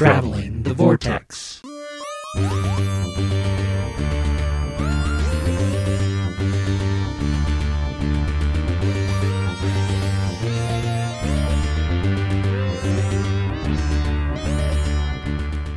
Traveling 0.00 0.62
the 0.62 0.72
Vortex. 0.72 1.60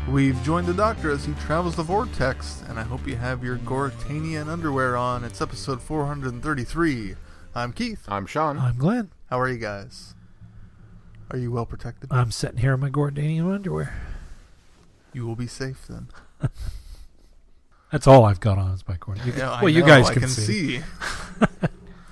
We've 0.08 0.42
joined 0.44 0.68
the 0.68 0.74
doctor 0.74 1.12
as 1.12 1.26
he 1.26 1.34
travels 1.34 1.76
the 1.76 1.84
vortex, 1.84 2.64
and 2.70 2.80
I 2.80 2.84
hope 2.84 3.06
you 3.06 3.18
have 3.18 3.44
your 3.44 3.58
Goratanian 3.58 4.48
underwear 4.48 4.96
on. 4.96 5.26
It's 5.26 5.42
episode 5.42 5.82
433. 5.82 7.16
I'm 7.54 7.74
Keith. 7.74 8.06
I'm 8.08 8.26
Sean. 8.26 8.58
I'm 8.58 8.78
Glenn. 8.78 9.12
How 9.30 9.38
are 9.42 9.50
you 9.50 9.58
guys? 9.58 10.16
Are 11.30 11.38
you 11.38 11.52
well 11.52 11.66
protected? 11.66 12.10
I'm 12.10 12.32
sitting 12.32 12.60
here 12.60 12.76
in 12.76 12.80
my 12.80 12.90
Gordanian 12.90 13.54
underwear. 13.54 14.13
You 15.14 15.26
will 15.26 15.36
be 15.36 15.48
safe 15.48 15.86
then. 15.88 16.08
That's 17.92 18.08
all 18.08 18.26
I've 18.26 18.40
got 18.40 18.58
on 18.58 18.72
is 18.72 18.88
my 18.88 18.96
Gordanian. 18.96 19.26
You, 19.28 19.34
Yeah, 19.38 19.52
I 19.52 19.62
well, 19.62 19.70
you 19.70 19.82
know, 19.82 19.88
guys 19.88 20.10
I 20.10 20.14
can, 20.14 20.22
can 20.24 20.30
see. 20.30 20.80
see. 20.80 20.84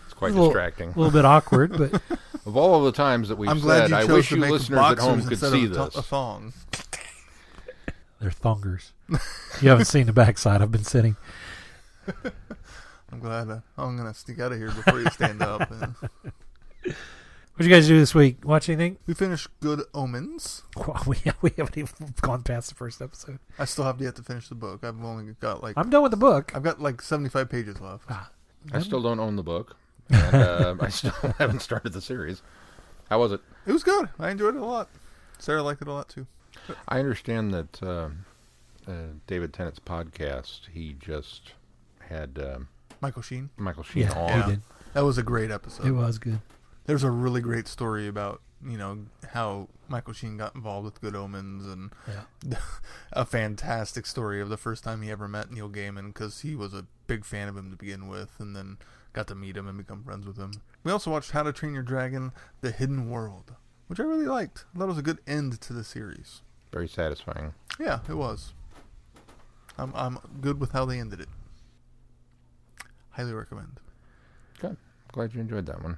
It's 0.06 0.14
quite 0.14 0.32
A 0.32 0.36
little- 0.36 0.50
distracting. 0.50 0.90
A 0.92 0.98
little 0.98 1.12
bit 1.12 1.26
awkward, 1.26 1.76
but 1.78 2.00
Of 2.46 2.56
all 2.58 2.76
of 2.76 2.84
the 2.86 2.92
times 2.92 3.30
that 3.30 3.38
we've 3.38 3.50
I'm 3.50 3.60
glad 3.60 3.90
said, 3.90 3.90
you 3.90 3.96
I 3.96 4.04
wish 4.06 4.30
to 4.30 4.36
you 4.36 4.42
make 4.42 4.52
listeners 4.52 4.80
at 4.80 5.00
home 5.00 5.22
could 5.24 5.38
see 5.40 5.66
of 5.66 5.72
a, 5.72 5.76
this. 5.86 5.96
a 5.96 6.02
thong. 6.04 6.54
they're 8.20 8.30
thongers. 8.32 8.92
you 9.62 9.70
haven't 9.70 9.86
seen 9.86 10.06
the 10.08 10.14
backside. 10.14 10.62
I've 10.62 10.72
been 10.72 10.84
sitting. 10.84 11.16
I'm 13.12 13.20
glad. 13.20 13.50
Uh, 13.50 13.60
I'm 13.78 13.96
gonna 13.98 14.14
sneak 14.14 14.40
out 14.40 14.52
of 14.52 14.58
here 14.58 14.72
before 14.72 15.00
you 15.02 15.10
stand 15.12 15.42
up. 15.44 15.70
And 15.72 15.96
What 17.62 17.68
you 17.68 17.76
guys 17.76 17.88
do 17.88 18.00
this 18.00 18.16
week? 18.16 18.44
Watch 18.44 18.70
anything? 18.70 18.98
we 19.06 19.14
finished 19.14 19.48
Good 19.60 19.84
Omens. 19.94 20.64
Well, 20.76 21.00
we, 21.06 21.18
we 21.44 21.52
haven't 21.56 21.78
even 21.78 22.16
gone 22.20 22.42
past 22.42 22.70
the 22.70 22.74
first 22.76 23.04
episode. 23.04 23.38
I 23.60 23.66
still 23.66 23.84
have 23.84 24.02
yet 24.02 24.16
to 24.16 24.24
finish 24.24 24.50
the 24.50 24.56
book. 24.56 24.84
I've 24.84 25.00
only 25.06 25.36
got 25.40 25.62
like 25.62 25.78
I'm 25.78 25.92
done 25.92 26.02
with 26.02 26.10
the 26.10 26.18
book. 26.18 26.52
I've 26.56 26.64
got 26.64 26.82
like 26.82 27.04
75 27.04 27.52
pages 27.52 27.80
left. 27.80 28.10
I 28.74 28.80
still 28.80 29.00
don't 29.00 29.20
own 29.20 29.36
the 29.36 29.44
book, 29.44 29.76
and 30.10 30.34
uh, 30.36 30.76
I 30.80 30.90
still 30.90 31.12
haven't 31.38 31.60
started 31.62 31.94
the 31.94 32.02
series. 32.02 32.42
How 33.12 33.20
was 33.20 33.32
it? 33.32 33.42
It 33.68 33.74
was 33.74 33.84
good. 33.84 34.10
I 34.18 34.32
enjoyed 34.32 34.56
it 34.56 34.62
a 34.62 34.66
lot. 34.66 34.90
Sarah 35.38 35.62
liked 35.62 35.84
it 35.84 35.88
a 35.88 35.94
lot 35.94 36.10
too. 36.10 36.26
I 36.88 36.98
understand 36.98 37.54
that 37.54 37.84
uh, 37.84 38.10
uh, 38.88 38.92
David 39.28 39.54
Tennant's 39.54 39.80
podcast, 39.80 40.62
he 40.74 40.96
just 41.00 41.52
had 42.10 42.40
um 42.44 42.70
Michael 43.02 43.22
Sheen. 43.22 43.52
Michael 43.56 43.84
Sheen 43.84 44.02
Yeah, 44.06 44.14
on. 44.14 44.30
Yeah. 44.30 44.46
we 44.48 44.52
did. 44.54 44.62
That 44.94 45.02
was 45.06 45.20
a 45.20 45.24
great 45.24 45.52
episode. 45.52 45.86
It 45.86 45.92
was 45.92 46.18
good. 46.18 46.40
There's 46.86 47.04
a 47.04 47.12
really 47.12 47.42
great 47.42 47.68
story 47.68 48.08
about 48.08 48.42
you 48.66 48.78
know 48.78 49.06
how 49.34 49.70
Michael 49.88 50.14
Sheen 50.14 50.38
got 50.38 50.54
involved 50.56 50.86
with 50.86 51.02
Good 51.02 51.16
Omens 51.16 51.66
and 51.66 51.92
Yeah. 52.08 52.58
a 53.14 53.26
fantastic 53.26 54.06
story 54.06 54.40
of 54.40 54.50
the 54.50 54.58
first 54.58 54.84
time 54.84 55.02
he 55.02 55.10
ever 55.12 55.28
met 55.28 55.52
Neil 55.52 55.70
Gaiman 55.70 56.08
because 56.14 56.42
he 56.42 56.56
was 56.56 56.74
a 56.74 56.86
big 57.08 57.26
fan 57.26 57.48
of 57.48 57.58
him 57.58 57.72
to 57.72 57.76
begin 57.78 58.08
with 58.08 58.40
and 58.40 58.56
then 58.56 58.78
got 59.14 59.28
to 59.28 59.36
meet 59.36 59.58
him 59.58 59.68
and 59.68 59.78
become 59.78 60.04
friends 60.04 60.26
with 60.28 60.38
him. 60.38 60.52
We 60.84 60.92
also 60.92 61.12
watched 61.12 61.32
How 61.32 61.44
to 61.44 61.52
Train 61.54 61.74
Your 61.74 61.84
Dragon: 61.84 62.32
The 62.62 62.72
Hidden 62.72 63.10
World, 63.10 63.54
which 63.88 64.00
I 64.00 64.04
really 64.04 64.28
liked. 64.28 64.66
I 64.74 64.78
thought 64.78 64.86
it 64.86 64.88
was 64.88 64.98
a 64.98 65.04
good 65.04 65.20
end 65.28 65.60
to 65.62 65.74
the 65.74 65.84
series. 65.84 66.42
Very 66.72 66.88
satisfying. 66.88 67.54
Yeah, 67.80 68.00
it 68.08 68.14
was. 68.14 68.54
I'm 69.78 69.92
I'm 69.96 70.20
good 70.40 70.60
with 70.60 70.72
how 70.72 70.86
they 70.86 71.00
ended 71.00 71.20
it. 71.20 71.30
Highly 73.12 73.34
recommend. 73.34 73.80
Good. 74.60 74.78
Glad 75.12 75.34
you 75.34 75.42
enjoyed 75.42 75.66
that 75.66 75.82
one. 75.84 75.98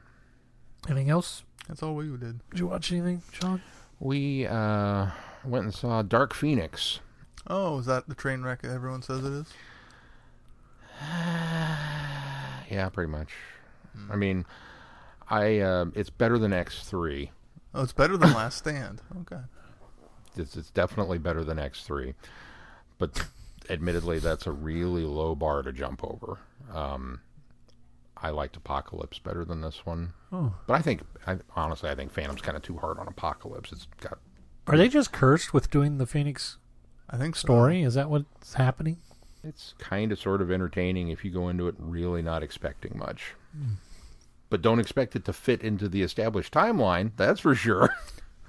Anything 0.88 1.10
else? 1.10 1.44
That's 1.68 1.82
all 1.82 1.96
we 1.96 2.06
did. 2.18 2.40
Did 2.50 2.60
you 2.60 2.68
watch 2.68 2.92
anything, 2.92 3.22
Sean? 3.32 3.62
We 4.00 4.46
uh, 4.46 5.08
went 5.46 5.66
and 5.66 5.74
saw 5.74 6.02
Dark 6.02 6.34
Phoenix. 6.34 7.00
Oh, 7.48 7.80
is 7.80 7.86
that 7.86 8.08
the 8.08 8.16
train 8.16 8.42
wreck 8.42 8.64
everyone 8.64 9.02
says 9.02 9.24
it 9.24 9.34
is? 9.34 9.48
Yeah, 12.70 12.90
pretty 12.90 13.12
much. 13.12 13.30
I 14.10 14.16
mean, 14.16 14.46
I 15.30 15.60
uh, 15.60 15.86
it's 15.94 16.10
better 16.10 16.40
than 16.40 16.54
X 16.54 16.84
three. 16.86 17.30
Oh, 17.76 17.84
it's 17.84 17.94
better 17.94 18.18
than 18.18 18.34
Last 18.34 18.58
Stand. 18.58 19.02
Okay. 19.22 19.42
It's, 20.38 20.56
it's 20.56 20.70
definitely 20.72 21.18
better 21.18 21.44
than 21.44 21.58
X3. 21.58 22.14
But 22.98 23.26
admittedly, 23.70 24.20
that's 24.20 24.48
a 24.48 24.52
really 24.52 25.04
low 25.04 25.36
bar 25.36 25.62
to 25.62 25.72
jump 25.72 26.04
over. 26.04 26.40
Um, 26.74 27.22
I 28.24 28.30
liked 28.30 28.56
Apocalypse 28.56 29.20
better 29.20 29.46
than 29.46 29.62
this 29.62 29.86
one. 29.86 30.14
Oh. 30.32 30.54
But 30.66 30.76
I 30.76 30.82
think, 30.82 31.02
I, 31.28 31.38
honestly, 31.56 31.90
I 31.90 31.96
think 31.96 32.12
Phantom's 32.12 32.42
kind 32.42 32.58
of 32.58 32.64
too 32.64 32.78
hard 32.78 32.98
on 32.98 33.08
Apocalypse. 33.08 33.72
It's 33.72 33.88
got, 34.00 34.18
Are 34.66 34.78
they 34.78 34.88
just 34.88 35.12
cursed 35.12 35.54
with 35.54 35.70
doing 35.70 35.98
the 35.98 36.08
Phoenix 36.08 36.58
I 37.10 37.18
think 37.18 37.36
so. 37.36 37.42
story? 37.42 37.84
Is 37.84 37.94
that 37.96 38.10
what's 38.10 38.54
happening? 38.56 38.98
it's 39.44 39.74
kind 39.78 40.12
of 40.12 40.20
sort 40.20 40.42
of 40.42 40.50
entertaining 40.50 41.10
if 41.10 41.26
you 41.26 41.30
go 41.32 41.50
into 41.50 41.68
it 41.68 41.76
really 41.78 42.22
not 42.22 42.42
expecting 42.44 42.98
much. 42.98 43.34
But 44.50 44.62
don't 44.62 44.80
expect 44.80 45.16
it 45.16 45.26
to 45.26 45.34
fit 45.34 45.62
into 45.62 45.90
the 45.90 46.02
established 46.02 46.54
timeline, 46.54 47.12
that's 47.18 47.42
for 47.42 47.54
sure. 47.54 47.94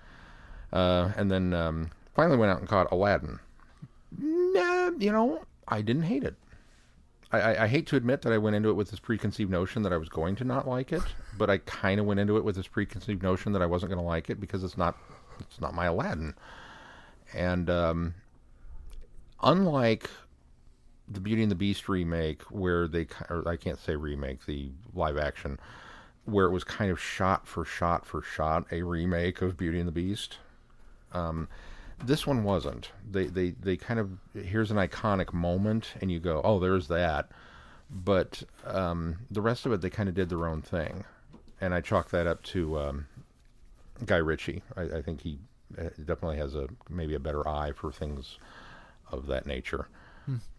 uh, 0.73 1.11
and 1.17 1.31
then 1.31 1.53
um, 1.53 1.91
finally 2.15 2.37
went 2.37 2.53
out 2.53 2.61
and 2.61 2.69
caught 2.69 2.93
Aladdin. 2.93 3.41
Nah, 4.17 4.93
you 4.99 5.11
know, 5.11 5.45
I 5.67 5.83
didn't 5.83 6.05
hate 6.05 6.23
it. 6.23 6.37
I, 7.39 7.65
I, 7.65 7.67
hate 7.69 7.87
to 7.89 7.97
admit 7.97 8.23
that 8.23 8.33
I 8.33 8.39
went 8.39 8.57
into 8.57 8.69
it 8.69 8.75
with 8.75 8.91
this 8.91 9.01
preconceived 9.01 9.51
notion 9.51 9.83
that 9.83 9.93
I 9.93 9.97
was 9.97 10.09
going 10.09 10.37
to 10.37 10.45
not 10.45 10.67
like 10.67 10.93
it, 10.93 11.03
but 11.37 11.51
I 11.51 11.59
kind 11.59 12.01
of 12.01 12.07
went 12.07 12.21
into 12.21 12.37
it 12.37 12.45
with 12.45 12.57
this 12.57 12.67
preconceived 12.67 13.23
notion 13.23 13.53
that 13.53 13.63
I 13.63 13.67
wasn't 13.67 13.91
going 13.91 14.03
to 14.03 14.07
like 14.07 14.31
it 14.31 14.41
because 14.41 14.65
it's 14.65 14.77
not 14.77 14.97
it's 15.41 15.61
not 15.61 15.75
my 15.75 15.87
Aladdin. 15.87 16.35
And 17.33 17.69
um, 17.69 18.15
unlike 19.43 20.09
the 21.09 21.21
Beauty 21.21 21.43
and 21.43 21.51
the 21.51 21.57
Beast 21.57 21.89
remake, 21.89 22.43
where 22.43 22.89
they 22.89 23.07
I 23.47 23.57
can't 23.57 23.79
say 23.79 23.97
remake, 23.97 24.47
the 24.47 24.71
live 24.95 25.19
action, 25.19 25.59
where 26.25 26.47
it 26.47 26.51
was 26.51 26.65
kind 26.65 26.91
of 26.91 27.01
shot 27.01 27.47
for 27.47 27.65
shot 27.65 28.07
for 28.07 28.23
shot 28.23 28.67
a 28.71 28.83
remake 28.83 29.43
of 29.43 29.57
Beauty 29.57 29.79
and 29.79 29.89
the 29.89 29.93
Beast. 29.93 30.39
Um, 31.13 31.49
this 32.03 32.27
one 32.27 32.45
wasn't. 32.45 32.91
They 33.11 33.27
they 33.27 33.51
they 33.51 33.77
kind 33.77 34.01
of 34.01 34.11
here's 34.35 34.71
an 34.71 34.77
iconic 34.77 35.33
moment, 35.33 35.95
and 36.01 36.11
you 36.11 36.21
go, 36.21 36.41
oh, 36.45 36.59
there's 36.59 36.89
that. 36.89 37.31
But 37.91 38.43
um, 38.65 39.17
the 39.31 39.43
rest 39.43 39.67
of 39.67 39.73
it, 39.73 39.81
they 39.81 39.91
kind 39.91 40.09
of 40.09 40.15
did 40.15 40.29
their 40.29 40.47
own 40.47 40.63
thing, 40.63 41.05
and 41.61 41.75
I 41.75 41.81
chalk 41.81 42.11
that 42.11 42.27
up 42.27 42.43
to 42.45 42.79
um, 42.79 43.07
Guy 44.05 44.17
Ritchie. 44.17 44.63
I, 44.77 44.83
I 44.83 45.03
think 45.03 45.21
he 45.21 45.39
uh, 45.79 45.91
definitely 45.99 46.39
has 46.39 46.55
a 46.55 46.69
maybe 46.89 47.15
a 47.15 47.21
better 47.21 47.47
eye 47.47 47.73
for 47.73 47.93
things 47.93 48.39
of 49.13 49.27
that 49.27 49.47
nature. 49.47 49.89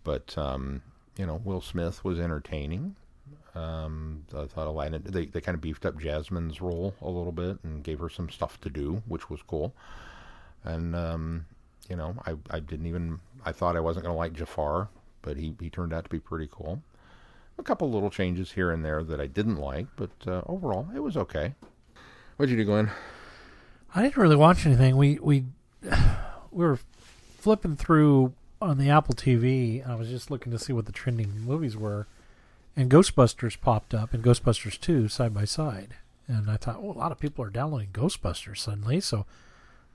But 0.03 0.37
um, 0.37 0.81
you 1.17 1.25
know, 1.25 1.41
Will 1.43 1.61
Smith 1.61 2.03
was 2.03 2.19
entertaining. 2.19 2.95
Um, 3.55 4.25
I 4.35 4.45
thought 4.45 4.67
Aladdin 4.67 5.01
they 5.05 5.25
they 5.25 5.41
kind 5.41 5.55
of 5.55 5.61
beefed 5.61 5.85
up 5.85 5.99
Jasmine's 5.99 6.61
role 6.61 6.93
a 7.01 7.09
little 7.09 7.31
bit 7.31 7.57
and 7.63 7.83
gave 7.83 7.99
her 7.99 8.09
some 8.09 8.29
stuff 8.29 8.59
to 8.61 8.69
do, 8.69 9.01
which 9.07 9.29
was 9.29 9.41
cool. 9.41 9.73
And 10.65 10.95
um, 10.95 11.45
you 11.89 11.95
know, 11.95 12.15
I 12.25 12.35
I 12.49 12.59
didn't 12.59 12.87
even 12.87 13.19
I 13.45 13.51
thought 13.51 13.77
I 13.77 13.79
wasn't 13.79 14.05
going 14.05 14.13
to 14.13 14.17
like 14.17 14.33
Jafar, 14.33 14.89
but 15.21 15.37
he 15.37 15.55
he 15.59 15.69
turned 15.69 15.93
out 15.93 16.03
to 16.03 16.09
be 16.09 16.19
pretty 16.19 16.49
cool. 16.51 16.81
A 17.57 17.63
couple 17.63 17.89
little 17.89 18.09
changes 18.09 18.51
here 18.51 18.71
and 18.71 18.83
there 18.83 19.01
that 19.03 19.21
I 19.21 19.27
didn't 19.27 19.57
like, 19.57 19.87
but 19.95 20.11
uh, 20.27 20.41
overall 20.45 20.87
it 20.93 20.99
was 20.99 21.15
okay. 21.15 21.53
What'd 22.35 22.51
you 22.51 22.57
do, 22.57 22.65
Glenn? 22.65 22.91
I 23.93 24.01
didn't 24.01 24.17
really 24.17 24.35
watch 24.35 24.65
anything. 24.65 24.97
We 24.97 25.19
we 25.19 25.45
we 26.51 26.65
were 26.65 26.79
flipping 27.37 27.77
through 27.77 28.33
on 28.61 28.77
the 28.77 28.89
Apple 28.89 29.13
TV. 29.13 29.83
And 29.83 29.91
I 29.91 29.95
was 29.95 30.09
just 30.09 30.31
looking 30.31 30.51
to 30.51 30.59
see 30.59 30.73
what 30.73 30.85
the 30.85 30.91
trending 30.91 31.41
movies 31.41 31.77
were, 31.77 32.07
and 32.75 32.91
Ghostbusters 32.91 33.59
popped 33.59 33.93
up 33.93 34.13
and 34.13 34.23
Ghostbusters 34.23 34.79
Two 34.79 35.07
side 35.07 35.33
by 35.33 35.45
side. 35.45 35.95
And 36.27 36.49
I 36.49 36.57
thought, 36.57 36.81
well, 36.81 36.95
a 36.95 36.97
lot 36.97 37.11
of 37.11 37.19
people 37.19 37.45
are 37.45 37.51
downloading 37.51 37.89
Ghostbusters 37.93 38.57
suddenly. 38.57 38.99
So, 38.99 39.27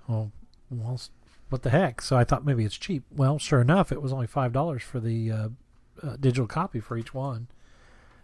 well, 0.06 0.30
well, 0.70 1.00
what 1.48 1.62
the 1.62 1.70
heck? 1.70 2.00
So 2.00 2.16
I 2.16 2.24
thought 2.24 2.44
maybe 2.44 2.64
it's 2.64 2.76
cheap. 2.76 3.04
Well, 3.10 3.38
sure 3.38 3.60
enough, 3.60 3.92
it 3.92 4.00
was 4.00 4.12
only 4.12 4.26
five 4.26 4.52
dollars 4.52 4.82
for 4.82 5.00
the 5.00 5.30
uh, 5.30 5.48
uh, 6.02 6.16
digital 6.18 6.46
copy 6.46 6.80
for 6.80 6.96
each 6.96 7.12
one. 7.12 7.48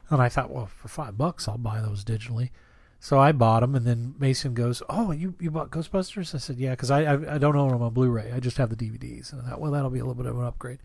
And 0.08 0.22
I 0.22 0.28
thought, 0.28 0.50
well, 0.50 0.66
for 0.66 0.88
five 0.88 1.18
bucks, 1.18 1.48
I'll 1.48 1.58
buy 1.58 1.80
those 1.80 2.04
digitally. 2.04 2.50
So 3.00 3.18
I 3.18 3.32
bought 3.32 3.60
them, 3.60 3.74
and 3.74 3.86
then 3.86 4.14
Mason 4.18 4.54
goes, 4.54 4.82
"Oh, 4.88 5.12
you 5.12 5.34
you 5.38 5.50
bought 5.50 5.70
Ghostbusters?" 5.70 6.34
I 6.34 6.38
said, 6.38 6.56
"Yeah," 6.56 6.70
because 6.70 6.90
I, 6.90 7.02
I 7.02 7.34
I 7.34 7.38
don't 7.38 7.56
own 7.56 7.70
them 7.70 7.82
on 7.82 7.92
Blu-ray. 7.92 8.32
I 8.32 8.40
just 8.40 8.56
have 8.56 8.70
the 8.70 8.76
DVDs, 8.76 9.32
and 9.32 9.42
I 9.42 9.50
thought, 9.50 9.60
well, 9.60 9.70
that'll 9.70 9.90
be 9.90 9.98
a 9.98 10.02
little 10.02 10.20
bit 10.20 10.26
of 10.26 10.38
an 10.38 10.44
upgrade. 10.44 10.78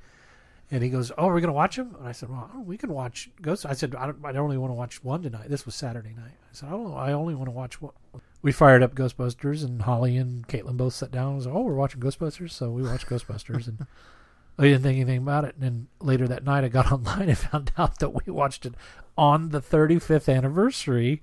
And 0.69 0.83
he 0.83 0.89
goes, 0.89 1.11
"Oh, 1.17 1.27
we're 1.27 1.35
we 1.35 1.41
gonna 1.41 1.53
watch 1.53 1.77
them?" 1.77 1.95
And 1.97 2.07
I 2.07 2.11
said, 2.11 2.29
"Well, 2.29 2.49
we 2.65 2.77
can 2.77 2.93
watch 2.93 3.29
Ghost." 3.41 3.65
I 3.65 3.73
said, 3.73 3.95
"I 3.95 4.07
don't, 4.07 4.23
I 4.25 4.33
only 4.37 4.57
want 4.57 4.71
to 4.71 4.75
watch 4.75 5.03
one 5.03 5.21
tonight. 5.21 5.49
This 5.49 5.65
was 5.65 5.75
Saturday 5.75 6.13
night." 6.13 6.33
I 6.43 6.53
said, 6.53 6.67
"I 6.67 6.71
don't. 6.71 6.93
I 6.93 7.13
only 7.13 7.33
want 7.33 7.47
to 7.47 7.51
watch 7.51 7.81
one." 7.81 7.93
We 8.41 8.51
fired 8.51 8.81
up 8.81 8.95
Ghostbusters, 8.95 9.63
and 9.63 9.83
Holly 9.83 10.17
and 10.17 10.47
Caitlin 10.47 10.77
both 10.77 10.93
sat 10.93 11.11
down 11.11 11.27
and 11.27 11.35
was, 11.35 11.45
like, 11.45 11.55
"Oh, 11.55 11.61
we're 11.61 11.75
watching 11.75 12.01
Ghostbusters," 12.01 12.51
so 12.51 12.71
we 12.71 12.81
watched 12.81 13.07
Ghostbusters, 13.07 13.67
and 13.67 13.85
I 14.57 14.63
didn't 14.63 14.83
think 14.83 14.97
anything 14.97 15.19
about 15.19 15.45
it. 15.45 15.55
And 15.55 15.63
then 15.63 15.87
later 15.99 16.27
that 16.27 16.43
night, 16.43 16.63
I 16.63 16.67
got 16.67 16.91
online 16.91 17.29
and 17.29 17.37
found 17.37 17.71
out 17.77 17.99
that 17.99 18.09
we 18.09 18.31
watched 18.31 18.65
it 18.65 18.73
on 19.17 19.49
the 19.49 19.61
35th 19.61 20.33
anniversary 20.33 21.21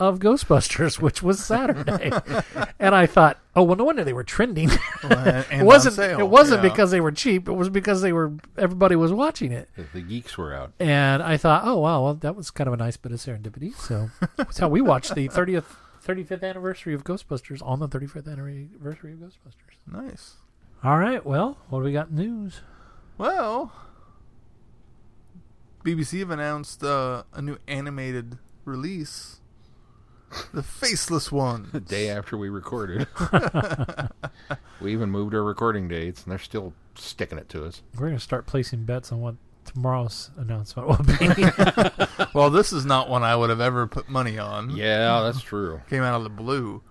of 0.00 0.18
Ghostbusters, 0.18 0.98
which 1.00 1.22
was 1.22 1.44
Saturday. 1.44 2.12
and 2.78 2.94
I 2.94 3.06
thought, 3.06 3.38
oh 3.56 3.62
well, 3.62 3.76
no 3.76 3.84
wonder 3.84 4.04
they 4.04 4.12
were 4.12 4.24
trending. 4.24 4.70
and 5.02 5.46
it 5.50 5.64
wasn't. 5.64 5.98
It 5.98 6.28
wasn't 6.28 6.62
yeah. 6.62 6.70
because 6.70 6.90
they 6.90 7.00
were 7.00 7.12
cheap. 7.12 7.48
It 7.48 7.52
was 7.52 7.68
because 7.68 8.02
they 8.02 8.12
were. 8.12 8.32
Everybody 8.56 8.96
was 8.96 9.12
watching 9.12 9.52
it. 9.52 9.68
The, 9.76 9.84
the 9.94 10.02
geeks 10.02 10.38
were 10.38 10.54
out. 10.54 10.72
And 10.78 11.22
I 11.22 11.36
thought, 11.36 11.62
oh 11.64 11.78
wow, 11.78 12.04
well 12.04 12.14
that 12.14 12.36
was 12.36 12.50
kind 12.50 12.68
of 12.68 12.74
a 12.74 12.76
nice 12.76 12.96
bit 12.96 13.12
of 13.12 13.18
serendipity. 13.18 13.74
So 13.74 14.10
that's 14.36 14.58
how 14.58 14.68
we 14.68 14.80
watched 14.80 15.14
the 15.14 15.28
30th, 15.28 15.76
35th 16.08 16.42
anniversary 16.42 16.94
of 16.94 17.04
Ghostbusters 17.04 17.60
on 17.62 17.80
the 17.80 17.88
35th 17.88 18.26
anniversary 18.26 19.12
of 19.12 19.18
Ghostbusters. 19.18 19.76
nice. 19.86 20.36
All 20.82 20.98
right, 20.98 21.24
well, 21.26 21.58
what 21.68 21.80
do 21.80 21.84
we 21.84 21.92
got 21.92 22.10
news? 22.10 22.62
Well, 23.18 23.72
BBC 25.84 26.20
have 26.20 26.30
announced 26.30 26.82
uh, 26.82 27.24
a 27.34 27.42
new 27.42 27.58
animated 27.66 28.38
release, 28.64 29.40
The 30.54 30.62
Faceless 30.62 31.30
One. 31.30 31.68
The 31.72 31.80
day 31.96 32.08
after 32.08 32.38
we 32.38 32.48
recorded. 32.48 33.06
we 34.80 34.92
even 34.92 35.10
moved 35.10 35.34
our 35.34 35.42
recording 35.42 35.88
dates, 35.88 36.22
and 36.22 36.30
they're 36.30 36.38
still 36.38 36.72
sticking 36.94 37.38
it 37.38 37.48
to 37.50 37.64
us. 37.64 37.82
We're 37.98 38.06
gonna 38.06 38.20
start 38.20 38.46
placing 38.46 38.84
bets 38.84 39.10
on 39.12 39.20
what 39.20 39.34
tomorrow's 39.68 40.30
announcement 40.36 40.88
will 40.88 41.04
be. 41.04 42.26
well, 42.34 42.50
this 42.50 42.72
is 42.72 42.84
not 42.84 43.08
one 43.08 43.22
I 43.22 43.36
would 43.36 43.50
have 43.50 43.60
ever 43.60 43.86
put 43.86 44.08
money 44.08 44.38
on. 44.38 44.70
Yeah, 44.70 45.20
that's 45.20 45.42
true. 45.42 45.82
Came 45.88 46.02
out 46.02 46.16
of 46.16 46.24
the 46.24 46.30
blue. 46.30 46.82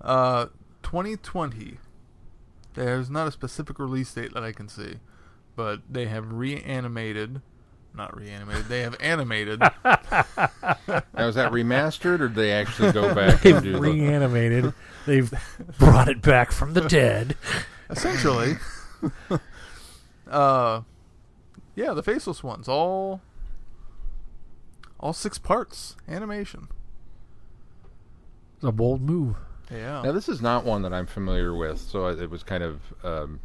Uh, 0.00 0.46
2020. 0.82 1.78
There's 2.74 3.10
not 3.10 3.28
a 3.28 3.32
specific 3.32 3.78
release 3.78 4.12
date 4.12 4.34
that 4.34 4.42
I 4.44 4.52
can 4.52 4.68
see, 4.68 4.96
but 5.56 5.80
they 5.88 6.06
have 6.06 6.32
reanimated. 6.32 7.42
Not 7.94 8.16
reanimated. 8.16 8.66
They 8.66 8.82
have 8.82 8.96
animated. 9.00 9.60
Now, 11.14 11.28
is 11.28 11.34
that 11.34 11.52
remastered, 11.52 12.20
or 12.20 12.28
did 12.28 12.34
they 12.34 12.52
actually 12.52 12.92
go 12.92 13.14
back 13.14 13.44
and 13.44 13.62
do 13.62 13.72
They've 13.72 13.72
the... 13.72 13.80
reanimated. 13.80 14.72
They've 15.06 15.32
brought 15.78 16.08
it 16.08 16.22
back 16.22 16.50
from 16.50 16.72
the 16.74 16.80
dead. 16.82 17.36
essentially. 17.90 18.56
uh, 20.30 20.80
yeah, 21.74 21.92
the 21.94 22.02
faceless 22.02 22.42
ones, 22.42 22.68
all, 22.68 23.20
all 24.98 25.12
six 25.12 25.38
parts 25.38 25.96
animation. 26.08 26.68
It's 28.56 28.64
a 28.64 28.72
bold 28.72 29.00
move. 29.02 29.36
Yeah, 29.70 30.02
Now, 30.02 30.10
this 30.12 30.28
is 30.28 30.42
not 30.42 30.64
one 30.64 30.82
that 30.82 30.92
I'm 30.92 31.06
familiar 31.06 31.54
with, 31.54 31.78
so 31.80 32.08
it 32.08 32.28
was 32.28 32.42
kind 32.42 32.62
of. 32.64 32.80
Um, 33.04 33.40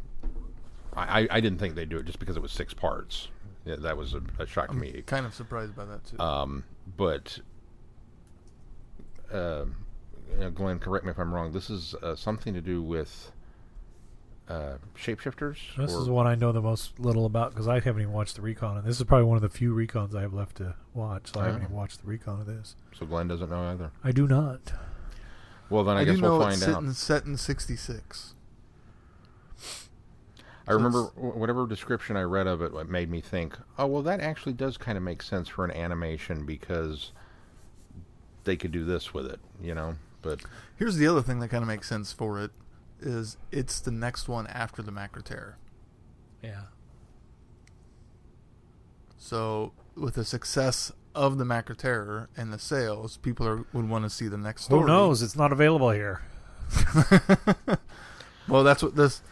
I, 0.94 1.20
I- 1.22 1.28
I 1.30 1.40
didn't 1.40 1.58
think 1.58 1.74
they'd 1.76 1.88
do 1.88 1.98
it 1.98 2.04
just 2.06 2.18
because 2.18 2.36
it 2.36 2.42
was 2.42 2.50
six 2.52 2.74
parts. 2.74 3.28
Yeah, 3.64 3.76
that 3.76 3.96
was 3.96 4.14
a, 4.14 4.22
a 4.40 4.46
shock 4.46 4.66
to 4.66 4.72
I'm 4.72 4.80
me. 4.80 5.02
kind 5.06 5.24
of 5.26 5.34
surprised 5.34 5.74
by 5.76 5.84
that 5.84 6.04
too. 6.04 6.18
Um, 6.18 6.64
but, 6.96 7.38
uh, 9.32 9.64
uh, 10.40 10.48
Glenn, 10.54 10.78
correct 10.78 11.04
me 11.04 11.10
if 11.10 11.18
I'm 11.18 11.32
wrong. 11.34 11.52
This 11.52 11.70
is 11.70 11.94
uh, 12.02 12.14
something 12.16 12.54
to 12.54 12.60
do 12.60 12.82
with 12.82 13.30
uh, 14.48 14.74
shapeshifters. 14.96 15.56
This 15.76 15.92
or- 15.94 16.02
is 16.02 16.08
one 16.08 16.26
I 16.26 16.34
know 16.34 16.52
the 16.52 16.62
most 16.62 16.98
little 17.00 17.26
about 17.26 17.50
because 17.52 17.66
I 17.68 17.80
haven't 17.80 18.02
even 18.02 18.12
watched 18.12 18.36
the 18.36 18.42
recon, 18.42 18.76
and 18.76 18.86
this 18.86 18.98
is 18.98 19.04
probably 19.04 19.24
one 19.26 19.36
of 19.36 19.42
the 19.42 19.48
few 19.48 19.74
recons 19.74 20.14
I 20.14 20.20
have 20.22 20.34
left 20.34 20.56
to 20.58 20.74
watch. 20.94 21.32
So 21.32 21.40
I 21.40 21.46
haven't 21.46 21.62
Oh. 21.62 21.64
even 21.64 21.76
watched 21.76 22.02
the 22.02 22.06
recon 22.08 22.40
of 22.40 22.46
this. 22.46 22.76
so 22.96 23.06
Glenn 23.06 23.28
doesn't 23.28 23.50
know 23.50 23.62
either. 23.70 23.90
I 24.04 24.12
do 24.12 24.26
not. 24.28 24.72
Well, 25.68 25.82
then 25.82 25.96
I, 25.96 26.00
I, 26.00 26.04
guess 26.04 26.16
do 26.16 26.22
know 26.22 26.38
we'll 26.38 26.48
it's 26.48 26.60
find 26.60 26.72
out. 26.74 26.80
sitting, 26.80 26.92
set 26.92 27.24
in 27.24 27.36
'66. 27.36 28.34
I 30.68 30.72
remember 30.72 31.04
whatever 31.14 31.66
description 31.66 32.16
I 32.16 32.22
read 32.22 32.48
of 32.48 32.60
it 32.60 32.72
what 32.72 32.88
made 32.88 33.08
me 33.08 33.20
think, 33.20 33.56
oh 33.78 33.86
well, 33.86 34.02
that 34.02 34.20
actually 34.20 34.52
does 34.52 34.76
kind 34.76 34.98
of 34.98 35.04
make 35.04 35.22
sense 35.22 35.48
for 35.48 35.64
an 35.64 35.70
animation 35.70 36.44
because 36.44 37.12
they 38.44 38.56
could 38.56 38.72
do 38.72 38.84
this 38.84 39.14
with 39.14 39.26
it, 39.26 39.38
you 39.62 39.74
know. 39.74 39.94
But 40.22 40.40
Here's 40.76 40.96
the 40.96 41.06
other 41.06 41.22
thing 41.22 41.38
that 41.38 41.48
kind 41.48 41.62
of 41.62 41.68
makes 41.68 41.88
sense 41.88 42.12
for 42.12 42.40
it 42.40 42.50
is 43.00 43.36
it's 43.50 43.80
the 43.80 43.90
next 43.90 44.28
one 44.28 44.46
after 44.46 44.82
the 44.82 44.92
Macra 44.92 45.22
Terror. 45.22 45.58
Yeah. 46.42 46.62
So 49.18 49.72
with 49.96 50.14
the 50.14 50.24
success 50.24 50.92
of 51.14 51.38
the 51.38 51.44
Macra 51.44 51.76
Terror 51.76 52.28
and 52.36 52.52
the 52.52 52.58
sales, 52.58 53.16
people 53.18 53.46
are, 53.46 53.64
would 53.72 53.88
want 53.88 54.04
to 54.04 54.10
see 54.10 54.28
the 54.28 54.36
next 54.38 54.64
story. 54.64 54.82
Who 54.82 54.86
knows? 54.86 55.22
It's 55.22 55.36
not 55.36 55.52
available 55.52 55.90
here. 55.90 56.22
Well, 58.48 58.62
that's 58.62 58.80
what 58.80 58.94
this 58.94 59.22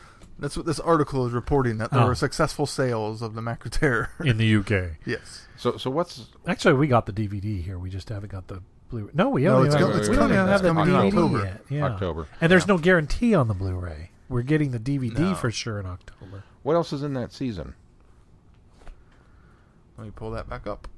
that's 0.40 0.56
what 0.56 0.66
this 0.66 0.80
article 0.80 1.24
is 1.24 1.32
reporting 1.32 1.78
that 1.78 1.92
there 1.92 2.00
Oh. 2.00 2.06
were 2.08 2.14
successful 2.16 2.66
sales 2.66 3.22
of 3.22 3.34
the 3.34 3.40
Macra 3.40 3.70
Terror. 3.70 4.10
in 4.24 4.38
the 4.38 4.56
UK. 4.56 4.96
yes. 5.06 5.46
so 5.56 5.76
so 5.76 5.88
what's 5.88 6.26
Actually, 6.48 6.74
we 6.74 6.88
got 6.88 7.06
the 7.06 7.12
DVD 7.12 7.62
here. 7.62 7.78
We 7.78 7.90
just 7.90 8.08
haven't 8.08 8.32
got 8.32 8.48
the 8.48 8.60
Blu-ray. 8.90 9.10
No, 9.14 9.30
we 9.30 9.42
No, 9.44 9.62
haven't. 9.62 9.66
it's 9.66 9.74
even- 9.76 9.86
co- 9.92 9.96
it's 9.98 10.08
we 10.08 10.14
don't 10.16 10.22
coming- 10.24 10.36
even 10.38 10.48
it's 10.48 10.52
have 10.52 10.62
the 10.62 10.68
coming 10.68 10.94
in 10.94 11.00
DVD 11.00 11.06
October. 11.08 11.38
yet. 11.44 11.64
Yeah. 11.68 11.84
October? 11.86 12.28
And 12.40 12.52
there's 12.52 12.66
Yeah. 12.66 12.74
no 12.74 12.78
guarantee 12.78 13.34
on 13.34 13.48
the 13.48 13.54
Blu-ray. 13.54 14.10
We're 14.28 14.42
getting 14.42 14.70
the 14.70 14.78
DVD 14.78 15.20
No. 15.30 15.34
for 15.34 15.50
sure 15.50 15.78
in 15.80 15.86
October. 15.86 16.44
What 16.62 16.74
else 16.74 16.92
is 16.92 17.02
in 17.02 17.12
that 17.14 17.32
season? 17.32 17.74
Let 19.98 20.04
me 20.04 20.12
pull 20.14 20.30
that 20.32 20.48
back 20.48 20.66
up. 20.66 20.88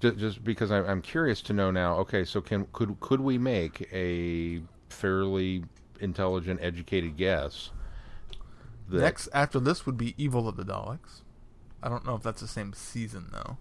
Just, 0.00 0.18
just 0.18 0.44
because 0.44 0.70
I, 0.70 0.78
I'm 0.78 1.02
curious 1.02 1.42
to 1.42 1.52
know 1.52 1.70
now. 1.70 1.96
Okay, 1.98 2.24
so 2.24 2.40
can 2.40 2.66
could 2.72 2.98
could 3.00 3.20
we 3.20 3.36
make 3.38 3.88
a 3.92 4.62
fairly 4.88 5.64
intelligent, 6.00 6.60
educated 6.62 7.16
guess? 7.16 7.70
That, 8.88 9.00
Next 9.00 9.28
after 9.34 9.60
this 9.60 9.84
would 9.86 9.96
be 9.98 10.14
Evil 10.16 10.48
of 10.48 10.56
the 10.56 10.64
Daleks. 10.64 11.20
I 11.82 11.88
don't 11.88 12.06
know 12.06 12.14
if 12.14 12.22
that's 12.22 12.40
the 12.40 12.48
same 12.48 12.72
season 12.72 13.26
though. 13.32 13.56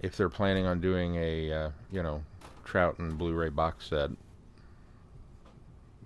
If 0.00 0.16
they're 0.16 0.28
planning 0.28 0.66
on 0.66 0.80
doing 0.80 1.16
a 1.16 1.52
uh, 1.52 1.70
you 1.90 2.02
know 2.02 2.22
Troughton 2.66 3.16
Blu-ray 3.16 3.48
box 3.50 3.88
set, 3.88 4.10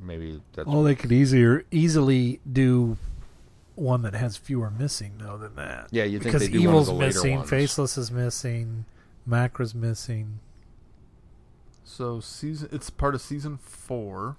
maybe 0.00 0.40
that's 0.55 0.69
Well, 0.69 0.82
they 0.82 0.94
could 0.94 1.12
easier 1.12 1.64
easily 1.70 2.40
do 2.50 2.96
one 3.75 4.02
that 4.02 4.14
has 4.14 4.37
fewer 4.37 4.70
missing 4.70 5.14
though 5.19 5.37
than 5.37 5.55
that. 5.56 5.88
yeah. 5.90 6.05
You 6.05 6.19
think 6.19 6.32
because 6.35 6.43
they 6.43 6.49
do 6.49 6.58
one 6.61 6.69
of 6.69 6.73
Evil's 6.73 6.87
the 6.88 6.93
later 6.94 7.14
missing, 7.14 7.37
ones. 7.38 7.50
Faceless 7.50 7.99
is 7.99 8.11
missing, 8.11 8.85
Macra's 9.29 9.75
missing. 9.75 10.40
So 11.85 12.20
season 12.20 12.69
it's 12.73 12.90
part 12.90 13.14
of 13.14 13.20
season 13.20 13.56
four. 13.56 14.37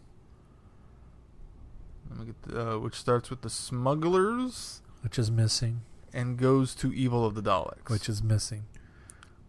Let 2.10 2.20
me 2.20 2.26
get 2.28 2.42
the, 2.44 2.74
uh, 2.76 2.80
which 2.80 2.96
starts 2.96 3.30
with 3.30 3.42
the 3.42 3.50
smugglers 3.50 4.82
which 5.02 5.18
is 5.18 5.32
missing, 5.32 5.82
and 6.14 6.38
goes 6.38 6.76
to 6.76 6.92
Evil 6.94 7.26
of 7.26 7.34
the 7.36 7.42
Daleks. 7.42 7.90
which 7.90 8.10
is 8.10 8.22
missing. 8.22 8.66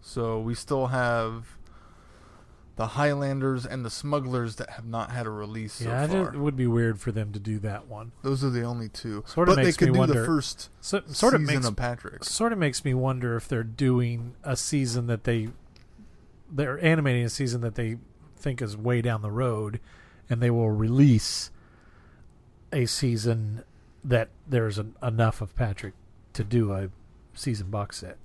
So 0.00 0.40
we 0.40 0.54
still 0.54 0.88
have 0.88 1.56
the 2.76 2.88
Highlanders 2.88 3.66
and 3.66 3.84
the 3.84 3.90
smugglers 3.90 4.56
that 4.56 4.70
have 4.70 4.86
not 4.86 5.10
had 5.10 5.26
a 5.26 5.30
release 5.30 5.74
so 5.74 5.84
yeah, 5.84 6.06
far. 6.06 6.34
it 6.34 6.38
would 6.38 6.56
be 6.56 6.66
weird 6.66 6.98
for 6.98 7.12
them 7.12 7.30
to 7.32 7.38
do 7.38 7.58
that 7.58 7.86
one. 7.88 8.12
Those 8.22 8.42
are 8.42 8.48
the 8.48 8.62
only 8.62 8.88
two. 8.88 9.22
Sort 9.26 9.48
of 9.48 9.56
but 9.56 9.64
makes 9.64 9.76
they 9.76 9.86
could 9.86 9.94
me 9.94 10.06
do 10.06 10.12
the 10.12 10.24
first 10.24 10.70
So 10.80 11.02
sort 11.08 11.34
of 11.34 11.40
season 11.40 11.54
makes 11.56 11.68
of 11.68 11.76
Patrick. 11.76 12.24
sort 12.24 12.52
of 12.54 12.58
makes 12.58 12.82
me 12.82 12.94
wonder 12.94 13.36
if 13.36 13.46
they're 13.46 13.62
doing 13.62 14.34
a 14.42 14.56
season 14.56 15.08
that 15.08 15.24
they 15.24 15.50
they're 16.50 16.82
animating 16.82 17.24
a 17.24 17.28
season 17.28 17.60
that 17.60 17.74
they 17.74 17.98
think 18.36 18.62
is 18.62 18.76
way 18.76 19.02
down 19.02 19.20
the 19.22 19.30
road, 19.30 19.78
and 20.30 20.40
they 20.42 20.50
will 20.50 20.70
release 20.70 21.50
a 22.72 22.86
season 22.86 23.62
that 24.02 24.30
there's 24.48 24.78
an, 24.78 24.96
enough 25.02 25.40
of 25.40 25.54
Patrick 25.54 25.92
to 26.32 26.44
do 26.44 26.72
a 26.72 26.88
season 27.34 27.68
box 27.68 27.98
set. 27.98 28.16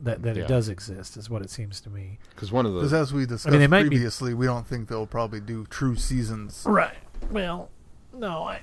That 0.00 0.22
that 0.22 0.36
Yeah. 0.36 0.44
it 0.44 0.48
does 0.48 0.68
exist 0.68 1.16
is 1.16 1.28
what 1.28 1.42
it 1.42 1.50
seems 1.50 1.80
to 1.80 1.90
me. 1.90 2.18
because 2.30 2.52
one 2.52 2.66
of 2.66 2.74
Because 2.74 2.92
the 2.92 2.98
as 2.98 3.12
we 3.12 3.26
discussed 3.26 3.54
I 3.54 3.58
they 3.58 3.66
might 3.66 3.82
be- 3.84 3.88
previously, 3.90 4.32
we 4.34 4.46
don't 4.46 4.66
think 4.66 4.88
they'll 4.88 5.06
probably 5.06 5.40
do 5.40 5.66
true 5.66 5.96
seasons 5.96 6.62
Right. 6.66 6.94
Well, 7.32 7.68
no, 8.12 8.44
I. 8.44 8.60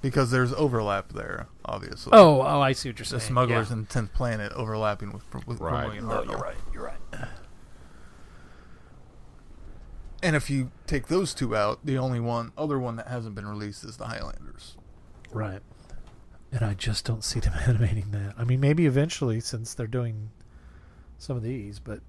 because 0.00 0.30
there's 0.30 0.52
overlap 0.54 1.12
there, 1.12 1.46
obviously. 1.64 2.12
Oh, 2.14 2.40
oh, 2.40 2.60
I 2.62 2.72
see 2.72 2.88
what 2.88 2.98
you're 2.98 3.04
saying. 3.04 3.18
the 3.20 3.26
smugglers 3.26 3.68
yeah. 3.68 3.74
and 3.74 3.88
Tenth 3.90 4.14
Planet 4.14 4.50
overlapping 4.52 5.12
with 5.12 5.24
with 5.46 5.60
Right. 5.60 5.84
Cromwell 5.86 5.98
and 5.98 6.08
No, 6.08 6.12
oh, 6.14 6.22
Hartnell. 6.22 6.30
you're 6.30 6.38
right. 6.40 6.56
You're 6.72 6.84
right. 6.84 7.28
And 10.22 10.34
if 10.34 10.50
you 10.50 10.70
take 10.86 11.06
those 11.06 11.32
two 11.32 11.54
out, 11.54 11.84
the 11.84 11.96
only 11.98 12.18
one 12.18 12.50
other 12.58 12.78
one 12.78 12.96
that 12.96 13.06
hasn't 13.08 13.34
been 13.34 13.46
released 13.46 13.84
is 13.84 13.98
the 13.98 14.06
Highlanders. 14.06 14.76
Right. 15.32 15.60
And 16.50 16.62
I 16.62 16.74
just 16.74 17.04
don't 17.04 17.22
see 17.22 17.40
them 17.40 17.52
animating 17.66 18.10
that. 18.12 18.34
I 18.36 18.44
mean, 18.44 18.58
maybe 18.58 18.86
eventually, 18.86 19.38
since 19.40 19.74
they're 19.74 19.86
doing 19.86 20.30
some 21.18 21.36
of 21.36 21.42
these, 21.42 21.78
but 21.78 22.00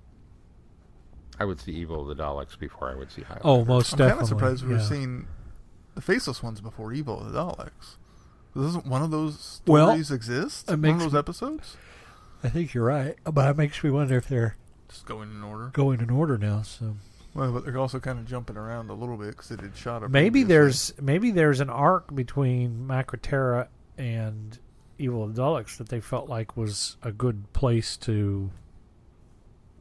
I 1.40 1.46
would 1.46 1.60
see 1.60 1.72
Evil 1.72 2.10
of 2.10 2.16
the 2.18 2.22
Daleks 2.24 2.58
before 2.58 2.90
I 2.92 2.96
would 2.96 3.12
see 3.12 3.22
Highlander. 3.24 3.48
oh, 3.48 3.66
most 3.66 3.94
I'm 3.94 3.98
kind 4.00 4.10
definitely. 4.10 4.22
of 4.24 4.28
surprised 4.28 4.64
we 4.66 4.72
yeah. 4.72 4.78
were 4.78 4.84
seeing 4.84 5.28
the 5.96 6.02
faceless 6.02 6.44
ones 6.44 6.62
before 6.62 6.94
Evil 6.94 7.20
of 7.22 7.32
the 7.32 7.40
Daleks. 7.40 7.96
Doesn't 8.56 8.86
one 8.88 9.02
of 9.04 9.12
those 9.12 9.62
Well, 9.68 9.88
stories 9.90 10.12
exist? 10.12 10.70
it 10.70 10.80
One 10.80 10.90
of 10.96 11.00
those 11.00 11.14
me- 11.14 11.20
episodes? 11.20 11.78
I 12.44 12.50
think 12.50 12.74
you're 12.74 12.86
right, 12.86 13.16
but 13.26 13.50
it 13.50 13.58
makes 13.58 13.84
me 13.84 13.90
wonder 13.90 14.18
if 14.18 14.28
they're 14.28 14.56
Just 14.90 15.06
going 15.06 15.30
in 15.32 15.44
order. 15.44 15.70
going 15.74 16.00
in 16.02 16.10
order 16.10 16.38
now. 16.38 16.62
So 16.64 16.96
Well, 17.34 17.52
but 17.54 17.64
they're 17.66 17.78
also 17.78 18.00
kind 18.00 18.18
of 18.20 18.26
jumping 18.26 18.58
around 18.58 18.90
a 18.90 18.94
little 18.94 19.18
bit 19.18 19.32
because 19.32 19.50
they 19.50 19.56
did 19.56 19.76
shot 19.76 20.04
it. 20.04 20.10
maybe 20.10 20.44
previously. 20.44 20.48
there's 20.54 20.94
maybe 21.02 21.32
there's 21.32 21.60
an 21.60 21.70
arc 21.70 22.14
between 22.16 22.86
Macra 22.88 23.20
Terror 23.22 23.68
and 23.98 24.58
Evil 24.98 25.24
of 25.24 25.36
the 25.36 25.42
Daleks 25.42 25.78
that 25.78 25.90
they 25.90 26.00
felt 26.02 26.28
like 26.28 26.58
was 26.58 26.98
a 27.04 27.12
good 27.12 27.52
place 27.54 27.96
to 27.98 28.50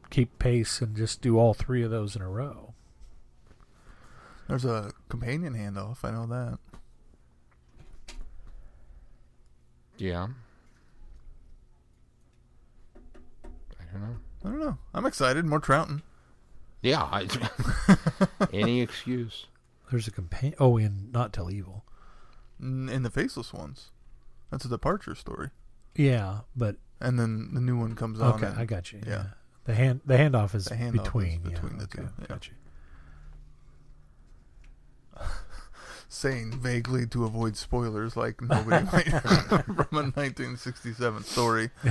keep 0.09 0.39
pace 0.39 0.81
and 0.81 0.95
just 0.95 1.21
do 1.21 1.37
all 1.37 1.53
three 1.53 1.83
of 1.83 1.91
those 1.91 2.15
in 2.15 2.21
a 2.21 2.29
row. 2.29 2.73
There's 4.47 4.65
a 4.65 4.91
companion 5.09 5.53
handoff. 5.53 5.97
I 6.03 6.11
know 6.11 6.25
that. 6.27 6.57
Yeah. 9.97 10.27
I 13.45 13.83
don't 13.91 14.01
know. 14.01 14.15
I 14.45 14.49
don't 14.49 14.59
know. 14.59 14.77
I'm 14.93 15.05
excited. 15.05 15.45
More 15.45 15.59
Troughton. 15.59 16.01
Yeah. 16.81 17.03
I, 17.03 17.27
any 18.53 18.81
excuse. 18.81 19.47
There's 19.91 20.07
a 20.07 20.11
companion. 20.11 20.55
Oh, 20.59 20.77
and 20.77 21.11
Not 21.11 21.33
Tell 21.33 21.51
Evil. 21.51 21.83
N- 22.61 22.89
In 22.91 23.03
the 23.03 23.09
Faceless 23.09 23.53
ones. 23.53 23.91
That's 24.51 24.65
a 24.65 24.69
departure 24.69 25.15
story. 25.15 25.49
Yeah, 25.95 26.39
but 26.55 26.77
And 27.01 27.19
then 27.19 27.53
the 27.53 27.61
new 27.61 27.77
one 27.77 27.95
comes 27.95 28.19
on. 28.21 28.33
okay, 28.35 28.47
and- 28.47 28.57
I 28.57 28.65
got 28.65 28.91
you. 28.91 29.01
Yeah. 29.05 29.09
yeah. 29.11 29.25
The 29.65 29.75
hand 29.75 30.01
the 30.05 30.17
handoff 30.17 30.55
is 30.55 30.65
The 30.65 30.75
handoff 30.75 30.95
is 30.95 31.01
between. 31.01 31.41
between 31.41 31.73
yeah, 31.73 31.79
the 31.79 31.87
two, 31.87 32.01
okay, 32.01 32.11
yeah. 32.21 32.27
Got 32.27 32.47
you. 32.47 32.53
saying 36.11 36.51
vaguely 36.59 37.05
to 37.05 37.23
avoid 37.23 37.55
spoilers 37.55 38.17
like 38.17 38.41
nobody 38.41 38.83
might 38.91 39.07
from 39.09 39.85
a 39.91 40.01
1967 40.01 41.23
story. 41.23 41.69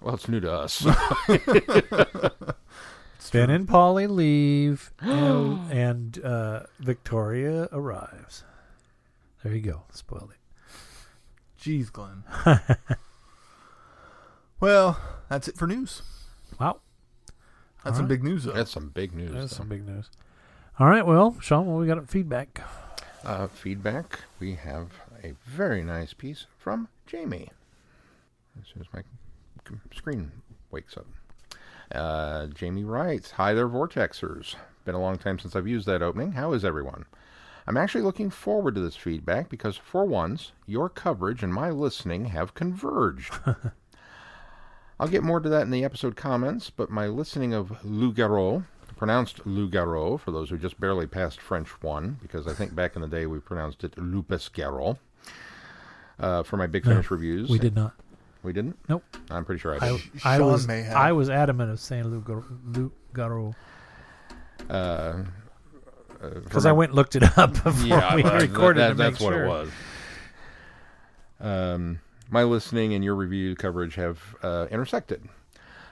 Well, 0.00 0.14
it's 0.14 0.28
new 0.28 0.38
to 0.38 0.52
us. 0.52 0.86
Ben 3.32 3.50
and 3.50 3.66
Polly 3.66 4.06
leave, 4.06 4.92
and, 5.00 5.72
and 5.72 6.24
uh, 6.24 6.60
Victoria 6.78 7.68
arrives. 7.72 8.44
There 9.42 9.52
you 9.52 9.60
go. 9.60 9.82
Spoiled 9.90 10.30
it. 10.30 10.36
Jeez, 11.60 11.90
Glenn. 11.90 12.22
well, 14.60 15.00
that's 15.28 15.48
it 15.48 15.56
for 15.56 15.66
news. 15.66 16.02
Wow, 17.88 17.92
That's 17.92 17.96
some 17.96 18.04
Alright. 18.04 18.08
big 18.20 18.24
news, 18.24 18.44
though. 18.44 18.52
That's 18.52 18.70
some 18.70 18.88
big 18.88 19.14
news. 19.14 19.32
that's 19.32 19.50
though. 19.52 19.56
some 19.58 19.68
big 19.68 19.86
news. 19.86 20.10
All 20.78 20.88
right, 20.88 21.06
well, 21.06 21.36
Sean, 21.40 21.66
what 21.66 21.80
we 21.80 21.86
got 21.86 21.98
at 21.98 22.08
feedback? 22.08 22.60
Uh, 23.24 23.46
feedback. 23.48 24.20
We 24.38 24.54
have 24.54 24.92
a 25.24 25.32
very 25.44 25.82
nice 25.82 26.12
piece 26.12 26.46
from 26.56 26.88
Jamie. 27.06 27.50
As 28.60 28.68
soon 28.72 28.82
as 28.82 28.86
my 28.92 29.02
screen 29.94 30.30
wakes 30.70 30.96
up. 30.96 31.06
Uh, 31.92 32.46
Jamie 32.48 32.84
writes 32.84 33.32
Hi 33.32 33.54
there, 33.54 33.68
Vortexers. 33.68 34.54
Been 34.84 34.94
a 34.94 35.00
long 35.00 35.18
time 35.18 35.38
since 35.38 35.56
I've 35.56 35.66
used 35.66 35.86
that 35.86 36.02
opening. 36.02 36.32
How 36.32 36.52
is 36.52 36.64
everyone? 36.64 37.06
I'm 37.66 37.76
actually 37.76 38.02
looking 38.02 38.30
forward 38.30 38.74
to 38.76 38.80
this 38.80 38.96
feedback 38.96 39.48
because, 39.48 39.76
for 39.76 40.04
once, 40.04 40.52
your 40.66 40.88
coverage 40.88 41.42
and 41.42 41.52
my 41.52 41.70
listening 41.70 42.26
have 42.26 42.54
converged. 42.54 43.32
I'll 45.00 45.08
get 45.08 45.22
more 45.22 45.40
to 45.40 45.48
that 45.48 45.62
in 45.62 45.70
the 45.70 45.84
episode 45.84 46.16
comments, 46.16 46.70
but 46.70 46.90
my 46.90 47.06
listening 47.06 47.54
of 47.54 47.68
Lougaro, 47.84 48.64
pronounced 48.96 49.44
Lougaro 49.46 50.18
for 50.18 50.32
those 50.32 50.50
who 50.50 50.58
just 50.58 50.80
barely 50.80 51.06
passed 51.06 51.40
French 51.40 51.68
1, 51.82 52.18
because 52.20 52.48
I 52.48 52.52
think 52.52 52.74
back 52.74 52.96
in 52.96 53.02
the 53.02 53.08
day 53.08 53.26
we 53.26 53.38
pronounced 53.38 53.84
it 53.84 53.96
Lupus 53.96 54.48
Garo, 54.48 54.98
uh, 56.18 56.42
for 56.42 56.56
my 56.56 56.66
Big 56.66 56.84
No, 56.84 56.92
Finish 56.92 57.10
reviews. 57.12 57.48
We 57.48 57.60
did 57.60 57.76
not. 57.76 57.94
We 58.42 58.52
didn't? 58.52 58.76
Nope. 58.88 59.04
I'm 59.30 59.44
pretty 59.44 59.60
sure 59.60 59.74
I 59.74 59.86
I, 59.86 59.90
did. 59.92 60.00
I 60.24 60.38
Sean 60.38 60.46
was. 60.52 60.68
I 60.68 61.12
was 61.12 61.30
adamant 61.30 61.70
of 61.70 61.78
saying 61.80 62.04
Lugaro 62.04 62.44
Lugaro 63.14 63.54
Uh, 64.68 64.72
uh, 64.72 66.30
because 66.42 66.66
I 66.66 66.72
went 66.72 66.90
and 66.90 66.96
looked 66.96 67.14
it 67.14 67.22
up 67.38 67.52
before 67.64 67.86
yeah, 67.86 68.14
we 68.16 68.22
well, 68.24 68.40
recorded. 68.40 68.80
that- 68.80 68.88
to 68.88 68.94
make 68.94 69.12
that's 69.12 69.20
what 69.20 69.34
it 69.34 69.46
was. 69.46 69.70
Um, 71.40 72.00
my 72.30 72.42
listening 72.42 72.94
and 72.94 73.02
your 73.02 73.14
review 73.14 73.54
coverage 73.56 73.94
have 73.94 74.36
uh, 74.42 74.66
intersected. 74.70 75.28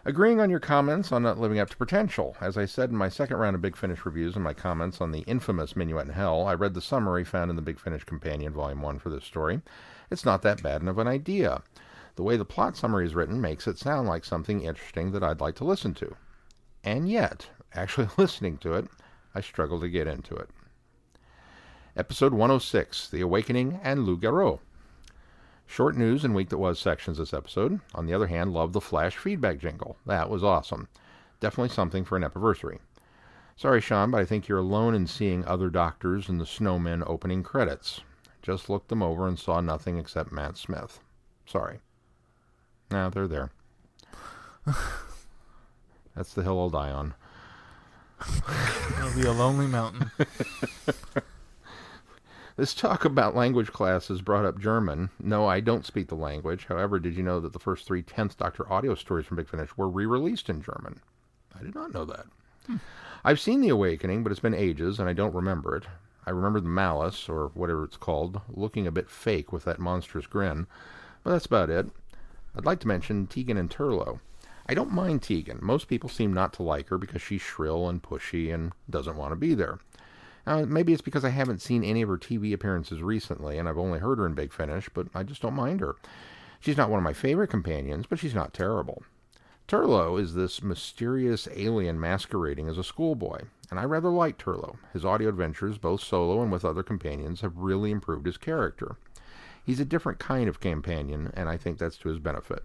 Agreeing 0.04 0.40
on 0.40 0.50
your 0.50 0.60
comments 0.60 1.10
on 1.10 1.24
not 1.24 1.38
living 1.38 1.58
up 1.58 1.68
to 1.70 1.76
potential. 1.76 2.36
As 2.40 2.56
I 2.56 2.64
said 2.64 2.90
in 2.90 2.96
my 2.96 3.08
second 3.08 3.38
round 3.38 3.56
of 3.56 3.62
Big 3.62 3.76
Finish 3.76 4.04
reviews 4.06 4.36
and 4.36 4.44
my 4.44 4.54
comments 4.54 5.00
on 5.00 5.10
the 5.10 5.22
infamous 5.22 5.74
Minuet 5.74 6.04
in 6.04 6.12
Hell, 6.12 6.46
I 6.46 6.54
read 6.54 6.74
the 6.74 6.80
summary 6.80 7.24
found 7.24 7.50
in 7.50 7.56
the 7.56 7.62
Big 7.62 7.80
Finish 7.80 8.04
Companion 8.04 8.52
Volume 8.52 8.82
1 8.82 9.00
for 9.00 9.10
this 9.10 9.24
story. 9.24 9.62
It's 10.10 10.24
not 10.24 10.42
that 10.42 10.62
bad 10.62 10.86
of 10.86 10.98
an 10.98 11.08
idea. 11.08 11.62
The 12.14 12.22
way 12.22 12.36
the 12.36 12.44
plot 12.44 12.76
summary 12.76 13.04
is 13.04 13.16
written 13.16 13.40
makes 13.40 13.66
it 13.66 13.78
sound 13.78 14.06
like 14.06 14.24
something 14.24 14.62
interesting 14.62 15.10
that 15.10 15.24
I'd 15.24 15.40
like 15.40 15.56
to 15.56 15.64
listen 15.64 15.92
to. 15.94 16.14
And 16.84 17.08
yet, 17.08 17.48
actually 17.74 18.08
listening 18.16 18.58
to 18.58 18.74
it, 18.74 18.86
I 19.34 19.40
struggle 19.40 19.80
to 19.80 19.88
get 19.88 20.06
into 20.06 20.36
it. 20.36 20.50
Episode 21.96 22.32
106 22.32 23.08
The 23.08 23.22
Awakening 23.22 23.80
and 23.82 24.04
Loups-Garoux. 24.04 24.60
Short 25.66 25.96
news 25.96 26.24
and 26.24 26.34
week 26.34 26.48
that 26.50 26.58
was 26.58 26.78
sections 26.78 27.18
this 27.18 27.34
episode. 27.34 27.80
On 27.94 28.06
the 28.06 28.14
other 28.14 28.28
hand, 28.28 28.52
love 28.52 28.72
the 28.72 28.80
flash 28.80 29.16
feedback 29.16 29.58
jingle. 29.58 29.96
That 30.06 30.30
was 30.30 30.44
awesome. 30.44 30.88
Definitely 31.40 31.74
something 31.74 32.04
for 32.04 32.16
an 32.16 32.24
epiversary. 32.24 32.78
Sorry, 33.56 33.80
Sean, 33.80 34.10
but 34.10 34.20
I 34.20 34.24
think 34.24 34.48
you're 34.48 34.58
alone 34.58 34.94
in 34.94 35.06
seeing 35.06 35.44
other 35.44 35.70
doctors 35.70 36.28
in 36.28 36.38
the 36.38 36.44
Snowmen 36.44 37.02
opening 37.06 37.42
credits. 37.42 38.02
Just 38.42 38.68
looked 38.68 38.88
them 38.88 39.02
over 39.02 39.26
and 39.26 39.38
saw 39.38 39.60
nothing 39.60 39.98
except 39.98 40.30
Matt 40.30 40.56
Smith. 40.56 41.00
Sorry. 41.46 41.80
Now 42.90 43.10
they're 43.10 43.26
there. 43.26 43.50
That's 46.14 46.32
the 46.32 46.42
hill 46.42 46.60
I'll 46.60 46.70
die 46.70 46.90
on. 46.90 47.14
It'll 48.98 49.14
be 49.14 49.26
a 49.26 49.32
lonely 49.32 49.66
mountain. 49.66 50.10
This 52.56 52.74
talk 52.74 53.04
about 53.04 53.36
language 53.36 53.70
classes 53.70 54.22
brought 54.22 54.46
up 54.46 54.58
German. 54.58 55.10
No, 55.20 55.46
I 55.46 55.60
don't 55.60 55.84
speak 55.84 56.08
the 56.08 56.14
language. 56.14 56.64
However, 56.64 56.98
did 56.98 57.14
you 57.14 57.22
know 57.22 57.38
that 57.38 57.52
the 57.52 57.58
first 57.58 57.86
three 57.86 58.02
10th 58.02 58.38
Doctor 58.38 58.72
audio 58.72 58.94
stories 58.94 59.26
from 59.26 59.36
Big 59.36 59.48
Finish 59.48 59.76
were 59.76 59.90
re 59.90 60.06
released 60.06 60.48
in 60.48 60.62
German? 60.62 61.00
I 61.54 61.62
did 61.62 61.74
not 61.74 61.92
know 61.92 62.06
that. 62.06 62.24
Hmm. 62.66 62.76
I've 63.24 63.40
seen 63.40 63.60
The 63.60 63.68
Awakening, 63.68 64.22
but 64.22 64.32
it's 64.32 64.40
been 64.40 64.54
ages 64.54 64.98
and 64.98 65.06
I 65.06 65.12
don't 65.12 65.34
remember 65.34 65.76
it. 65.76 65.84
I 66.24 66.30
remember 66.30 66.60
the 66.60 66.68
malice, 66.68 67.28
or 67.28 67.50
whatever 67.52 67.84
it's 67.84 67.98
called, 67.98 68.40
looking 68.48 68.86
a 68.86 68.92
bit 68.92 69.10
fake 69.10 69.52
with 69.52 69.64
that 69.64 69.78
monstrous 69.78 70.26
grin, 70.26 70.66
but 71.22 71.32
that's 71.32 71.46
about 71.46 71.68
it. 71.68 71.88
I'd 72.56 72.64
like 72.64 72.80
to 72.80 72.88
mention 72.88 73.26
Tegan 73.26 73.58
and 73.58 73.70
Turlough. 73.70 74.18
I 74.66 74.74
don't 74.74 74.90
mind 74.90 75.22
Tegan. 75.22 75.60
Most 75.62 75.86
people 75.88 76.08
seem 76.08 76.32
not 76.32 76.54
to 76.54 76.62
like 76.62 76.88
her 76.88 76.98
because 76.98 77.22
she's 77.22 77.42
shrill 77.42 77.88
and 77.88 78.02
pushy 78.02 78.52
and 78.52 78.72
doesn't 78.88 79.16
want 79.16 79.32
to 79.32 79.36
be 79.36 79.54
there. 79.54 79.78
Now, 80.46 80.64
maybe 80.64 80.92
it's 80.92 81.02
because 81.02 81.24
I 81.24 81.30
haven't 81.30 81.60
seen 81.60 81.82
any 81.82 82.02
of 82.02 82.08
her 82.08 82.18
TV 82.18 82.52
appearances 82.52 83.02
recently, 83.02 83.58
and 83.58 83.68
I've 83.68 83.78
only 83.78 83.98
heard 83.98 84.18
her 84.18 84.26
in 84.26 84.34
Big 84.34 84.52
Finish, 84.52 84.88
but 84.94 85.08
I 85.14 85.24
just 85.24 85.42
don't 85.42 85.54
mind 85.54 85.80
her. 85.80 85.96
She's 86.60 86.76
not 86.76 86.88
one 86.88 86.98
of 86.98 87.04
my 87.04 87.12
favorite 87.12 87.50
companions, 87.50 88.06
but 88.08 88.18
she's 88.18 88.34
not 88.34 88.54
terrible. 88.54 89.02
Turlough 89.68 90.20
is 90.20 90.34
this 90.34 90.62
mysterious 90.62 91.48
alien 91.52 91.98
masquerading 91.98 92.68
as 92.68 92.78
a 92.78 92.84
schoolboy, 92.84 93.40
and 93.68 93.80
I 93.80 93.84
rather 93.84 94.10
like 94.10 94.38
Turlough. 94.38 94.76
His 94.92 95.04
audio 95.04 95.28
adventures, 95.28 95.78
both 95.78 96.00
solo 96.00 96.40
and 96.40 96.52
with 96.52 96.64
other 96.64 96.84
companions, 96.84 97.40
have 97.40 97.56
really 97.56 97.90
improved 97.90 98.26
his 98.26 98.36
character. 98.36 98.96
He's 99.64 99.80
a 99.80 99.84
different 99.84 100.20
kind 100.20 100.48
of 100.48 100.60
companion, 100.60 101.32
and 101.34 101.48
I 101.48 101.56
think 101.56 101.78
that's 101.78 101.98
to 101.98 102.08
his 102.08 102.20
benefit. 102.20 102.62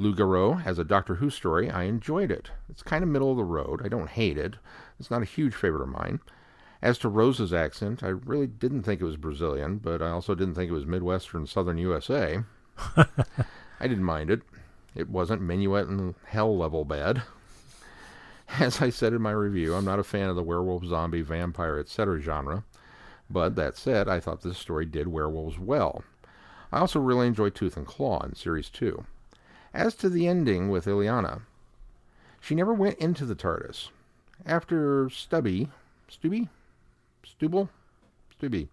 Lou 0.00 0.54
has 0.54 0.78
a 0.78 0.84
Doctor 0.84 1.16
Who 1.16 1.28
story. 1.28 1.70
I 1.70 1.82
enjoyed 1.82 2.30
it. 2.30 2.50
It's 2.70 2.82
kind 2.82 3.02
of 3.02 3.10
middle 3.10 3.32
of 3.32 3.36
the 3.36 3.44
road. 3.44 3.82
I 3.84 3.88
don't 3.88 4.08
hate 4.08 4.38
it. 4.38 4.54
It's 4.98 5.10
not 5.10 5.20
a 5.20 5.26
huge 5.26 5.54
favorite 5.54 5.82
of 5.82 5.90
mine. 5.90 6.20
As 6.80 6.96
to 7.00 7.10
Rose's 7.10 7.52
accent, 7.52 8.02
I 8.02 8.08
really 8.08 8.46
didn't 8.46 8.84
think 8.84 9.02
it 9.02 9.04
was 9.04 9.18
Brazilian, 9.18 9.76
but 9.76 10.00
I 10.00 10.08
also 10.08 10.34
didn't 10.34 10.54
think 10.54 10.70
it 10.70 10.74
was 10.74 10.86
Midwestern 10.86 11.46
Southern 11.46 11.76
USA. 11.76 12.38
I 12.96 13.06
didn't 13.82 14.04
mind 14.04 14.30
it. 14.30 14.40
It 14.94 15.10
wasn't 15.10 15.42
Minuet 15.42 15.88
and 15.88 16.14
Hell 16.24 16.56
level 16.56 16.86
bad. 16.86 17.20
As 18.58 18.80
I 18.80 18.88
said 18.88 19.12
in 19.12 19.20
my 19.20 19.32
review, 19.32 19.74
I'm 19.74 19.84
not 19.84 19.98
a 19.98 20.02
fan 20.02 20.30
of 20.30 20.36
the 20.36 20.42
werewolf, 20.42 20.86
zombie, 20.86 21.20
vampire, 21.20 21.78
etc. 21.78 22.18
genre, 22.20 22.64
but 23.28 23.54
that 23.56 23.76
said, 23.76 24.08
I 24.08 24.18
thought 24.18 24.40
this 24.40 24.56
story 24.56 24.86
did 24.86 25.08
werewolves 25.08 25.58
well. 25.58 26.04
I 26.72 26.78
also 26.78 27.00
really 27.00 27.26
enjoyed 27.26 27.54
Tooth 27.54 27.76
and 27.76 27.86
Claw 27.86 28.22
in 28.22 28.34
Series 28.34 28.70
2. 28.70 29.04
As 29.72 29.94
to 29.96 30.08
the 30.08 30.26
ending 30.26 30.68
with 30.68 30.86
Ileana, 30.86 31.42
she 32.40 32.54
never 32.54 32.74
went 32.74 32.98
into 32.98 33.24
the 33.24 33.36
TARDIS. 33.36 33.88
After 34.44 35.08
Stubby, 35.10 35.68
Stubby? 36.08 36.48
Stubble? 37.24 37.68
Stubby. 38.36 38.68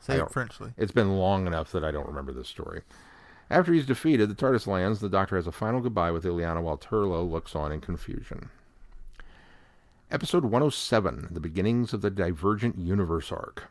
Say 0.00 0.18
it 0.18 0.30
Frenchly. 0.30 0.72
It's 0.76 0.92
been 0.92 1.18
long 1.18 1.46
enough 1.46 1.70
that 1.72 1.84
I 1.84 1.90
don't 1.90 2.08
remember 2.08 2.32
this 2.32 2.48
story. 2.48 2.82
After 3.50 3.72
he's 3.72 3.86
defeated, 3.86 4.28
the 4.28 4.34
TARDIS 4.34 4.66
lands. 4.66 5.00
The 5.00 5.08
Doctor 5.08 5.36
has 5.36 5.46
a 5.46 5.52
final 5.52 5.80
goodbye 5.80 6.10
with 6.10 6.24
Ileana 6.24 6.62
while 6.62 6.78
Turlough 6.78 7.30
looks 7.30 7.54
on 7.54 7.70
in 7.70 7.80
confusion. 7.80 8.48
Episode 10.10 10.44
107 10.44 11.28
The 11.30 11.40
Beginnings 11.40 11.92
of 11.92 12.00
the 12.00 12.10
Divergent 12.10 12.78
Universe 12.78 13.30
arc. 13.30 13.68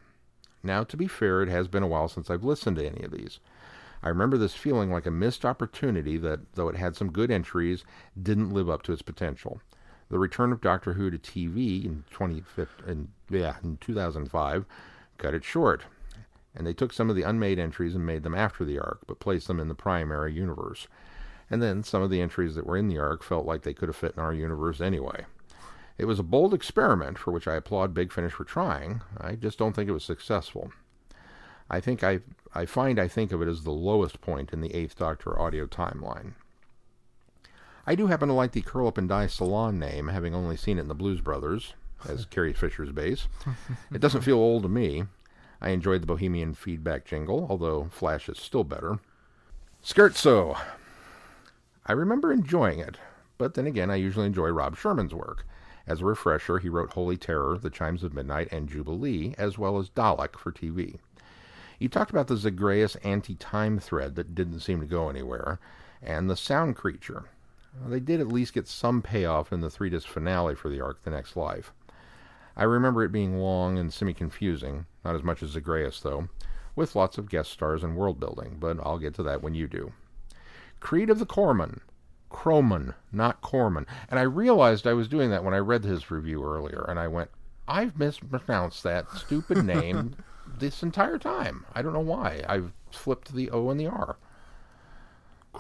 Now, 0.63 0.83
to 0.83 0.97
be 0.97 1.07
fair, 1.07 1.41
it 1.41 1.49
has 1.49 1.67
been 1.67 1.83
a 1.83 1.87
while 1.87 2.07
since 2.07 2.29
I've 2.29 2.43
listened 2.43 2.77
to 2.77 2.85
any 2.85 3.03
of 3.03 3.11
these. 3.11 3.39
I 4.01 4.09
remember 4.09 4.37
this 4.37 4.53
feeling 4.55 4.91
like 4.91 5.05
a 5.05 5.11
missed 5.11 5.45
opportunity 5.45 6.17
that, 6.17 6.39
though 6.53 6.69
it 6.69 6.75
had 6.75 6.95
some 6.95 7.11
good 7.11 7.29
entries, 7.29 7.83
didn't 8.21 8.53
live 8.53 8.69
up 8.69 8.81
to 8.83 8.93
its 8.93 9.01
potential. 9.01 9.61
The 10.09 10.19
return 10.19 10.51
of 10.51 10.61
Doctor 10.61 10.93
Who 10.93 11.11
to 11.11 11.17
TV 11.17 11.85
in 11.85 12.03
2015, 12.09 13.09
yeah, 13.29 13.55
in 13.63 13.77
2005 13.77 14.65
cut 15.17 15.33
it 15.33 15.43
short, 15.43 15.83
and 16.55 16.65
they 16.65 16.73
took 16.73 16.93
some 16.93 17.09
of 17.09 17.15
the 17.15 17.23
unmade 17.23 17.59
entries 17.59 17.93
and 17.93 18.05
made 18.05 18.23
them 18.23 18.33
after 18.33 18.65
the 18.65 18.79
arc, 18.79 19.01
but 19.05 19.19
placed 19.19 19.47
them 19.47 19.59
in 19.59 19.67
the 19.67 19.75
primary 19.75 20.33
universe. 20.33 20.87
And 21.49 21.61
then 21.61 21.83
some 21.83 22.01
of 22.01 22.09
the 22.09 22.21
entries 22.21 22.55
that 22.55 22.65
were 22.65 22.77
in 22.77 22.87
the 22.87 22.97
arc 22.99 23.21
felt 23.21 23.45
like 23.45 23.63
they 23.63 23.73
could 23.73 23.89
have 23.89 23.95
fit 23.95 24.13
in 24.15 24.23
our 24.23 24.33
universe 24.33 24.81
anyway. 24.81 25.25
It 25.97 26.05
was 26.05 26.19
a 26.19 26.23
bold 26.23 26.53
experiment 26.53 27.17
for 27.19 27.31
which 27.31 27.47
I 27.47 27.55
applaud 27.55 27.93
Big 27.93 28.13
Finish 28.13 28.33
for 28.33 28.45
trying. 28.45 29.01
I 29.17 29.35
just 29.35 29.57
don't 29.57 29.75
think 29.75 29.89
it 29.89 29.93
was 29.93 30.05
successful. 30.05 30.71
I 31.69 31.79
think 31.79 32.03
I 32.03 32.19
I 32.53 32.65
find 32.65 32.99
I 32.99 33.07
think 33.07 33.31
of 33.31 33.41
it 33.41 33.47
as 33.47 33.63
the 33.63 33.71
lowest 33.71 34.21
point 34.21 34.51
in 34.53 34.61
the 34.61 34.73
Eighth 34.75 34.97
Doctor 34.97 35.39
audio 35.39 35.65
timeline. 35.67 36.33
I 37.85 37.95
do 37.95 38.07
happen 38.07 38.27
to 38.27 38.33
like 38.33 38.51
the 38.51 38.61
Curl 38.61 38.87
Up 38.87 38.97
and 38.97 39.09
Die 39.09 39.27
Salon 39.27 39.79
name, 39.79 40.07
having 40.07 40.35
only 40.35 40.57
seen 40.57 40.77
it 40.77 40.81
in 40.81 40.87
the 40.87 40.95
Blues 40.95 41.21
Brothers 41.21 41.73
as 42.07 42.25
Carrie 42.29 42.53
Fisher's 42.53 42.91
bass. 42.91 43.27
It 43.91 43.99
doesn't 44.01 44.21
feel 44.21 44.37
old 44.37 44.63
to 44.63 44.69
me. 44.69 45.05
I 45.61 45.69
enjoyed 45.69 46.01
the 46.01 46.07
Bohemian 46.07 46.53
feedback 46.53 47.05
jingle, 47.05 47.47
although 47.49 47.89
Flash 47.91 48.29
is 48.29 48.39
still 48.39 48.63
better. 48.63 48.99
Scherzo. 49.83 50.57
I 51.85 51.91
remember 51.93 52.31
enjoying 52.31 52.79
it, 52.79 52.97
but 53.37 53.55
then 53.55 53.65
again, 53.65 53.89
I 53.89 53.95
usually 53.95 54.27
enjoy 54.27 54.49
Rob 54.49 54.77
Shearman's 54.77 55.13
work. 55.13 55.45
As 55.87 56.01
a 56.01 56.05
refresher, 56.05 56.59
he 56.59 56.69
wrote 56.69 56.93
Holy 56.93 57.17
Terror, 57.17 57.57
The 57.57 57.71
Chimes 57.71 58.03
of 58.03 58.13
Midnight, 58.13 58.49
and 58.51 58.69
Jubilee, 58.69 59.33
as 59.37 59.57
well 59.57 59.79
as 59.79 59.89
Dalek 59.89 60.37
for 60.37 60.51
TV. 60.51 60.99
He 61.79 61.87
talked 61.87 62.11
about 62.11 62.27
the 62.27 62.35
Zagreus 62.35 62.97
anti 62.97 63.35
time 63.35 63.79
thread 63.79 64.15
that 64.15 64.35
didn't 64.35 64.59
seem 64.59 64.81
to 64.81 64.85
go 64.85 65.07
anywhere, 65.09 65.59
and 66.01 66.29
the 66.29 66.35
Sound 66.35 66.75
Creature. 66.75 67.23
They 67.87 68.01
did 68.01 68.19
at 68.19 68.27
least 68.27 68.53
get 68.53 68.67
some 68.67 69.01
payoff 69.01 69.53
in 69.53 69.61
the 69.61 69.69
three 69.69 69.89
disc 69.89 70.05
finale 70.05 70.55
for 70.55 70.67
the 70.67 70.81
arc 70.81 71.03
The 71.03 71.11
Next 71.11 71.37
Life. 71.37 71.71
I 72.57 72.63
remember 72.63 73.03
it 73.03 73.13
being 73.13 73.37
long 73.37 73.77
and 73.77 73.93
semi 73.93 74.13
confusing, 74.13 74.87
not 75.05 75.15
as 75.15 75.23
much 75.23 75.41
as 75.41 75.51
Zagreus, 75.51 76.01
though, 76.01 76.27
with 76.75 76.95
lots 76.95 77.17
of 77.17 77.29
guest 77.29 77.51
stars 77.51 77.81
and 77.81 77.95
world 77.95 78.19
building, 78.19 78.57
but 78.59 78.77
I'll 78.81 78.99
get 78.99 79.13
to 79.13 79.23
that 79.23 79.41
when 79.41 79.53
you 79.53 79.67
do. 79.67 79.93
Creed 80.81 81.09
of 81.09 81.19
the 81.19 81.25
Corpsman. 81.25 81.79
Croman, 82.29 82.93
not 83.11 83.41
Corman. 83.41 83.87
And 84.09 84.19
I 84.19 84.23
realized 84.23 84.85
I 84.85 84.93
was 84.93 85.07
doing 85.07 85.29
that 85.29 85.43
when 85.43 85.53
I 85.53 85.59
read 85.59 85.85
his 85.85 86.11
review 86.11 86.43
earlier, 86.43 86.85
and 86.87 86.99
I 86.99 87.07
went, 87.07 87.29
I've 87.67 87.97
mispronounced 87.97 88.83
that 88.83 89.09
stupid 89.11 89.63
name 89.65 90.15
this 90.59 90.83
entire 90.83 91.17
time. 91.17 91.65
I 91.73 91.81
don't 91.81 91.93
know 91.93 91.99
why. 91.99 92.43
I've 92.47 92.71
flipped 92.91 93.33
the 93.33 93.49
O 93.51 93.69
and 93.69 93.79
the 93.79 93.87
R. 93.87 94.17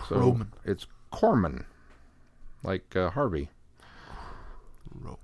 So 0.07 0.41
it's 0.63 0.85
Corman, 1.11 1.65
like 2.63 2.95
uh, 2.95 3.09
Harvey. 3.09 3.49
Ro- 4.93 5.19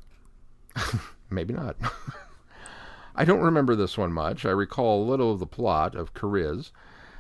Maybe 1.30 1.54
not. 1.54 1.76
I 3.16 3.24
don't 3.24 3.42
remember 3.42 3.76
this 3.76 3.98
one 3.98 4.12
much. 4.12 4.46
I 4.46 4.50
recall 4.50 5.02
a 5.02 5.10
little 5.10 5.32
of 5.32 5.40
the 5.40 5.46
plot 5.46 5.96
of 5.96 6.14
C'rizz. 6.14 6.72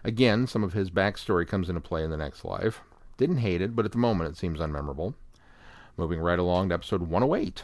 Again, 0.03 0.45
some 0.45 0.63
of 0.63 0.73
his 0.73 0.91
backstory 0.91 1.47
comes 1.47 1.69
into 1.69 1.81
play 1.81 2.03
in 2.03 2.09
the 2.09 2.17
next 2.17 2.43
life. 2.43 2.81
Didn't 3.17 3.37
hate 3.37 3.61
it, 3.61 3.75
but 3.75 3.85
at 3.85 3.91
the 3.91 3.97
moment 3.97 4.29
it 4.29 4.37
seems 4.37 4.59
unmemorable. 4.59 5.13
Moving 5.97 6.19
right 6.19 6.37
along 6.37 6.69
to 6.69 6.75
episode 6.75 7.03
108. 7.03 7.63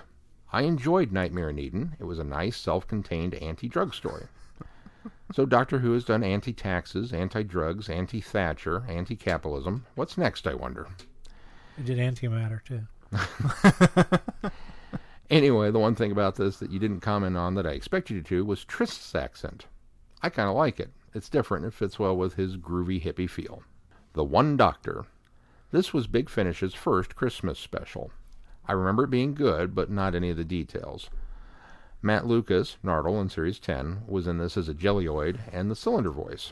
I 0.54 0.62
enjoyed 0.64 1.12
Nightmare 1.12 1.50
in 1.50 1.60
Eden. 1.60 1.96
It 2.00 2.06
was 2.06 2.20
a 2.20 2.24
nice, 2.24 2.58
self 2.58 2.88
contained 2.88 3.36
anti 3.36 3.68
drug 3.68 3.94
story. 3.94 4.28
So 5.34 5.46
Doctor 5.46 5.80
Who 5.80 5.94
has 5.94 6.04
done 6.04 6.24
anti 6.24 6.54
taxes, 6.54 7.14
anti 7.14 7.44
drugs, 7.44 7.90
anti 7.90 8.22
Thatcher, 8.22 8.84
anti 8.88 9.16
capitalism. 9.16 9.86
What's 9.96 10.18
next, 10.18 10.46
I 10.48 10.54
wonder? 10.54 10.88
We 11.78 11.84
did 11.84 11.98
antimatter 11.98 12.62
too. 12.64 12.82
Anyway, 15.32 15.72
the 15.72 15.80
one 15.80 15.96
thing 15.96 16.12
about 16.12 16.36
this 16.36 16.58
that 16.58 16.72
you 16.72 16.78
didn't 16.78 17.00
comment 17.00 17.38
on 17.38 17.56
that 17.56 17.66
I 17.66 17.72
expected 17.72 18.16
you 18.16 18.22
to 18.24 18.44
was 18.44 18.66
Tryst's 18.66 19.16
accent. 19.16 19.66
I 20.22 20.28
kind 20.28 20.50
of 20.50 20.58
like 20.58 20.78
it. 20.78 20.92
It's 21.14 21.30
different. 21.30 21.66
It 21.66 21.74
fits 21.74 21.98
well 21.98 22.18
with 22.18 22.34
his 22.34 22.58
groovy 22.58 23.02
hippie 23.02 23.30
feel. 23.30 23.64
The 24.12 24.26
One 24.26 24.58
Doctor. 24.58 25.06
This 25.72 25.94
was 25.94 26.06
Big 26.08 26.30
Finish's 26.30 26.74
first 26.74 27.16
Christmas 27.16 27.58
special. 27.58 28.12
I 28.68 28.74
remember 28.74 29.06
it 29.06 29.10
being 29.10 29.34
good, 29.34 29.74
but 29.74 29.90
not 29.90 30.16
any 30.16 30.30
of 30.32 30.36
the 30.36 30.44
details. 30.44 31.10
Matt 32.04 32.26
Lucas, 32.26 32.78
Nardole 32.84 33.22
in 33.22 33.30
Series 33.30 33.60
10, 33.60 34.04
was 34.08 34.26
in 34.26 34.40
this 34.40 34.58
as 34.58 34.68
a 34.68 34.74
Jellyoid 34.74 35.40
and 35.52 35.70
the 35.70 35.76
cylinder 35.76 36.10
voice. 36.10 36.52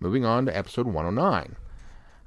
Moving 0.00 0.24
on 0.24 0.46
to 0.46 0.56
episode 0.56 0.86
109. 0.86 1.54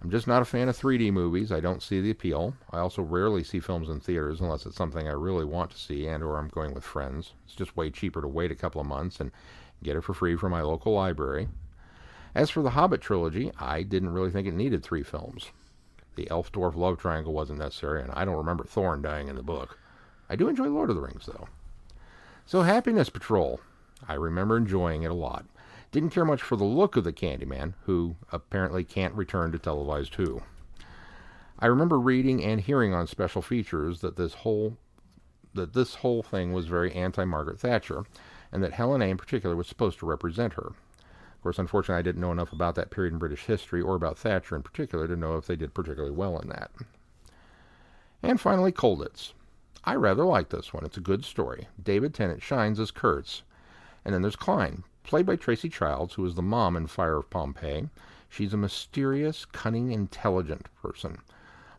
I'm 0.01 0.11
just 0.11 0.27
not 0.27 0.41
a 0.41 0.45
fan 0.45 0.69
of 0.69 0.77
3D 0.77 1.11
movies. 1.11 1.51
I 1.51 1.59
don't 1.59 1.83
see 1.83 1.99
the 1.99 2.11
appeal. 2.11 2.53
I 2.71 2.79
also 2.79 3.01
rarely 3.01 3.43
see 3.43 3.59
films 3.59 3.89
in 3.89 3.99
theaters 3.99 4.39
unless 4.39 4.65
it's 4.65 4.77
something 4.77 5.09
I 5.09 5.11
really 5.11 5.43
want 5.43 5.71
to 5.71 5.77
see 5.77 6.07
and 6.07 6.23
or 6.23 6.37
I'm 6.37 6.47
going 6.47 6.73
with 6.73 6.85
friends. 6.85 7.33
It's 7.45 7.55
just 7.55 7.75
way 7.75 7.89
cheaper 7.89 8.21
to 8.21 8.27
wait 8.29 8.51
a 8.51 8.55
couple 8.55 8.79
of 8.79 8.87
months 8.87 9.19
and 9.19 9.31
get 9.83 9.97
it 9.97 10.05
for 10.05 10.13
free 10.13 10.37
from 10.37 10.51
my 10.51 10.61
local 10.61 10.93
library. 10.93 11.49
As 12.33 12.49
for 12.49 12.61
the 12.61 12.69
Hobbit 12.69 13.01
trilogy, 13.01 13.51
I 13.59 13.83
didn't 13.83 14.13
really 14.13 14.31
think 14.31 14.47
it 14.47 14.53
needed 14.53 14.83
three 14.83 15.03
films. 15.03 15.51
The 16.15 16.29
elf 16.29 16.49
dwarf 16.49 16.75
love 16.75 16.97
triangle 16.97 17.33
wasn't 17.33 17.59
necessary, 17.59 18.01
and 18.01 18.11
I 18.13 18.23
don't 18.23 18.37
remember 18.37 18.63
Thorin 18.63 19.01
dying 19.01 19.27
in 19.27 19.35
the 19.35 19.43
book. 19.43 19.79
I 20.29 20.35
do 20.35 20.47
enjoy 20.47 20.67
Lord 20.67 20.89
of 20.89 20.95
the 20.95 21.01
Rings, 21.01 21.25
though. 21.25 21.47
So, 22.45 22.61
Happiness 22.61 23.09
Patrol. 23.09 23.59
I 24.07 24.13
remember 24.13 24.57
enjoying 24.57 25.03
it 25.03 25.11
a 25.11 25.15
lot. 25.15 25.45
Didn't 25.91 26.09
care 26.09 26.25
much 26.25 26.41
for 26.41 26.55
the 26.55 26.63
look 26.63 26.95
of 26.95 27.03
the 27.03 27.13
Candyman, 27.13 27.73
who 27.83 28.15
apparently 28.31 28.83
can't 28.83 29.15
return 29.15 29.51
to 29.51 29.59
televised 29.59 30.15
Who. 30.15 30.43
I 31.57 31.67
remember 31.67 31.97
reading 31.97 32.43
and 32.43 32.59
hearing 32.59 32.93
on 32.93 33.07
special 33.07 33.41
features 33.41 34.01
that 34.01 34.17
this 34.17 34.33
whole 34.33 34.77
that 35.53 35.73
this 35.73 35.95
whole 35.95 36.21
thing 36.21 36.51
was 36.51 36.65
very 36.65 36.91
anti 36.93 37.23
Margaret 37.23 37.59
Thatcher, 37.59 38.03
and 38.51 38.61
that 38.61 38.73
Helen 38.73 39.01
A 39.01 39.05
in 39.05 39.17
particular 39.17 39.55
was 39.55 39.67
supposed 39.67 39.99
to 39.99 40.05
represent 40.05 40.53
her. 40.53 40.67
Of 40.67 41.41
course, 41.41 41.59
unfortunately, 41.59 41.99
I 41.99 42.01
didn't 42.01 42.21
know 42.21 42.33
enough 42.33 42.51
about 42.51 42.75
that 42.75 42.91
period 42.91 43.13
in 43.13 43.19
British 43.19 43.45
history 43.45 43.81
or 43.81 43.95
about 43.95 44.17
Thatcher 44.17 44.55
in 44.55 44.63
particular 44.63 45.07
to 45.07 45.15
know 45.15 45.37
if 45.37 45.47
they 45.47 45.55
did 45.55 45.73
particularly 45.73 46.13
well 46.13 46.37
in 46.39 46.49
that. 46.49 46.71
And 48.21 48.41
finally, 48.41 48.71
Colditz. 48.71 49.31
I 49.85 49.95
rather 49.95 50.25
like 50.25 50.49
this 50.49 50.73
one. 50.73 50.83
It's 50.83 50.97
a 50.97 51.01
good 51.01 51.23
story. 51.23 51.67
David 51.81 52.13
Tennant 52.13 52.41
shines 52.41 52.79
as 52.79 52.89
Kurtz. 52.89 53.43
And 54.03 54.13
then 54.13 54.21
there's 54.23 54.35
Klein, 54.35 54.83
played 55.03 55.25
by 55.25 55.35
Tracey 55.35 55.69
Childs, 55.69 56.15
who 56.15 56.25
is 56.25 56.35
the 56.35 56.41
mom 56.41 56.75
in 56.75 56.87
Fire 56.87 57.17
of 57.17 57.29
Pompeii. 57.29 57.89
She's 58.27 58.53
a 58.53 58.57
mysterious, 58.57 59.45
cunning, 59.45 59.91
intelligent 59.91 60.67
person. 60.81 61.19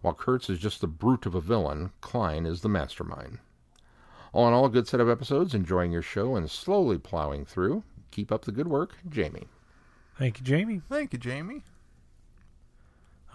While 0.02 0.14
Kurtz 0.14 0.48
is 0.48 0.60
just 0.60 0.80
the 0.80 0.86
brute 0.86 1.26
of 1.26 1.34
a 1.34 1.40
villain, 1.40 1.90
Klein 2.00 2.46
is 2.46 2.60
the 2.60 2.68
mastermind. 2.68 3.38
All 4.32 4.46
in 4.46 4.54
all, 4.54 4.66
a 4.66 4.70
good 4.70 4.86
set 4.86 5.00
of 5.00 5.08
episodes, 5.08 5.54
enjoying 5.54 5.90
your 5.90 6.02
show 6.02 6.36
and 6.36 6.48
slowly 6.50 6.98
plowing 6.98 7.44
through. 7.44 7.82
Keep 8.12 8.30
up 8.30 8.44
the 8.44 8.52
good 8.52 8.68
work, 8.68 8.94
Jamie. 9.08 9.48
Thank 10.18 10.38
you, 10.38 10.44
Jamie. 10.44 10.80
Thank 10.88 11.12
you, 11.12 11.18
Jamie. 11.18 11.64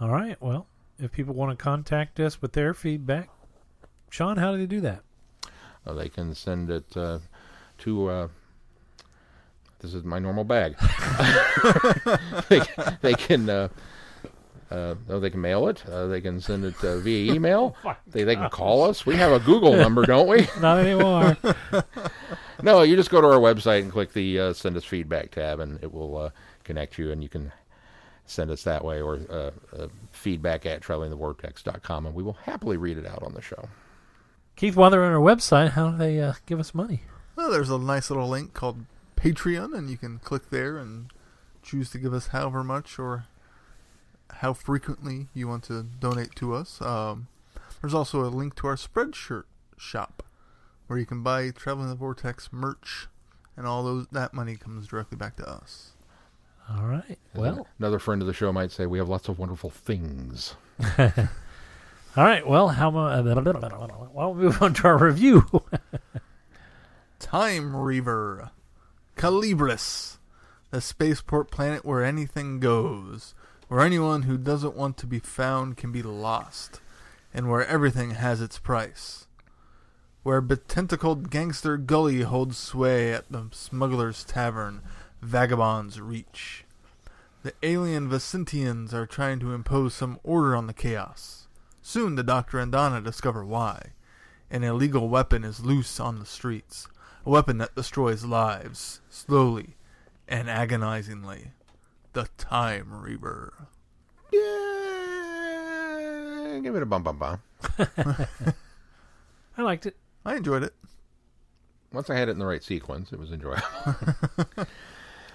All 0.00 0.10
right. 0.10 0.40
Well, 0.40 0.66
if 0.98 1.12
people 1.12 1.34
want 1.34 1.56
to 1.56 1.62
contact 1.62 2.18
us 2.18 2.40
with 2.40 2.52
their 2.52 2.74
feedback, 2.74 3.28
Sean, 4.12 4.36
how 4.36 4.52
do 4.52 4.58
they 4.58 4.66
do 4.66 4.82
that? 4.82 5.00
Uh, 5.86 5.94
they 5.94 6.10
can 6.10 6.34
send 6.34 6.68
it 6.68 6.84
uh, 6.94 7.18
to. 7.78 8.08
Uh, 8.08 8.28
this 9.80 9.94
is 9.94 10.04
my 10.04 10.18
normal 10.18 10.44
bag. 10.44 10.76
they, 12.50 12.60
they 13.00 13.14
can. 13.14 13.48
Uh, 13.48 13.68
uh, 14.70 14.96
oh, 15.08 15.18
they 15.18 15.30
can 15.30 15.40
mail 15.40 15.66
it. 15.66 15.82
Uh, 15.86 16.08
they 16.08 16.20
can 16.20 16.42
send 16.42 16.66
it 16.66 16.74
uh, 16.84 16.98
via 16.98 17.32
email. 17.34 17.74
they, 18.06 18.22
they 18.22 18.36
can 18.36 18.50
call 18.50 18.84
us. 18.84 19.06
We 19.06 19.16
have 19.16 19.32
a 19.32 19.40
Google 19.40 19.74
number, 19.76 20.04
don't 20.04 20.28
we? 20.28 20.46
Not 20.60 20.78
anymore. 20.78 21.38
No, 22.62 22.82
you 22.82 22.96
just 22.96 23.10
go 23.10 23.22
to 23.22 23.26
our 23.26 23.40
website 23.40 23.80
and 23.80 23.90
click 23.90 24.12
the 24.12 24.38
uh, 24.38 24.52
send 24.52 24.76
us 24.76 24.84
feedback 24.84 25.30
tab, 25.30 25.58
and 25.58 25.82
it 25.82 25.90
will 25.90 26.18
uh, 26.18 26.30
connect 26.64 26.98
you, 26.98 27.12
and 27.12 27.22
you 27.22 27.30
can 27.30 27.50
send 28.26 28.50
us 28.50 28.62
that 28.64 28.84
way 28.84 29.00
or 29.00 29.20
uh, 29.30 29.50
uh, 29.74 29.88
feedback 30.10 30.66
at 30.66 30.82
travelingthevortex.com, 30.82 32.06
and 32.06 32.14
we 32.14 32.22
will 32.22 32.34
happily 32.44 32.76
read 32.76 32.98
it 32.98 33.06
out 33.06 33.22
on 33.22 33.32
the 33.32 33.40
show. 33.40 33.68
Keith, 34.56 34.76
while 34.76 34.90
they're 34.90 35.04
on 35.04 35.12
our 35.12 35.18
website, 35.18 35.70
how 35.70 35.90
do 35.90 35.96
they 35.96 36.20
uh, 36.20 36.34
give 36.46 36.60
us 36.60 36.74
money? 36.74 37.02
Well, 37.36 37.50
there's 37.50 37.70
a 37.70 37.78
nice 37.78 38.10
little 38.10 38.28
link 38.28 38.54
called 38.54 38.84
Patreon, 39.16 39.76
and 39.76 39.90
you 39.90 39.96
can 39.96 40.18
click 40.18 40.50
there 40.50 40.76
and 40.78 41.10
choose 41.62 41.90
to 41.90 41.98
give 41.98 42.12
us 42.12 42.28
however 42.28 42.62
much 42.62 42.98
or 42.98 43.24
how 44.34 44.52
frequently 44.52 45.28
you 45.34 45.48
want 45.48 45.64
to 45.64 45.82
donate 45.82 46.34
to 46.36 46.54
us. 46.54 46.80
Um, 46.82 47.28
there's 47.80 47.94
also 47.94 48.20
a 48.22 48.26
link 48.28 48.54
to 48.56 48.66
our 48.66 48.76
Spreadshirt 48.76 49.44
shop, 49.76 50.22
where 50.86 50.98
you 50.98 51.06
can 51.06 51.22
buy 51.22 51.50
Traveling 51.50 51.88
the 51.88 51.94
Vortex 51.94 52.50
merch, 52.52 53.08
and 53.56 53.66
all 53.66 53.82
those 53.82 54.06
that 54.12 54.34
money 54.34 54.56
comes 54.56 54.86
directly 54.86 55.16
back 55.16 55.36
to 55.36 55.48
us. 55.48 55.92
All 56.70 56.84
right. 56.84 57.18
Well, 57.34 57.66
Another 57.78 57.98
friend 57.98 58.22
of 58.22 58.28
the 58.28 58.32
show 58.34 58.52
might 58.52 58.70
say 58.70 58.86
we 58.86 58.98
have 58.98 59.08
lots 59.08 59.28
of 59.28 59.38
wonderful 59.38 59.70
things. 59.70 60.54
all 62.16 62.24
right. 62.24 62.46
Well, 62.46 62.68
how 62.68 62.90
mu- 62.90 62.98
uh, 62.98 63.22
Why 64.12 64.26
we 64.26 64.42
move 64.42 64.62
on 64.62 64.74
to 64.74 64.86
our 64.88 64.98
review? 64.98 65.62
Time 67.18 67.74
Reaver, 67.74 68.50
Calibris, 69.16 70.18
the 70.70 70.80
spaceport 70.80 71.50
planet 71.50 71.84
where 71.84 72.04
anything 72.04 72.60
goes, 72.60 73.34
where 73.68 73.80
anyone 73.80 74.22
who 74.22 74.36
doesn't 74.36 74.76
want 74.76 74.98
to 74.98 75.06
be 75.06 75.20
found 75.20 75.76
can 75.76 75.92
be 75.92 76.02
lost, 76.02 76.80
and 77.32 77.48
where 77.48 77.66
everything 77.66 78.10
has 78.10 78.40
its 78.40 78.58
price. 78.58 79.26
Where 80.22 80.42
betentacled 80.42 81.30
gangster 81.30 81.76
Gully 81.76 82.22
holds 82.22 82.58
sway 82.58 83.12
at 83.12 83.30
the 83.30 83.48
smuggler's 83.52 84.24
tavern, 84.24 84.82
vagabonds 85.22 86.00
reach. 86.00 86.64
The 87.42 87.54
alien 87.62 88.08
Vicintians 88.08 88.92
are 88.92 89.06
trying 89.06 89.40
to 89.40 89.52
impose 89.52 89.94
some 89.94 90.20
order 90.22 90.54
on 90.54 90.66
the 90.66 90.74
chaos. 90.74 91.41
Soon 91.82 92.14
the 92.14 92.22
Doctor 92.22 92.58
and 92.60 92.70
Donna 92.70 93.00
discover 93.00 93.44
why. 93.44 93.90
An 94.50 94.62
illegal 94.62 95.08
weapon 95.08 95.44
is 95.44 95.64
loose 95.64 95.98
on 95.98 96.18
the 96.20 96.26
streets. 96.26 96.86
A 97.26 97.30
weapon 97.30 97.58
that 97.58 97.74
destroys 97.74 98.24
lives, 98.24 99.00
slowly 99.10 99.76
and 100.28 100.48
agonizingly. 100.48 101.50
The 102.12 102.28
Time 102.38 103.02
Reaver. 103.02 103.52
Yeah, 104.32 104.40
give 106.62 106.76
it 106.76 106.82
a 106.82 106.86
bum 106.86 107.02
bum 107.02 107.18
bum. 107.18 107.42
I 109.56 109.62
liked 109.62 109.86
it. 109.86 109.96
I 110.24 110.36
enjoyed 110.36 110.62
it. 110.62 110.74
Once 111.92 112.08
I 112.10 112.16
had 112.16 112.28
it 112.28 112.32
in 112.32 112.38
the 112.38 112.46
right 112.46 112.62
sequence, 112.62 113.12
it 113.12 113.18
was 113.18 113.32
enjoyable. 113.32 113.62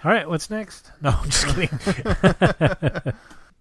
All 0.03 0.11
right, 0.11 0.27
what's 0.29 0.49
next? 0.49 0.91
No, 1.01 1.09
I'm 1.11 1.29
just 1.29 1.45
kidding. 1.55 3.13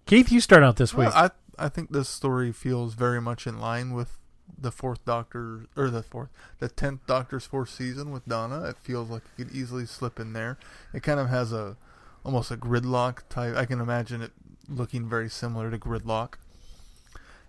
Keith, 0.07 0.31
you 0.31 0.39
start 0.39 0.63
out 0.63 0.77
this 0.77 0.93
week. 0.93 1.09
I 1.13 1.31
I 1.59 1.67
think 1.67 1.91
this 1.91 2.07
story 2.07 2.53
feels 2.53 2.93
very 2.93 3.19
much 3.19 3.45
in 3.45 3.59
line 3.59 3.93
with 3.93 4.19
the 4.57 4.71
fourth 4.71 5.03
Doctor 5.03 5.65
or 5.75 5.89
the 5.89 6.01
fourth, 6.01 6.29
the 6.59 6.69
tenth 6.69 7.05
Doctor's 7.05 7.45
fourth 7.45 7.69
season 7.69 8.11
with 8.11 8.25
Donna. 8.25 8.63
It 8.69 8.77
feels 8.77 9.09
like 9.09 9.23
it 9.23 9.43
could 9.43 9.51
easily 9.53 9.85
slip 9.85 10.17
in 10.17 10.31
there. 10.31 10.57
It 10.93 11.03
kind 11.03 11.19
of 11.19 11.27
has 11.27 11.51
a 11.51 11.75
almost 12.23 12.51
a 12.51 12.55
gridlock 12.55 13.23
type. 13.27 13.57
I 13.57 13.65
can 13.65 13.81
imagine 13.81 14.21
it 14.21 14.31
looking 14.69 15.09
very 15.09 15.29
similar 15.29 15.69
to 15.69 15.77
gridlock. 15.77 16.35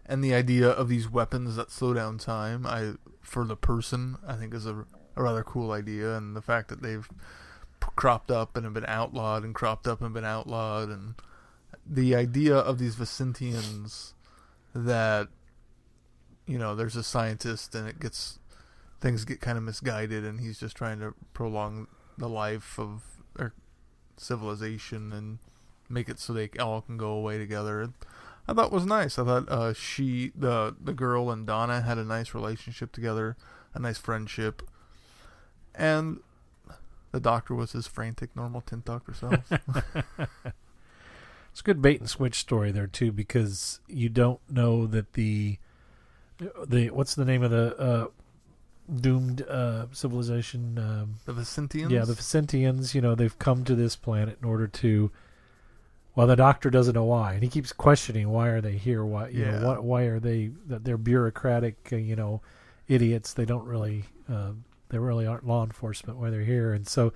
And 0.04 0.24
the 0.24 0.34
idea 0.34 0.68
of 0.68 0.88
these 0.88 1.08
weapons 1.08 1.54
that 1.54 1.70
slow 1.70 1.94
down 1.94 2.18
time, 2.18 2.66
I 2.66 2.94
for 3.20 3.44
the 3.44 3.56
person, 3.56 4.16
I 4.26 4.34
think 4.34 4.52
is 4.52 4.66
a, 4.66 4.84
a 5.14 5.22
rather 5.22 5.44
cool 5.44 5.70
idea. 5.70 6.16
And 6.16 6.34
the 6.34 6.42
fact 6.42 6.70
that 6.70 6.82
they've 6.82 7.08
cropped 7.94 8.32
up 8.32 8.56
and 8.56 8.64
have 8.64 8.74
been 8.74 8.84
outlawed 8.86 9.44
and 9.44 9.54
cropped 9.54 9.86
up 9.86 10.02
and 10.02 10.12
been 10.12 10.24
outlawed 10.24 10.88
and 10.88 11.14
the 11.88 12.14
idea 12.14 12.56
of 12.56 12.78
these 12.78 12.94
Vicintians 12.94 14.14
that 14.74 15.28
you 16.46 16.58
know 16.58 16.74
there's 16.74 16.96
a 16.96 17.02
scientist 17.02 17.74
and 17.74 17.88
it 17.88 17.98
gets 17.98 18.38
things 19.00 19.24
get 19.24 19.40
kind 19.40 19.56
of 19.56 19.64
misguided 19.64 20.24
and 20.24 20.40
he's 20.40 20.58
just 20.58 20.76
trying 20.76 20.98
to 20.98 21.14
prolong 21.32 21.86
the 22.16 22.28
life 22.28 22.78
of 22.78 23.02
their 23.36 23.52
civilization 24.16 25.12
and 25.12 25.38
make 25.88 26.08
it 26.08 26.18
so 26.18 26.32
they 26.32 26.50
all 26.58 26.82
can 26.82 26.96
go 26.96 27.10
away 27.10 27.38
together. 27.38 27.90
I 28.46 28.54
thought 28.54 28.72
was 28.72 28.86
nice. 28.86 29.18
I 29.18 29.24
thought 29.24 29.48
uh, 29.48 29.72
she 29.72 30.32
the 30.34 30.74
the 30.80 30.94
girl 30.94 31.30
and 31.30 31.46
Donna 31.46 31.82
had 31.82 31.98
a 31.98 32.04
nice 32.04 32.34
relationship 32.34 32.92
together, 32.92 33.36
a 33.74 33.78
nice 33.78 33.98
friendship, 33.98 34.62
and 35.74 36.20
the 37.12 37.20
doctor 37.20 37.54
was 37.54 37.72
his 37.72 37.86
frantic 37.86 38.34
normal 38.34 38.60
tenth 38.60 38.84
doctor 38.86 39.14
self. 39.14 39.50
It's 41.58 41.62
a 41.62 41.74
good 41.74 41.82
bait 41.82 41.98
and 41.98 42.08
switch 42.08 42.36
story 42.36 42.70
there 42.70 42.86
too, 42.86 43.10
because 43.10 43.80
you 43.88 44.08
don't 44.08 44.38
know 44.48 44.86
that 44.86 45.14
the 45.14 45.58
the 46.64 46.90
what's 46.90 47.16
the 47.16 47.24
name 47.24 47.42
of 47.42 47.50
the 47.50 47.76
uh, 47.76 48.06
doomed 49.00 49.42
uh, 49.42 49.86
civilization? 49.90 50.78
Um, 50.78 51.14
the 51.24 51.32
Vicintians. 51.32 51.90
yeah, 51.90 52.04
the 52.04 52.14
Vicintians. 52.14 52.94
You 52.94 53.00
know, 53.00 53.16
they've 53.16 53.36
come 53.40 53.64
to 53.64 53.74
this 53.74 53.96
planet 53.96 54.38
in 54.40 54.48
order 54.48 54.68
to. 54.68 55.10
Well, 56.14 56.28
the 56.28 56.36
doctor 56.36 56.70
doesn't 56.70 56.94
know 56.94 57.06
why, 57.06 57.32
and 57.32 57.42
he 57.42 57.48
keeps 57.48 57.72
questioning 57.72 58.28
why 58.28 58.50
are 58.50 58.60
they 58.60 58.76
here? 58.76 59.04
Why 59.04 59.26
you 59.30 59.40
Yeah. 59.42 59.58
know 59.58 59.66
why, 59.66 59.78
why 59.80 60.02
are 60.02 60.20
they? 60.20 60.52
that 60.68 60.84
They're 60.84 60.96
bureaucratic, 60.96 61.88
uh, 61.92 61.96
you 61.96 62.14
know, 62.14 62.40
idiots. 62.86 63.32
They 63.32 63.44
don't 63.44 63.66
really. 63.66 64.04
Uh, 64.32 64.52
they 64.90 64.98
really 64.98 65.26
aren't 65.26 65.44
law 65.44 65.64
enforcement 65.64 66.20
why 66.20 66.30
they're 66.30 66.42
here, 66.42 66.72
and 66.72 66.86
so 66.86 67.12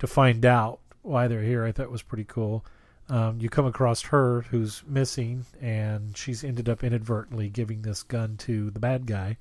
to 0.00 0.08
find 0.08 0.44
out 0.44 0.80
why 1.02 1.28
they're 1.28 1.42
here, 1.42 1.64
I 1.64 1.70
thought 1.70 1.92
was 1.92 2.02
pretty 2.02 2.24
cool. 2.24 2.64
Um, 3.10 3.38
you 3.38 3.50
come 3.50 3.66
across 3.66 4.00
her 4.02 4.42
who's 4.50 4.82
missing, 4.86 5.44
and 5.60 6.16
she's 6.16 6.42
ended 6.42 6.68
up 6.70 6.82
inadvertently 6.82 7.50
giving 7.50 7.82
this 7.82 8.02
gun 8.02 8.36
to 8.38 8.70
the 8.70 8.80
bad 8.80 9.06
guy, 9.06 9.36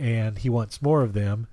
and 0.00 0.36
he 0.38 0.48
wants 0.48 0.82
more 0.82 1.02
of 1.02 1.12
them, 1.12 1.46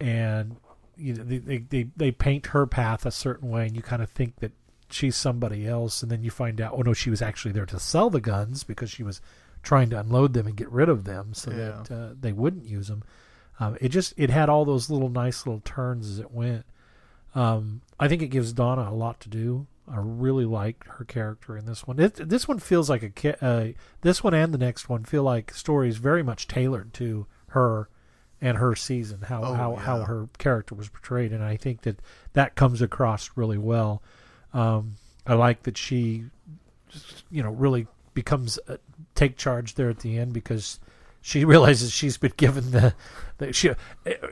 and 0.00 0.56
you 0.96 1.14
know, 1.14 1.22
they, 1.24 1.58
they 1.58 1.86
they 1.96 2.10
paint 2.10 2.46
her 2.46 2.66
path 2.66 3.06
a 3.06 3.10
certain 3.12 3.50
way, 3.50 3.66
and 3.66 3.76
you 3.76 3.82
kind 3.82 4.02
of 4.02 4.10
think 4.10 4.36
that 4.40 4.50
she's 4.90 5.14
somebody 5.16 5.66
else, 5.66 6.02
and 6.02 6.10
then 6.10 6.24
you 6.24 6.30
find 6.30 6.60
out, 6.60 6.72
oh 6.74 6.82
no, 6.82 6.92
she 6.92 7.08
was 7.10 7.22
actually 7.22 7.52
there 7.52 7.66
to 7.66 7.78
sell 7.78 8.10
the 8.10 8.20
guns 8.20 8.64
because 8.64 8.90
she 8.90 9.04
was 9.04 9.20
trying 9.62 9.90
to 9.90 10.00
unload 10.00 10.32
them 10.32 10.46
and 10.48 10.56
get 10.56 10.70
rid 10.72 10.88
of 10.88 11.04
them 11.04 11.32
so 11.34 11.50
Yeah. 11.52 11.82
that 11.88 11.90
uh, 11.94 12.14
they 12.20 12.32
wouldn't 12.32 12.64
use 12.64 12.88
them. 12.88 13.04
Um, 13.60 13.76
it 13.80 13.90
just 13.90 14.12
it 14.16 14.30
had 14.30 14.48
all 14.48 14.64
those 14.64 14.90
little 14.90 15.08
nice 15.10 15.46
little 15.46 15.60
turns 15.60 16.08
as 16.10 16.18
it 16.18 16.32
went. 16.32 16.64
Um, 17.34 17.82
I 18.00 18.08
think 18.08 18.22
it 18.22 18.28
gives 18.28 18.52
Donna 18.52 18.88
a 18.90 18.94
lot 18.94 19.20
to 19.20 19.28
do. 19.28 19.66
I 19.92 19.96
really 19.98 20.44
like 20.44 20.86
her 20.86 21.04
character 21.04 21.56
in 21.56 21.66
this 21.66 21.86
one. 21.86 21.98
It, 21.98 22.14
this 22.28 22.46
one 22.46 22.58
feels 22.60 22.88
like 22.88 23.24
a 23.24 23.44
uh, 23.44 23.72
this 24.02 24.22
one 24.22 24.34
and 24.34 24.54
the 24.54 24.58
next 24.58 24.88
one 24.88 25.04
feel 25.04 25.22
like 25.24 25.52
stories 25.52 25.96
very 25.96 26.22
much 26.22 26.46
tailored 26.46 26.94
to 26.94 27.26
her 27.48 27.88
and 28.40 28.56
her 28.58 28.74
season, 28.76 29.22
how 29.22 29.42
Oh, 29.42 29.54
how, 29.54 29.72
yeah. 29.72 29.80
how 29.80 30.02
her 30.04 30.28
character 30.38 30.74
was 30.74 30.88
portrayed, 30.88 31.32
and 31.32 31.42
I 31.42 31.56
think 31.56 31.82
that 31.82 32.00
that 32.34 32.54
comes 32.54 32.80
across 32.80 33.30
really 33.34 33.58
well. 33.58 34.02
Um, 34.54 34.96
I 35.26 35.34
like 35.34 35.64
that 35.64 35.76
she, 35.76 36.24
you 37.30 37.42
know, 37.42 37.50
really 37.50 37.86
becomes 38.14 38.58
uh, 38.68 38.76
take 39.14 39.36
charge 39.36 39.74
there 39.74 39.90
at 39.90 39.98
the 39.98 40.18
end 40.18 40.32
because 40.32 40.78
she 41.20 41.44
realizes 41.44 41.92
she's 41.92 42.16
been 42.16 42.32
given 42.36 42.70
the, 42.70 42.94
the 43.38 43.52
she 43.52 43.70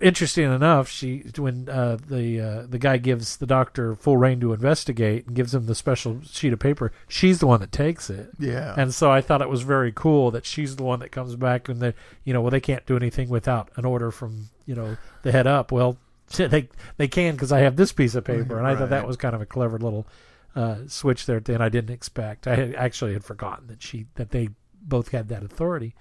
interesting 0.00 0.50
enough 0.50 0.88
she 0.88 1.24
when 1.36 1.68
uh, 1.68 1.98
the 2.08 2.40
uh, 2.40 2.66
the 2.66 2.78
guy 2.78 2.96
gives 2.96 3.36
the 3.36 3.46
doctor 3.46 3.94
full 3.94 4.16
reign 4.16 4.40
to 4.40 4.52
investigate 4.52 5.26
and 5.26 5.36
gives 5.36 5.54
him 5.54 5.66
the 5.66 5.74
special 5.74 6.20
sheet 6.22 6.52
of 6.52 6.58
paper 6.58 6.92
she's 7.06 7.40
the 7.40 7.46
one 7.46 7.60
that 7.60 7.72
takes 7.72 8.10
it. 8.10 8.30
Yeah. 8.38 8.74
and 8.76 8.94
so 8.94 9.10
I 9.10 9.20
thought 9.20 9.42
it 9.42 9.48
was 9.48 9.62
very 9.62 9.92
cool 9.92 10.30
that 10.30 10.46
she's 10.46 10.76
the 10.76 10.84
one 10.84 11.00
that 11.00 11.10
comes 11.10 11.36
back 11.36 11.68
and 11.68 11.80
they 11.80 11.94
you 12.24 12.32
know 12.32 12.40
well 12.40 12.50
they 12.50 12.60
can't 12.60 12.86
do 12.86 12.96
anything 12.96 13.28
without 13.28 13.70
an 13.76 13.84
order 13.84 14.10
from 14.10 14.48
you 14.66 14.74
know 14.74 14.96
the 15.22 15.32
head 15.32 15.46
up. 15.46 15.72
Well 15.72 15.98
they 16.36 16.68
they 16.96 17.08
can 17.08 17.34
because 17.34 17.52
I 17.52 17.60
have 17.60 17.76
this 17.76 17.92
piece 17.92 18.14
of 18.14 18.24
paper. 18.24 18.58
And 18.58 18.66
I 18.66 18.76
thought 18.76 18.90
that 18.90 19.06
was 19.06 19.16
kind 19.16 19.34
of 19.34 19.40
a 19.40 19.46
clever 19.46 19.78
little 19.78 20.06
uh, 20.54 20.76
switch 20.86 21.26
there 21.26 21.36
at 21.36 21.44
the 21.44 21.54
end 21.54 21.62
I 21.62 21.68
didn't 21.68 21.90
expect. 21.90 22.46
I 22.46 22.54
had, 22.54 22.74
actually 22.74 23.12
had 23.12 23.24
forgotten 23.24 23.68
that 23.68 23.82
she 23.82 24.06
that 24.16 24.30
they 24.30 24.50
both 24.82 25.10
had 25.10 25.28
that 25.28 25.42
authority 25.42 25.94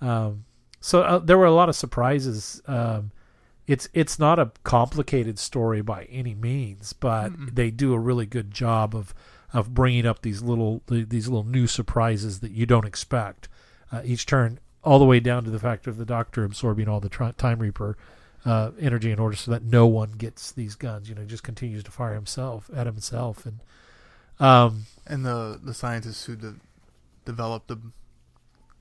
um, 0.00 0.44
so 0.80 1.02
uh, 1.02 1.18
there 1.18 1.38
were 1.38 1.46
a 1.46 1.54
lot 1.54 1.68
of 1.68 1.76
surprises. 1.76 2.62
Um, 2.66 3.12
it's 3.66 3.88
it's 3.92 4.18
not 4.18 4.38
a 4.38 4.50
complicated 4.64 5.38
story 5.38 5.82
by 5.82 6.04
any 6.04 6.34
means, 6.34 6.92
but 6.92 7.30
Mm-mm. 7.30 7.54
they 7.54 7.70
do 7.70 7.92
a 7.92 7.98
really 7.98 8.26
good 8.26 8.50
job 8.50 8.96
of 8.96 9.14
of 9.52 9.74
bringing 9.74 10.06
up 10.06 10.22
these 10.22 10.42
little 10.42 10.82
these 10.88 11.28
little 11.28 11.44
new 11.44 11.66
surprises 11.66 12.40
that 12.40 12.52
you 12.52 12.66
don't 12.66 12.86
expect 12.86 13.48
uh, 13.92 14.02
each 14.04 14.26
turn, 14.26 14.58
all 14.82 14.98
the 14.98 15.04
way 15.04 15.20
down 15.20 15.44
to 15.44 15.50
the 15.50 15.58
fact 15.58 15.86
of 15.86 15.98
the 15.98 16.06
Doctor 16.06 16.44
absorbing 16.44 16.88
all 16.88 17.00
the 17.00 17.08
Time 17.08 17.58
Reaver 17.58 17.96
uh, 18.44 18.70
energy 18.80 19.10
in 19.10 19.18
order 19.18 19.36
so 19.36 19.50
that 19.50 19.62
no 19.62 19.86
one 19.86 20.12
gets 20.12 20.50
these 20.50 20.74
guns. 20.74 21.08
You 21.08 21.14
know, 21.14 21.24
just 21.24 21.42
continues 21.42 21.84
to 21.84 21.90
fire 21.90 22.14
himself 22.14 22.70
at 22.74 22.86
himself 22.86 23.44
and. 23.46 23.60
Um, 24.40 24.86
and 25.06 25.22
the 25.22 25.60
the 25.62 25.74
scientist 25.74 26.24
who 26.24 26.34
de- 26.34 26.54
developed 27.26 27.68
the 27.68 27.78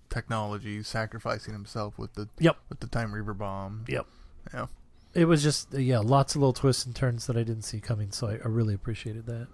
technology, 0.09 0.81
sacrificing 0.83 1.53
himself 1.53 1.97
with 1.97 2.13
the 2.13 2.27
Yep. 2.39 2.57
with 2.69 2.79
the 2.79 2.87
Time 2.87 3.13
Reaver 3.13 3.33
bomb. 3.33 3.85
Yep. 3.87 4.05
Yeah. 4.53 4.67
it 5.13 5.25
was 5.25 5.43
just 5.43 5.73
yeah, 5.73 5.99
lots 5.99 6.35
of 6.35 6.41
little 6.41 6.53
twists 6.53 6.85
and 6.85 6.95
turns 6.95 7.27
that 7.27 7.37
I 7.37 7.43
didn't 7.43 7.63
see 7.63 7.79
coming, 7.79 8.11
so 8.11 8.27
I, 8.27 8.33
I 8.33 8.47
really 8.47 8.73
appreciated 8.73 9.25
that. 9.27 9.47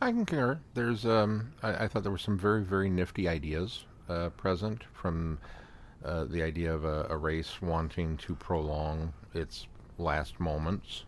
I 0.00 0.08
can 0.10 0.26
concur. 0.26 0.58
There's, 0.74 1.06
um, 1.06 1.52
I, 1.62 1.84
I 1.84 1.88
thought 1.88 2.02
there 2.02 2.12
were 2.12 2.18
some 2.18 2.38
very, 2.38 2.62
very 2.62 2.90
nifty 2.90 3.28
ideas 3.28 3.84
uh, 4.10 4.28
present 4.30 4.82
from 4.92 5.38
uh, 6.04 6.24
the 6.24 6.42
idea 6.42 6.74
of 6.74 6.84
a, 6.84 7.06
a 7.08 7.16
race 7.16 7.62
wanting 7.62 8.18
to 8.18 8.34
prolong 8.34 9.14
its 9.32 9.66
last 9.96 10.38
moments, 10.38 11.04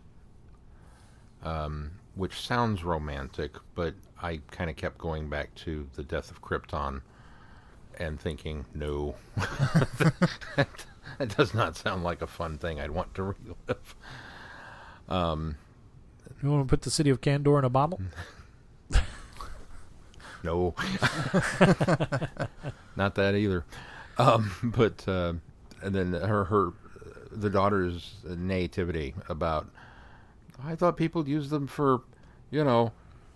um, 1.43 1.91
which 2.15 2.41
sounds 2.41 2.83
romantic, 2.83 3.55
but 3.75 3.93
I 4.21 4.41
kind 4.51 4.69
of 4.69 4.75
kept 4.75 4.97
going 4.97 5.29
back 5.29 5.53
to 5.55 5.87
the 5.95 6.03
death 6.03 6.31
of 6.31 6.41
Krypton 6.41 7.01
and 7.97 8.19
thinking, 8.19 8.65
no, 8.73 9.15
that 9.35 10.85
does 11.37 11.53
not 11.53 11.75
sound 11.75 12.03
like 12.03 12.21
a 12.21 12.27
fun 12.27 12.57
thing 12.57 12.79
I'd 12.79 12.91
want 12.91 13.13
to 13.15 13.23
relive. 13.23 13.95
Um, 15.07 15.55
You 16.41 16.51
want 16.51 16.67
to 16.67 16.69
put 16.69 16.83
the 16.83 16.91
city 16.91 17.09
of 17.09 17.21
Kandor 17.21 17.59
in 17.59 17.65
a 17.65 17.69
bottle? 17.69 17.99
No, 20.41 20.73
not 22.95 23.15
that 23.15 23.35
either. 23.35 23.65
Um, 24.17 24.71
but 24.75 25.05
uh, 25.05 25.33
and 25.81 25.93
then 25.93 26.13
her 26.13 26.45
her 26.45 26.71
the 27.29 27.49
daughter's 27.49 28.13
nativity 28.25 29.15
about. 29.27 29.67
I 30.63 30.75
thought 30.75 30.95
people 30.97 31.27
used 31.27 31.49
them 31.49 31.67
for, 31.67 32.01
you 32.51 32.63
know, 32.63 32.91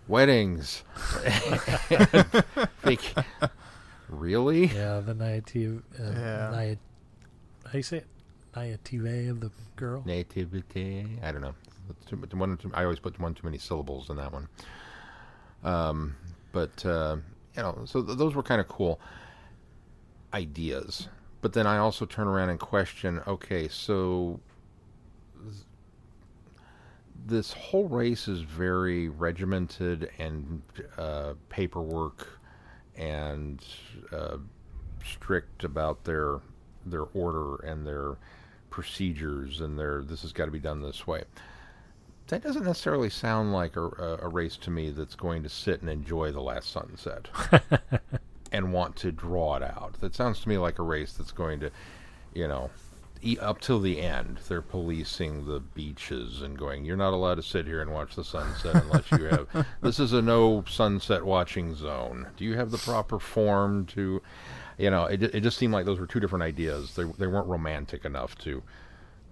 weddings. 0.08 0.82
Think, 2.82 3.14
really? 4.08 4.66
Yeah, 4.66 5.00
the 5.00 5.14
native. 5.14 5.82
Uh, 5.98 6.04
Yeah. 6.12 6.50
Naya, 6.52 6.76
how 7.66 7.72
do 7.72 7.78
you 7.78 7.82
say 7.82 7.96
it? 7.98 8.06
Native 8.56 9.42
of 9.42 9.56
the 9.56 9.62
girl. 9.76 10.02
Nativity. 10.06 11.18
I 11.22 11.32
don't 11.32 11.40
know. 11.42 11.54
It's 11.90 12.04
too, 12.06 12.16
too, 12.16 12.36
one 12.36 12.56
too, 12.56 12.70
I 12.72 12.84
always 12.84 12.98
put 13.00 13.18
one 13.18 13.34
too 13.34 13.44
many 13.44 13.58
syllables 13.58 14.08
in 14.10 14.16
that 14.16 14.32
one. 14.32 14.48
Um, 15.64 16.16
but 16.52 16.84
uh, 16.86 17.16
you 17.56 17.62
know, 17.62 17.82
so 17.84 18.02
th- 18.02 18.16
those 18.16 18.34
were 18.34 18.42
kind 18.42 18.60
of 18.60 18.68
cool 18.68 19.00
ideas. 20.32 21.08
But 21.40 21.52
then 21.52 21.66
I 21.66 21.78
also 21.78 22.06
turn 22.06 22.26
around 22.26 22.50
and 22.50 22.58
question: 22.60 23.20
Okay, 23.26 23.68
so 23.68 24.40
this 27.26 27.52
whole 27.52 27.88
race 27.88 28.28
is 28.28 28.40
very 28.40 29.08
regimented 29.08 30.10
and 30.18 30.62
uh, 30.98 31.34
paperwork 31.48 32.40
and 32.96 33.64
uh, 34.12 34.36
strict 35.04 35.64
about 35.64 36.04
their 36.04 36.40
their 36.86 37.04
order 37.14 37.56
and 37.56 37.86
their 37.86 38.16
procedures 38.70 39.60
and 39.60 39.78
their 39.78 40.02
this 40.02 40.22
has 40.22 40.32
got 40.32 40.46
to 40.46 40.50
be 40.50 40.58
done 40.58 40.82
this 40.82 41.06
way. 41.06 41.24
That 42.28 42.42
doesn't 42.42 42.64
necessarily 42.64 43.10
sound 43.10 43.52
like 43.52 43.76
a, 43.76 44.18
a, 44.22 44.28
race 44.28 44.56
to 44.58 44.70
me 44.70 44.90
that's 44.90 45.14
going 45.14 45.42
to 45.42 45.48
sit 45.50 45.82
and 45.82 45.90
enjoy 45.90 46.32
the 46.32 46.40
last 46.40 46.72
sunset 46.72 47.28
and 48.52 48.72
want 48.72 48.96
to 48.96 49.12
draw 49.12 49.56
it 49.56 49.62
out. 49.62 49.96
That 50.00 50.14
sounds 50.14 50.40
to 50.40 50.48
me 50.48 50.56
like 50.56 50.78
a 50.78 50.82
race 50.82 51.12
that's 51.12 51.32
going 51.32 51.60
to, 51.60 51.70
you 52.32 52.48
know, 52.48 52.70
up 53.40 53.60
till 53.60 53.80
the 53.80 54.00
end. 54.00 54.38
They're 54.48 54.62
policing 54.62 55.46
the 55.46 55.60
beaches 55.60 56.42
and 56.42 56.58
going, 56.58 56.84
"You're 56.84 56.96
not 56.96 57.12
allowed 57.12 57.36
to 57.36 57.42
sit 57.42 57.66
here 57.66 57.80
and 57.80 57.92
watch 57.92 58.14
the 58.14 58.24
sunset 58.24 58.76
unless 58.76 59.10
you 59.10 59.24
have. 59.24 59.66
this 59.80 59.98
is 59.98 60.12
a 60.12 60.22
no 60.22 60.64
sunset 60.68 61.24
watching 61.24 61.74
zone. 61.74 62.28
Do 62.36 62.44
you 62.44 62.56
have 62.56 62.70
the 62.70 62.78
proper 62.78 63.18
form 63.18 63.86
to?" 63.86 64.22
You 64.76 64.90
know, 64.90 65.04
it, 65.04 65.22
it 65.22 65.40
just 65.42 65.56
seemed 65.56 65.72
like 65.72 65.86
those 65.86 66.00
were 66.00 66.06
two 66.06 66.20
different 66.20 66.42
ideas. 66.42 66.94
They 66.94 67.04
they 67.04 67.26
weren't 67.26 67.48
romantic 67.48 68.04
enough 68.04 68.36
to 68.38 68.62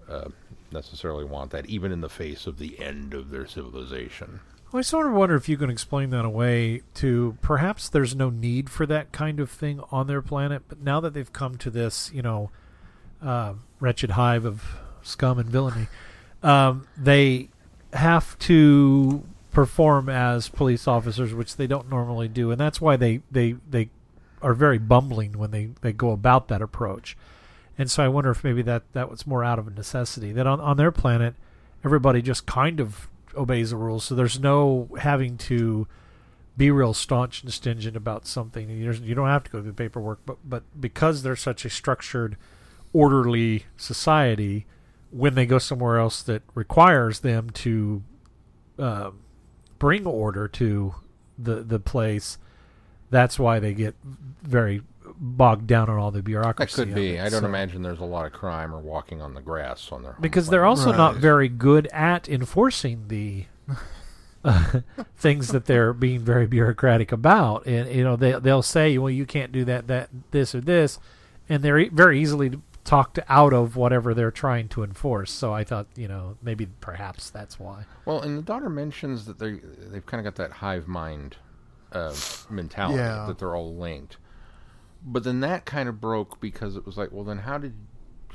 uh, 0.09 0.29
necessarily 0.73 1.25
want 1.25 1.51
that, 1.51 1.67
even 1.67 1.93
in 1.93 2.01
the 2.01 2.09
face 2.09 2.47
of 2.47 2.59
the 2.59 2.79
end 2.81 3.15
of 3.15 3.31
their 3.31 3.47
civilization. 3.47 4.41
Well, 4.73 4.79
I 4.79 4.83
sort 4.83 5.07
of 5.07 5.13
wonder 5.13 5.35
if 5.35 5.51
you 5.51 5.59
can 5.59 5.69
explain 5.69 6.09
that 6.11 6.25
away 6.25 6.81
to 6.95 7.37
perhaps 7.43 7.91
there's 7.91 8.17
no 8.17 8.31
need 8.31 8.71
for 8.71 8.87
that 8.87 9.13
kind 9.13 9.39
of 9.39 9.51
thing 9.51 9.81
on 9.91 10.07
their 10.07 10.23
planet, 10.23 10.63
but 10.67 10.81
now 10.81 10.99
that 11.01 11.13
they've 11.13 11.33
come 11.33 11.59
to 11.59 11.71
this, 11.71 12.11
you 12.15 12.23
know, 12.23 12.51
uh, 13.23 13.53
wretched 13.83 14.11
hive 14.11 14.45
of 14.45 14.63
scum 15.03 15.39
and 15.39 15.51
villainy, 15.51 15.89
um, 16.43 16.87
they 16.97 17.49
have 17.93 18.39
to 18.39 19.25
perform 19.51 20.09
as 20.09 20.49
police 20.49 20.89
officers, 20.89 21.35
which 21.35 21.57
they 21.57 21.67
don't 21.67 21.91
normally 21.91 22.29
do, 22.29 22.51
and 22.51 22.61
that's 22.61 22.81
why 22.81 22.97
they 22.97 23.21
they 23.31 23.57
they 23.69 23.91
are 24.41 24.55
very 24.55 24.79
bumbling 24.79 25.39
when 25.39 25.51
they 25.51 25.71
they 25.83 25.93
go 25.93 26.11
about 26.11 26.49
that 26.49 26.63
approach. 26.63 27.17
And 27.79 27.91
so 27.91 28.05
I 28.05 28.09
wonder 28.09 28.31
if 28.31 28.45
maybe 28.45 28.63
that 28.63 28.85
that 28.93 29.11
was 29.11 29.27
more 29.27 29.45
out 29.45 29.59
of 29.59 29.75
necessity 29.75 30.33
that 30.33 30.47
on 30.47 30.61
on 30.61 30.77
their 30.77 30.93
planet, 30.93 31.35
everybody 31.85 32.23
just 32.23 32.47
kind 32.47 32.81
of 32.81 33.09
obeys 33.37 33.71
the 33.71 33.77
rules, 33.77 34.05
so 34.05 34.15
there's 34.15 34.39
no 34.39 34.89
having 35.01 35.37
to 35.37 35.87
be 36.57 36.71
real 36.71 36.93
staunch 36.93 37.43
and 37.43 37.53
stingent 37.53 37.97
about 37.97 38.27
something. 38.27 38.69
You 38.71 38.93
you 38.93 39.15
don't 39.15 39.29
have 39.29 39.45
to 39.45 39.51
go 39.51 39.61
through 39.61 39.73
the 39.73 39.77
paperwork, 39.77 40.21
but 40.25 40.39
but 40.45 40.63
because 40.79 41.23
they're 41.23 41.37
such 41.37 41.65
a 41.65 41.71
structured, 41.71 42.37
orderly 42.93 43.65
society, 43.77 44.67
when 45.11 45.35
they 45.35 45.47
go 45.47 45.59
somewhere 45.59 45.99
else 45.99 46.23
that 46.23 46.43
requires 46.55 47.21
them 47.21 47.51
to 47.51 48.03
uh, 48.79 49.11
bring 49.79 50.07
order 50.07 50.49
to 50.49 50.95
the 51.39 51.57
the 51.57 51.79
place, 51.81 52.39
that's 53.11 53.39
why 53.39 53.59
they 53.59 53.75
get 53.75 53.95
very 54.43 54.83
bogged 55.17 55.67
down 55.67 55.89
on 55.91 55.99
all 55.99 56.11
the 56.11 56.19
That 56.19 56.25
bureaucracy. 56.25 56.75
could 56.75 56.95
be. 56.95 57.17
it. 57.17 57.21
I 57.21 57.29
don't 57.29 57.41
So- 57.43 57.47
imagine 57.47 57.83
there's 57.83 58.01
a 58.01 58.05
lot 58.05 58.27
of 58.27 58.33
crime 58.33 58.75
or 58.75 58.79
walking 58.79 59.21
on 59.21 59.35
the 59.35 59.41
grass 59.41 59.91
on 59.93 60.03
their 60.03 60.13
home 60.13 60.23
because 60.23 60.49
they're 60.49 60.63
planet. 60.63 60.79
also 60.87 60.93
not 60.97 61.17
very 61.17 61.49
good 61.49 61.87
at 61.89 62.29
enforcing 62.29 63.09
the 63.09 63.45
uh, 64.45 64.81
things 65.17 65.49
that 65.49 65.67
they're 65.67 65.93
being 65.93 66.21
very 66.21 66.47
bureaucratic 66.47 67.13
about. 67.13 67.67
And 67.67 67.93
you 67.95 68.03
know, 68.05 68.17
they 68.17 68.33
they'll 68.33 68.63
say, 68.63 68.97
"Well, 68.99 69.11
you 69.11 69.27
can't 69.27 69.53
do 69.53 69.65
that, 69.67 69.87
that, 69.89 70.09
this, 70.33 70.55
or 70.55 70.61
this," 70.61 70.99
and 71.49 71.63
they're 71.63 71.79
e- 71.79 71.89
very 71.91 72.21
easily 72.21 72.53
talked 72.85 73.19
out 73.29 73.53
of 73.53 73.77
whatever 73.77 74.13
they're 74.15 74.31
trying 74.31 74.69
to 74.69 74.83
enforce. 74.83 75.31
So 75.31 75.53
I 75.53 75.65
thought, 75.65 75.87
you 75.97 76.09
know, 76.09 76.37
maybe 76.43 76.67
perhaps 76.81 77.31
that's 77.31 77.59
why. 77.61 77.85
Well, 78.05 78.21
and 78.21 78.37
the 78.39 78.43
daughter 78.43 78.69
mentions 78.69 79.25
that 79.27 79.39
they 79.39 79.61
they've 79.91 80.05
kind 80.05 80.25
of 80.27 80.33
got 80.35 80.43
that 80.43 80.57
hive 80.57 80.89
mind 80.89 81.37
uh, 81.93 82.15
mentality 82.51 82.99
Yeah. 82.99 83.27
that 83.27 83.39
they're 83.39 83.55
all 83.55 83.75
linked. 83.77 84.17
But 85.05 85.25
then 85.25 85.41
that 85.41 85.65
kind 85.65 85.89
of 85.89 86.01
broke 86.01 86.41
because 86.41 86.77
it 86.77 86.87
was 86.87 86.97
like, 86.97 87.11
well, 87.13 87.25
then 87.25 87.39
how 87.39 87.59
did 87.59 87.75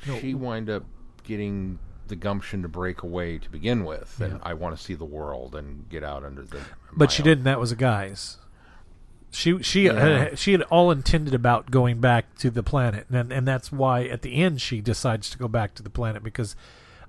No. 0.06 0.20
she 0.20 0.34
wind 0.34 0.70
up 0.70 0.84
getting 1.24 1.80
the 2.08 2.16
gumption 2.16 2.62
to 2.62 2.68
break 2.68 3.04
away 3.04 3.38
to 3.40 3.50
begin 3.50 3.84
with? 3.84 4.20
And 4.22 4.34
Yeah. 4.34 4.40
I 4.44 4.54
want 4.54 4.78
to 4.78 4.82
see 4.84 4.94
the 4.94 5.06
world 5.06 5.56
and 5.56 5.90
get 5.90 6.04
out 6.04 6.24
under 6.24 6.44
the. 6.44 6.60
But 6.96 7.12
she 7.12 7.22
own- 7.22 7.26
didn't. 7.26 7.44
That 7.46 7.60
was 7.60 7.72
a 7.72 7.76
guy's. 7.76 8.38
She 9.38 9.62
she 9.62 9.86
Yeah. 9.86 9.92
uh, 10.32 10.36
she 10.36 10.52
had 10.54 10.64
all 10.64 10.90
intended 10.90 11.34
about 11.36 11.70
going 11.70 12.00
back 12.00 12.36
to 12.40 12.50
the 12.50 12.64
planet, 12.64 13.06
and 13.12 13.32
and 13.32 13.48
that's 13.48 13.72
why 13.72 14.06
at 14.06 14.24
the 14.24 14.36
end 14.36 14.62
she 14.62 14.82
decides 14.82 15.30
to 15.30 15.38
go 15.38 15.48
back 15.48 15.76
to 15.76 15.84
the 15.84 15.92
planet 15.92 16.24
because 16.24 16.56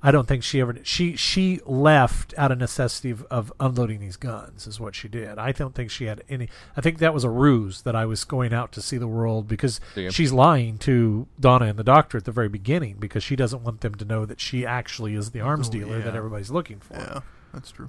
I 0.03 0.11
don't 0.11 0.29
think 0.29 0.43
she 0.45 0.61
ever 0.61 0.77
she 0.83 1.17
she 1.17 1.61
left 1.65 2.35
out 2.37 2.53
of 2.53 2.59
necessity 2.59 3.11
of, 3.11 3.23
of 3.31 3.51
unloading 3.59 3.99
these 4.01 4.17
guns 4.17 4.67
is 4.67 4.79
what 4.79 4.95
she 4.95 5.09
did. 5.09 5.39
I 5.39 5.53
don't 5.53 5.75
think 5.75 5.91
she 5.91 6.05
had 6.05 6.23
any. 6.29 6.51
I 6.77 6.83
think 6.83 6.99
that 6.99 7.15
was 7.15 7.25
a 7.25 7.31
ruse 7.31 7.81
that 7.83 7.97
I 7.97 8.05
was 8.05 8.25
going 8.25 8.53
out 8.53 8.73
to 8.73 8.83
see 8.83 8.99
the 8.99 9.09
world 9.09 9.49
because 9.49 9.81
Yeah. 9.97 10.11
she's 10.11 10.31
lying 10.31 10.77
to 10.81 11.27
Donna 11.41 11.65
and 11.65 11.79
the 11.79 11.83
doctor 11.85 12.19
at 12.19 12.27
the 12.27 12.31
very 12.33 12.49
beginning 12.51 12.97
because 13.01 13.25
she 13.25 13.37
doesn't 13.37 13.63
want 13.65 13.81
them 13.81 13.95
to 13.97 14.05
know 14.05 14.27
that 14.27 14.39
she 14.39 14.67
actually 14.67 15.15
is 15.15 15.31
the 15.31 15.41
arms 15.41 15.69
Oh, 15.69 15.73
dealer 15.73 16.01
that 16.03 16.15
everybody's 16.15 16.51
looking 16.51 16.79
for. 16.79 16.95
Yeah, 16.95 17.21
that's 17.55 17.71
true. 17.71 17.89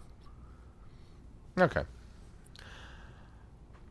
Okay. 1.60 1.84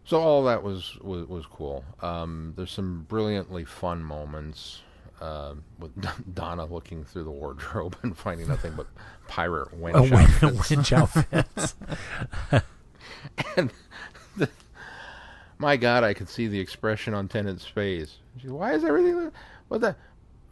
So 0.08 0.18
all 0.18 0.44
that 0.44 0.62
was 0.62 0.96
was, 1.02 1.28
was 1.28 1.44
cool. 1.44 1.84
Um, 2.00 2.54
there's 2.56 2.70
some 2.70 3.04
brilliantly 3.10 3.66
fun 3.66 4.02
moments 4.02 4.80
uh, 5.20 5.52
with 5.78 5.92
Donna 6.34 6.64
looking 6.64 7.04
through 7.04 7.24
the 7.24 7.30
wardrobe 7.30 7.94
and 8.02 8.16
finding 8.16 8.48
nothing 8.48 8.72
but 8.74 8.86
pirate 9.26 9.68
wench 9.78 10.10
A 10.10 10.16
outfits. 10.16 10.70
winch 10.70 10.92
outfits. 10.94 11.74
and 13.58 13.70
the, 14.38 14.48
my 15.58 15.76
God, 15.76 16.04
I 16.04 16.14
could 16.14 16.30
see 16.30 16.48
the 16.48 16.58
expression 16.58 17.12
on 17.12 17.28
Tennant's 17.28 17.66
face. 17.66 18.16
She, 18.40 18.48
Why 18.48 18.72
is 18.72 18.84
everything? 18.84 19.30
What 19.68 19.82
the? 19.82 19.94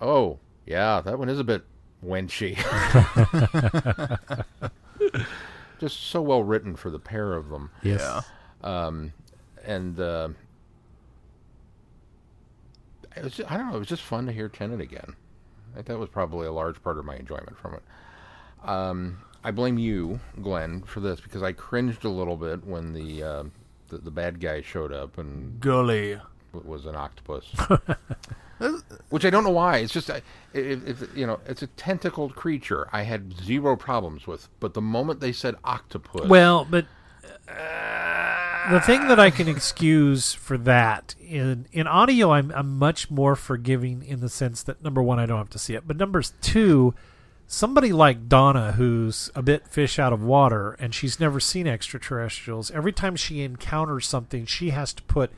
Oh, 0.03 0.39
yeah, 0.67 1.01
that 1.01 1.19
one 1.19 1.31
is 1.31 1.39
a 1.39 1.45
bit 1.45 1.65
winchy. 2.05 2.59
Just 5.79 6.09
so 6.09 6.21
well 6.21 6.43
written 6.43 6.77
for 6.77 6.91
the 6.91 6.99
pair 6.99 7.33
of 7.33 7.49
them. 7.49 7.71
Yes. 7.83 8.03
Yeah. 8.03 8.21
um, 8.87 9.15
and 9.67 9.99
uh, 10.01 10.29
it 13.17 13.25
was 13.25 13.35
just, 13.35 13.51
I 13.51 13.57
don't 13.57 13.69
know. 13.71 13.77
It 13.77 13.81
was 13.81 13.89
just 13.89 14.03
fun 14.03 14.27
to 14.27 14.33
hear 14.33 14.49
Tennant 14.49 14.81
again. 14.81 15.15
I 15.73 15.77
think 15.77 15.87
that 15.87 15.99
was 15.99 16.09
probably 16.09 16.47
a 16.47 16.53
large 16.53 16.83
part 16.83 16.99
of 16.99 17.05
my 17.05 17.17
enjoyment 17.17 17.59
from 17.59 17.75
it. 17.75 17.83
Um, 18.65 19.19
I 19.45 19.51
blame 19.51 19.79
you, 19.79 20.21
Glenn, 20.41 20.83
for 20.83 21.01
this 21.01 21.21
because 21.21 21.43
I 21.43 21.53
cringed 21.53 22.05
a 22.05 22.09
little 22.09 22.37
bit 22.37 22.65
when 22.65 22.93
the 22.93 23.23
uh, 23.23 23.45
the, 23.89 23.99
the 23.99 24.11
bad 24.11 24.41
guy 24.41 24.63
showed 24.63 24.93
up 24.93 25.19
and 25.19 25.61
Gully. 25.61 26.19
was 26.53 26.87
an 26.87 26.97
octopus. 26.97 27.55
Which 29.11 29.27
I 29.27 29.31
don't 29.31 29.45
know 29.45 29.51
why. 29.51 29.79
It's 29.79 29.93
just 29.93 30.09
if, 30.09 30.23
if 30.55 31.17
you 31.17 31.27
know, 31.27 31.41
it's 31.47 31.63
a 31.63 31.67
tentacled 31.69 32.35
creature. 32.35 32.89
I 32.91 33.03
had 33.03 33.35
zero 33.39 33.77
problems 33.77 34.27
with, 34.27 34.49
but 34.61 34.73
the 34.75 34.81
moment 34.81 35.21
they 35.21 35.33
said 35.33 35.57
octopus, 35.63 36.27
Well, 36.29 36.67
but 36.69 36.87
uh, 37.49 38.46
the 38.71 38.81
thing 38.81 39.09
that 39.09 39.21
I 39.21 39.31
can 39.31 39.49
excuse 39.49 40.33
for 40.33 40.59
that 40.59 41.15
in 41.21 41.67
in 41.73 41.87
audio, 41.87 42.33
I'm 42.33 42.53
I'm 42.55 42.79
much 42.79 43.11
more 43.11 43.37
forgiving 43.37 44.03
in 44.03 44.21
the 44.21 44.29
sense 44.29 44.63
that 44.65 44.83
number 44.83 45.03
one, 45.03 45.19
I 45.19 45.27
don't 45.27 45.39
have 45.39 45.51
to 45.51 45.59
see 45.59 45.75
it, 45.75 45.87
but 45.87 45.97
number 45.97 46.23
two, 46.41 46.95
somebody 47.47 47.93
like 47.93 48.29
Donna, 48.29 48.73
who's 48.73 49.31
a 49.35 49.43
bit 49.43 49.69
fish 49.69 49.99
out 49.99 50.13
of 50.13 50.23
water, 50.23 50.77
and 50.79 50.95
she's 50.95 51.21
never 51.21 51.41
seen 51.41 51.67
extraterrestrials. 51.67 52.71
Every 52.71 52.93
time 52.93 53.17
she 53.17 53.43
encounters 53.43 54.07
something, 54.07 54.47
she 54.47 54.71
has 54.71 54.93
to 54.95 55.03
put 55.05 55.31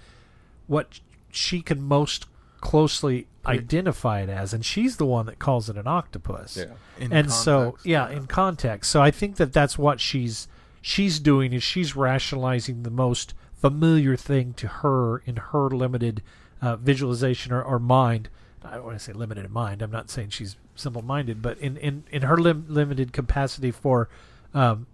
what 0.67 1.01
she 1.31 1.61
can 1.61 1.83
most 1.83 2.27
closely 2.61 3.27
identify 3.47 4.21
it 4.21 4.29
as, 4.29 4.53
and 4.53 4.65
she's 4.65 4.97
the 4.97 5.07
one 5.07 5.27
that 5.27 5.39
calls 5.39 5.71
it 5.71 5.77
an 5.77 5.87
octopus 5.87 6.57
yeah. 6.57 6.65
In 6.99 7.13
and 7.13 7.33
so 7.33 7.73
context, 7.73 7.87
yeah, 7.87 8.11
in 8.11 8.27
context 8.27 8.91
so 8.91 9.01
i 9.01 9.11
think 9.11 9.37
that 9.37 9.53
that's 9.53 9.79
what 9.79 10.01
she's 10.01 10.49
she's 10.81 11.19
doing 11.21 11.53
is 11.53 11.63
she's 11.63 11.97
rationalizing 11.97 12.83
the 12.83 12.91
most 12.91 13.35
familiar 13.55 14.17
thing 14.17 14.53
to 14.55 14.69
her 14.69 15.19
in 15.19 15.37
her 15.37 15.69
limited 15.69 16.23
uh, 16.63 16.77
visualization 16.77 17.53
or, 17.53 17.63
or 17.63 17.79
mind 17.79 18.29
i 18.65 18.75
don't 18.75 18.85
want 18.85 18.97
to 18.97 19.05
say 19.05 19.13
limited 19.13 19.45
in 19.45 19.53
mind 19.53 19.83
i'm 19.83 19.91
not 19.91 20.11
saying 20.11 20.29
she's 20.31 20.57
simple-minded 20.75 21.43
but 21.43 21.59
in 21.59 21.77
in, 21.79 22.05
in 22.11 22.23
her 22.23 22.37
lim- 22.37 22.67
limited 22.69 23.13
capacity 23.13 23.71
for 23.71 24.09
um, 24.55 24.87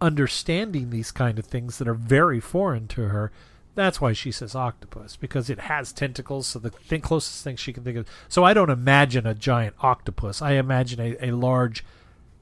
understanding 0.00 0.90
these 0.90 1.10
kind 1.10 1.38
of 1.38 1.46
things 1.46 1.78
that 1.78 1.88
are 1.88 1.94
very 1.94 2.40
foreign 2.40 2.86
to 2.88 3.02
her 3.08 3.30
that's 3.74 4.00
why 4.00 4.12
she 4.12 4.30
says 4.30 4.54
octopus 4.54 5.16
because 5.16 5.50
it 5.50 5.60
has 5.60 5.92
tentacles. 5.92 6.46
So 6.46 6.58
the 6.58 6.70
thing, 6.70 7.00
closest 7.00 7.42
thing 7.42 7.56
she 7.56 7.72
can 7.72 7.84
think 7.84 7.96
of. 7.96 8.06
So 8.28 8.44
I 8.44 8.54
don't 8.54 8.70
imagine 8.70 9.26
a 9.26 9.34
giant 9.34 9.74
octopus. 9.80 10.40
I 10.40 10.52
imagine 10.52 11.00
a, 11.00 11.28
a 11.28 11.30
large, 11.32 11.84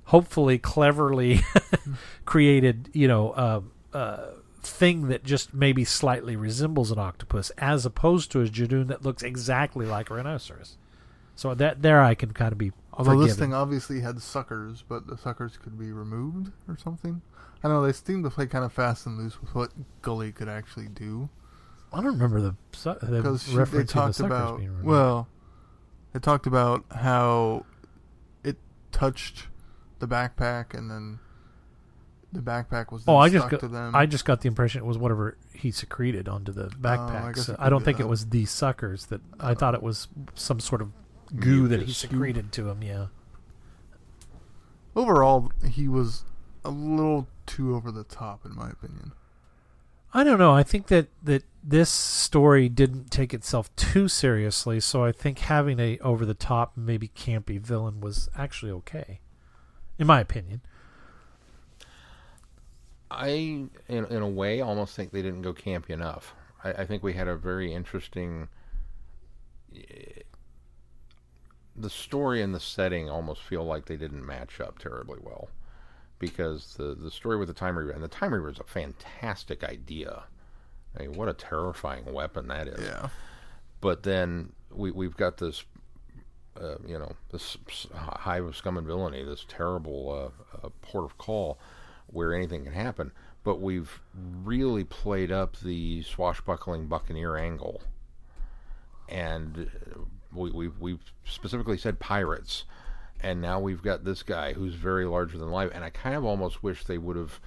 hopefully 0.04 0.58
cleverly 0.58 1.40
created, 2.24 2.90
you 2.92 3.08
know, 3.08 3.30
uh, 3.30 3.60
uh, 3.92 4.26
thing 4.62 5.08
that 5.08 5.24
just 5.24 5.52
maybe 5.52 5.84
slightly 5.84 6.36
resembles 6.36 6.90
an 6.90 6.98
octopus, 6.98 7.50
as 7.58 7.84
opposed 7.84 8.30
to 8.32 8.40
a 8.40 8.46
Judoon 8.46 8.88
that 8.88 9.02
looks 9.02 9.22
exactly 9.22 9.86
like 9.86 10.10
a 10.10 10.14
rhinoceros. 10.14 10.76
So 11.34 11.54
that 11.54 11.82
there 11.82 12.02
I 12.02 12.14
can 12.14 12.32
kind 12.32 12.52
of 12.52 12.58
be 12.58 12.72
Although 12.94 13.24
this 13.24 13.36
thing 13.36 13.54
obviously 13.54 14.00
had 14.00 14.20
suckers, 14.20 14.84
but 14.86 15.06
the 15.06 15.16
suckers 15.16 15.56
could 15.56 15.78
be 15.78 15.92
removed 15.92 16.52
or 16.68 16.76
something. 16.76 17.22
I 17.64 17.68
don't 17.68 17.78
know 17.78 17.86
they 17.86 17.92
seem 17.92 18.22
to 18.22 18.30
play 18.30 18.46
kind 18.46 18.64
of 18.64 18.72
fast 18.72 19.06
and 19.06 19.16
loose 19.16 19.40
with 19.40 19.54
what 19.54 19.70
Gully 20.02 20.32
could 20.32 20.48
actually 20.48 20.88
do. 20.88 21.30
I 21.92 21.96
don't 21.96 22.12
remember 22.18 22.40
the 22.40 22.54
because 22.70 23.08
they 23.10 23.20
to 23.20 23.68
the 23.70 23.84
talked 23.84 24.20
about 24.20 24.60
well, 24.82 25.28
they 26.12 26.20
talked 26.20 26.46
about 26.46 26.84
how 26.90 27.64
it 28.44 28.56
touched 28.90 29.46
the 30.02 30.08
backpack 30.08 30.74
and 30.76 30.90
then 30.90 31.18
the 32.32 32.40
backpack 32.40 32.90
was 32.90 33.04
Oh, 33.06 33.16
I 33.16 33.28
just 33.28 33.48
got, 33.48 33.60
to 33.60 33.68
them. 33.68 33.94
I 33.94 34.04
just 34.06 34.24
got 34.24 34.40
the 34.40 34.48
impression 34.48 34.82
it 34.82 34.84
was 34.86 34.98
whatever 34.98 35.36
he 35.54 35.70
secreted 35.70 36.28
onto 36.28 36.50
the 36.50 36.64
oh, 36.64 36.68
backpack. 36.80 37.34
guess 37.36 37.46
so 37.46 37.56
I 37.58 37.68
don't 37.70 37.84
think 37.84 37.98
that. 37.98 38.04
it 38.04 38.08
was 38.08 38.26
these 38.30 38.50
suckers 38.50 39.06
that 39.06 39.20
I 39.38 39.52
Oh. 39.52 39.54
thought 39.54 39.74
it 39.74 39.82
was 39.82 40.08
some 40.34 40.58
sort 40.58 40.82
of 40.82 40.90
goo 41.38 41.68
that 41.68 41.82
he 41.82 41.92
secreted 41.92 42.50
to 42.52 42.68
him. 42.68 42.82
Yeah. 42.82 43.06
Overall, 44.96 45.50
he 45.70 45.88
was 45.88 46.24
a 46.64 46.70
little 46.70 47.28
too 47.46 47.74
over 47.74 47.90
the 47.90 48.04
top, 48.04 48.44
in 48.44 48.54
my 48.54 48.70
opinion. 48.70 49.12
I 50.12 50.24
don't 50.24 50.38
know. 50.38 50.52
I 50.52 50.62
think 50.62 50.88
that 50.88 51.08
that 51.22 51.44
this 51.64 51.88
story 51.90 52.68
didn't 52.68 53.10
take 53.10 53.32
itself 53.32 53.74
too 53.76 54.08
seriously, 54.08 54.80
so 54.80 55.04
I 55.04 55.12
think 55.12 55.38
having 55.38 55.78
a 55.80 55.98
over 55.98 56.26
the 56.26 56.34
top, 56.34 56.72
maybe 56.76 57.08
campy 57.08 57.58
villain 57.60 58.00
was 58.00 58.28
actually 58.36 58.72
okay, 58.72 59.20
in 59.98 60.06
my 60.06 60.20
opinion. 60.20 60.60
I, 63.10 63.28
in 63.28 63.68
in 64.06 64.22
a 64.22 64.28
way, 64.28 64.60
almost 64.60 64.96
think 64.96 65.12
they 65.12 65.22
didn't 65.22 65.42
go 65.42 65.52
campy 65.52 65.90
enough. 65.90 66.34
I, 66.64 66.72
I 66.72 66.86
think 66.86 67.02
we 67.02 67.12
had 67.12 67.28
a 67.28 67.36
very 67.36 67.72
interesting. 67.72 68.48
eh, 69.74 70.22
The 71.76 71.90
story 71.90 72.42
and 72.42 72.54
the 72.54 72.60
setting 72.60 73.08
almost 73.10 73.42
feel 73.42 73.64
like 73.64 73.86
they 73.86 73.96
didn't 73.96 74.24
match 74.26 74.60
up 74.60 74.78
terribly 74.78 75.18
well, 75.22 75.48
because 76.18 76.74
the 76.76 76.94
the 76.94 77.10
story 77.10 77.36
with 77.36 77.48
the 77.48 77.54
time 77.54 77.76
reaver 77.76 77.92
and 77.92 78.02
the 78.02 78.08
time 78.08 78.32
reaver 78.32 78.50
is 78.50 78.58
a 78.58 78.64
fantastic 78.64 79.62
idea. 79.64 80.24
I 80.98 81.02
mean, 81.02 81.12
what 81.14 81.28
a 81.28 81.34
terrifying 81.34 82.12
weapon 82.12 82.48
that 82.48 82.68
is. 82.68 82.80
Yeah. 82.80 83.08
But 83.80 84.02
then 84.04 84.52
we 84.70 84.90
we've 84.90 85.16
got 85.16 85.38
this, 85.38 85.64
uh, 86.60 86.76
you 86.86 86.98
know, 86.98 87.12
this 87.30 87.56
hive 87.94 88.44
of 88.44 88.56
scum 88.56 88.76
and 88.76 88.86
villainy, 88.86 89.22
this 89.22 89.44
terrible 89.48 90.32
uh, 90.62 90.66
uh, 90.66 90.70
port 90.82 91.04
of 91.04 91.18
call, 91.18 91.58
where 92.06 92.34
anything 92.34 92.64
can 92.64 92.72
happen. 92.72 93.12
But 93.44 93.60
we've 93.60 94.00
really 94.14 94.84
played 94.84 95.32
up 95.32 95.56
the 95.60 96.02
swashbuckling 96.02 96.86
buccaneer 96.86 97.36
angle, 97.36 97.82
and 99.08 99.70
uh, 99.90 100.00
we 100.32 100.50
we've, 100.50 100.78
we've 100.78 101.12
specifically 101.24 101.78
said 101.78 101.98
pirates, 101.98 102.64
and 103.20 103.40
now 103.40 103.58
we've 103.58 103.82
got 103.82 104.04
this 104.04 104.22
guy 104.22 104.52
who's 104.52 104.74
very 104.74 105.06
larger 105.06 105.38
than 105.38 105.50
life. 105.50 105.70
And 105.74 105.84
I 105.84 105.90
kind 105.90 106.14
of 106.14 106.24
almost 106.24 106.62
wish 106.62 106.84
they 106.84 106.98
would 106.98 107.16
have 107.16 107.40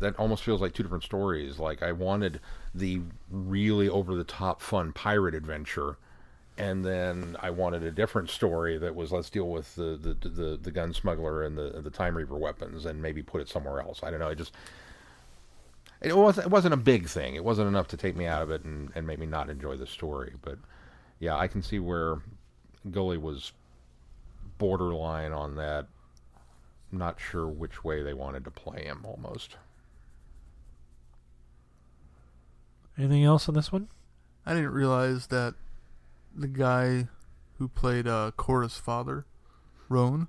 that 0.00 0.16
almost 0.16 0.42
feels 0.42 0.60
like 0.60 0.72
two 0.72 0.82
different 0.82 1.04
stories. 1.04 1.58
Like 1.58 1.82
I 1.82 1.92
wanted 1.92 2.40
the 2.74 3.00
really 3.30 3.88
over 3.88 4.14
the 4.14 4.24
top 4.24 4.60
fun 4.60 4.92
pirate 4.92 5.34
adventure, 5.34 5.98
and 6.58 6.84
then 6.84 7.36
I 7.40 7.50
wanted 7.50 7.82
a 7.82 7.90
different 7.90 8.30
story 8.30 8.78
that 8.78 8.94
was 8.94 9.12
let's 9.12 9.30
deal 9.30 9.48
with 9.48 9.74
the 9.74 9.96
the 9.96 10.28
the, 10.28 10.56
the 10.56 10.70
gun 10.70 10.94
smuggler 10.94 11.42
and 11.44 11.56
the 11.56 11.80
the 11.82 11.90
time 11.90 12.16
reaver 12.16 12.36
weapons 12.36 12.86
and 12.86 13.02
maybe 13.02 13.22
put 13.22 13.40
it 13.40 13.48
somewhere 13.48 13.80
else. 13.80 14.00
I 14.02 14.10
don't 14.10 14.20
know. 14.20 14.28
It 14.28 14.38
just 14.38 14.52
it 16.00 16.16
wasn't 16.16 16.46
it 16.46 16.50
wasn't 16.50 16.74
a 16.74 16.78
big 16.78 17.08
thing. 17.08 17.34
It 17.34 17.44
wasn't 17.44 17.68
enough 17.68 17.88
to 17.88 17.96
take 17.96 18.16
me 18.16 18.26
out 18.26 18.42
of 18.42 18.50
it 18.50 18.64
and 18.64 18.90
and 18.94 19.06
make 19.06 19.18
me 19.18 19.26
not 19.26 19.50
enjoy 19.50 19.76
the 19.76 19.86
story. 19.86 20.34
But 20.40 20.58
yeah, 21.18 21.36
I 21.36 21.46
can 21.46 21.62
see 21.62 21.78
where 21.78 22.18
Gully 22.90 23.18
was 23.18 23.52
borderline 24.58 25.32
on 25.32 25.56
that. 25.56 25.86
Not 26.92 27.20
sure 27.20 27.48
which 27.48 27.84
way 27.84 28.02
they 28.02 28.14
wanted 28.14 28.44
to 28.44 28.50
play 28.50 28.84
him 28.84 29.04
almost. 29.04 29.56
Anything 32.96 33.24
else 33.24 33.48
on 33.48 33.54
this 33.54 33.70
one? 33.70 33.88
I 34.46 34.54
didn't 34.54 34.70
realize 34.70 35.26
that 35.26 35.54
the 36.36 36.46
guy 36.48 37.08
who 37.58 37.68
played 37.68 38.06
uh, 38.06 38.30
Cora's 38.36 38.76
father, 38.76 39.26
Roan, 39.88 40.28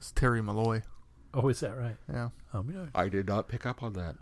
is 0.00 0.12
Terry 0.12 0.40
Molloy. 0.40 0.82
Oh, 1.32 1.48
is 1.48 1.60
that 1.60 1.76
right? 1.76 1.96
Yeah. 2.10 2.28
Um, 2.52 2.70
yeah, 2.72 2.86
I 2.94 3.08
did 3.08 3.26
not 3.26 3.48
pick 3.48 3.66
up 3.66 3.82
on 3.82 3.94
that. 3.94 4.16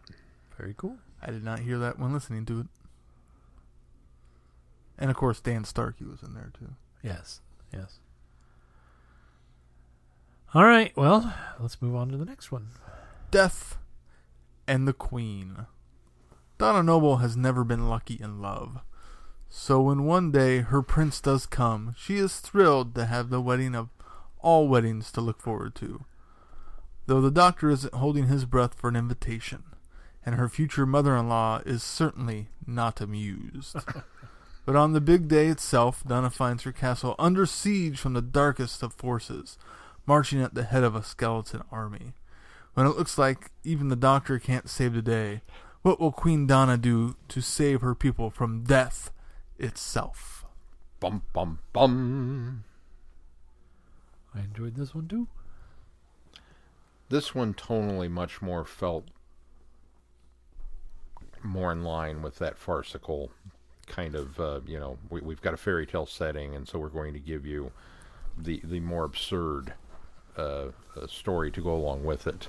very 0.57 0.75
cool. 0.77 0.97
I 1.21 1.31
did 1.31 1.45
not 1.45 1.61
hear 1.61 1.79
that 1.79 1.99
when 1.99 2.13
listening 2.13 2.47
to 2.47 2.61
it. 2.61 2.67
And 4.99 5.11
of 5.11 5.17
course, 5.17 5.41
Dan 5.41 5.65
Starkey 5.65 6.05
was 6.05 6.23
in 6.23 6.35
there 6.35 6.51
too. 6.59 6.75
Yes, 7.03 7.41
yes. 7.73 7.99
All 10.55 10.65
right. 10.65 10.93
Well, 10.97 11.35
let's 11.61 11.81
move 11.81 11.95
on 11.95 12.09
to 12.11 12.17
the 12.17 12.25
next 12.25 12.53
one. 12.53 12.69
Death 13.31 13.79
and 14.67 14.87
the 14.87 14.93
Queen. 14.93 15.67
Donna 16.59 16.83
Noble 16.83 17.17
has 17.19 17.37
never 17.37 17.65
been 17.65 17.89
lucky 17.89 18.19
in 18.21 18.41
love. 18.41 18.81
So 19.55 19.83
when 19.83 20.05
one 20.05 20.33
day 20.33 20.61
her 20.61 20.81
prince 20.81 21.21
does 21.21 21.45
come, 21.45 21.95
she 21.99 22.17
is 22.17 22.41
thrilled 22.41 22.95
to 22.95 23.05
have 23.05 23.29
the 23.29 23.41
wedding 23.41 23.75
of 23.75 23.91
all 24.41 24.67
weddings 24.67 25.13
to 25.13 25.21
look 25.21 25.43
forward 25.43 25.75
to. 25.75 26.07
Though 27.05 27.21
the 27.21 27.31
doctor 27.31 27.69
isn't 27.69 27.93
holding 27.93 28.29
his 28.29 28.47
breath 28.47 28.73
for 28.73 28.89
an 28.89 28.97
invitation, 28.97 29.63
and 30.25 30.37
her 30.37 30.49
future 30.49 30.87
mother 30.87 31.15
in 31.19 31.29
law 31.29 31.61
is 31.67 31.83
certainly 31.83 32.49
not 32.67 33.03
amused. 33.03 33.77
but 34.65 34.75
on 34.75 34.95
the 34.95 35.03
big 35.03 35.29
day 35.29 35.49
itself, 35.49 36.03
Donna 36.03 36.31
finds 36.31 36.63
her 36.63 36.73
castle 36.73 37.15
under 37.19 37.45
siege 37.45 38.01
from 38.01 38.15
the 38.15 38.23
darkest 38.23 38.83
of 38.83 38.95
forces, 38.95 39.59
marching 40.07 40.41
at 40.41 40.55
the 40.55 40.65
head 40.65 40.83
of 40.83 40.97
a 40.97 41.05
skeleton 41.05 41.63
army. 41.71 42.15
When 42.73 42.87
it 42.87 42.97
looks 42.97 43.19
like 43.19 43.51
even 43.65 43.89
the 43.89 43.97
doctor 43.97 44.39
can't 44.39 44.71
save 44.71 44.95
the 44.95 45.03
day, 45.03 45.43
what 45.83 46.01
will 46.01 46.11
Queen 46.11 46.47
Donna 46.47 46.79
do 46.79 47.17
to 47.29 47.43
save 47.43 47.83
her 47.83 47.95
people 47.95 48.31
from 48.31 48.65
death 48.65 49.11
itself? 49.63 50.45
Bum 51.01 51.23
bum 51.33 51.61
bum. 51.73 52.65
I 54.35 54.41
enjoyed 54.41 54.75
this 54.75 54.95
one 54.95 55.09
too. 55.09 55.29
This 57.09 57.35
one 57.35 57.55
tonally 57.55 58.11
much 58.11 58.41
more 58.41 58.65
felt 58.65 59.05
more 61.43 61.73
in 61.73 61.83
line 61.83 62.23
with 62.23 62.39
that 62.39 62.57
farcical 62.57 63.31
kind 63.87 64.15
of 64.15 64.41
uh, 64.41 64.61
you 64.67 64.79
know 64.79 64.97
we, 65.11 65.21
we've 65.21 65.43
got 65.43 65.53
a 65.53 65.57
fairy 65.57 65.87
tale 65.87 66.07
setting 66.07 66.55
and 66.55 66.67
so 66.67 66.79
we're 66.79 66.89
going 66.89 67.13
to 67.13 67.19
give 67.19 67.45
you 67.45 67.71
the 68.39 68.61
the 68.65 68.81
more 68.81 69.05
absurd 69.05 69.75
uh, 70.39 70.69
uh, 70.97 71.07
story 71.07 71.51
to 71.51 71.61
go 71.61 71.75
along 71.75 72.05
with 72.05 72.27
it 72.27 72.49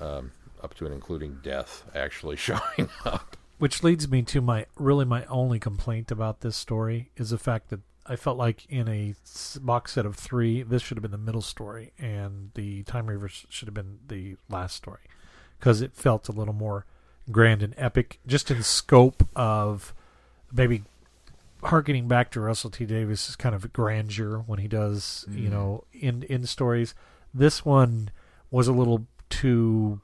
um, 0.00 0.30
up 0.62 0.74
to 0.74 0.84
and 0.84 0.94
including 0.94 1.38
death 1.42 1.84
actually 1.94 2.36
showing 2.48 2.90
up 3.04 3.37
Which 3.58 3.82
leads 3.82 4.08
me 4.08 4.22
to 4.22 4.40
my 4.40 4.66
really 4.76 5.04
my 5.04 5.24
only 5.26 5.58
complaint 5.58 6.10
about 6.10 6.40
this 6.40 6.56
story 6.56 7.10
is 7.16 7.30
the 7.30 7.38
fact 7.38 7.70
that 7.70 7.80
I 8.06 8.16
felt 8.16 8.38
like 8.38 8.64
in 8.70 8.88
a 8.88 9.14
box 9.60 9.92
set 9.92 10.06
of 10.06 10.16
three, 10.16 10.62
this 10.62 10.80
should 10.82 10.96
have 10.96 11.02
been 11.02 11.10
the 11.10 11.18
middle 11.18 11.42
story, 11.42 11.92
and 11.98 12.50
the 12.54 12.82
Time 12.84 13.06
Reavers 13.06 13.44
should 13.50 13.66
have 13.68 13.74
been 13.74 13.98
the 14.06 14.36
last 14.48 14.76
story, 14.76 15.00
because 15.58 15.82
it 15.82 15.92
felt 15.94 16.28
a 16.28 16.32
little 16.32 16.54
more 16.54 16.86
grand 17.30 17.62
and 17.62 17.74
epic, 17.76 18.18
just 18.26 18.50
in 18.50 18.62
scope 18.62 19.28
of 19.36 19.92
maybe 20.50 20.84
harkening 21.64 22.08
back 22.08 22.30
to 22.30 22.40
Russell 22.40 22.70
T 22.70 22.86
Davies's 22.86 23.36
kind 23.36 23.54
of 23.54 23.72
grandeur 23.74 24.38
when 24.46 24.60
he 24.60 24.68
does, 24.68 25.26
you 25.28 25.48
Mhm. 25.48 25.52
know, 25.52 25.84
in 25.92 26.22
in 26.22 26.46
stories. 26.46 26.94
This 27.34 27.64
one 27.64 28.10
was 28.50 28.68
a 28.68 28.72
little 28.72 29.06
too 29.28 30.00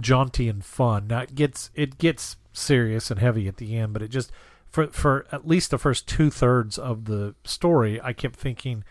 jaunty 0.00 0.48
and 0.48 0.64
fun. 0.64 1.08
Now 1.08 1.20
it 1.20 1.34
gets 1.34 1.70
it 1.74 1.98
gets 1.98 2.36
serious 2.52 3.10
and 3.10 3.20
heavy 3.20 3.48
at 3.48 3.56
the 3.56 3.76
end, 3.76 3.92
but 3.92 4.02
it 4.02 4.08
just 4.08 4.32
for 4.68 4.86
for 4.88 5.26
at 5.32 5.46
least 5.46 5.70
the 5.70 5.78
first 5.78 6.06
two 6.06 6.30
thirds 6.30 6.78
of 6.78 7.06
the 7.06 7.34
story, 7.44 8.00
I 8.02 8.12
kept 8.12 8.36
thinking, 8.36 8.84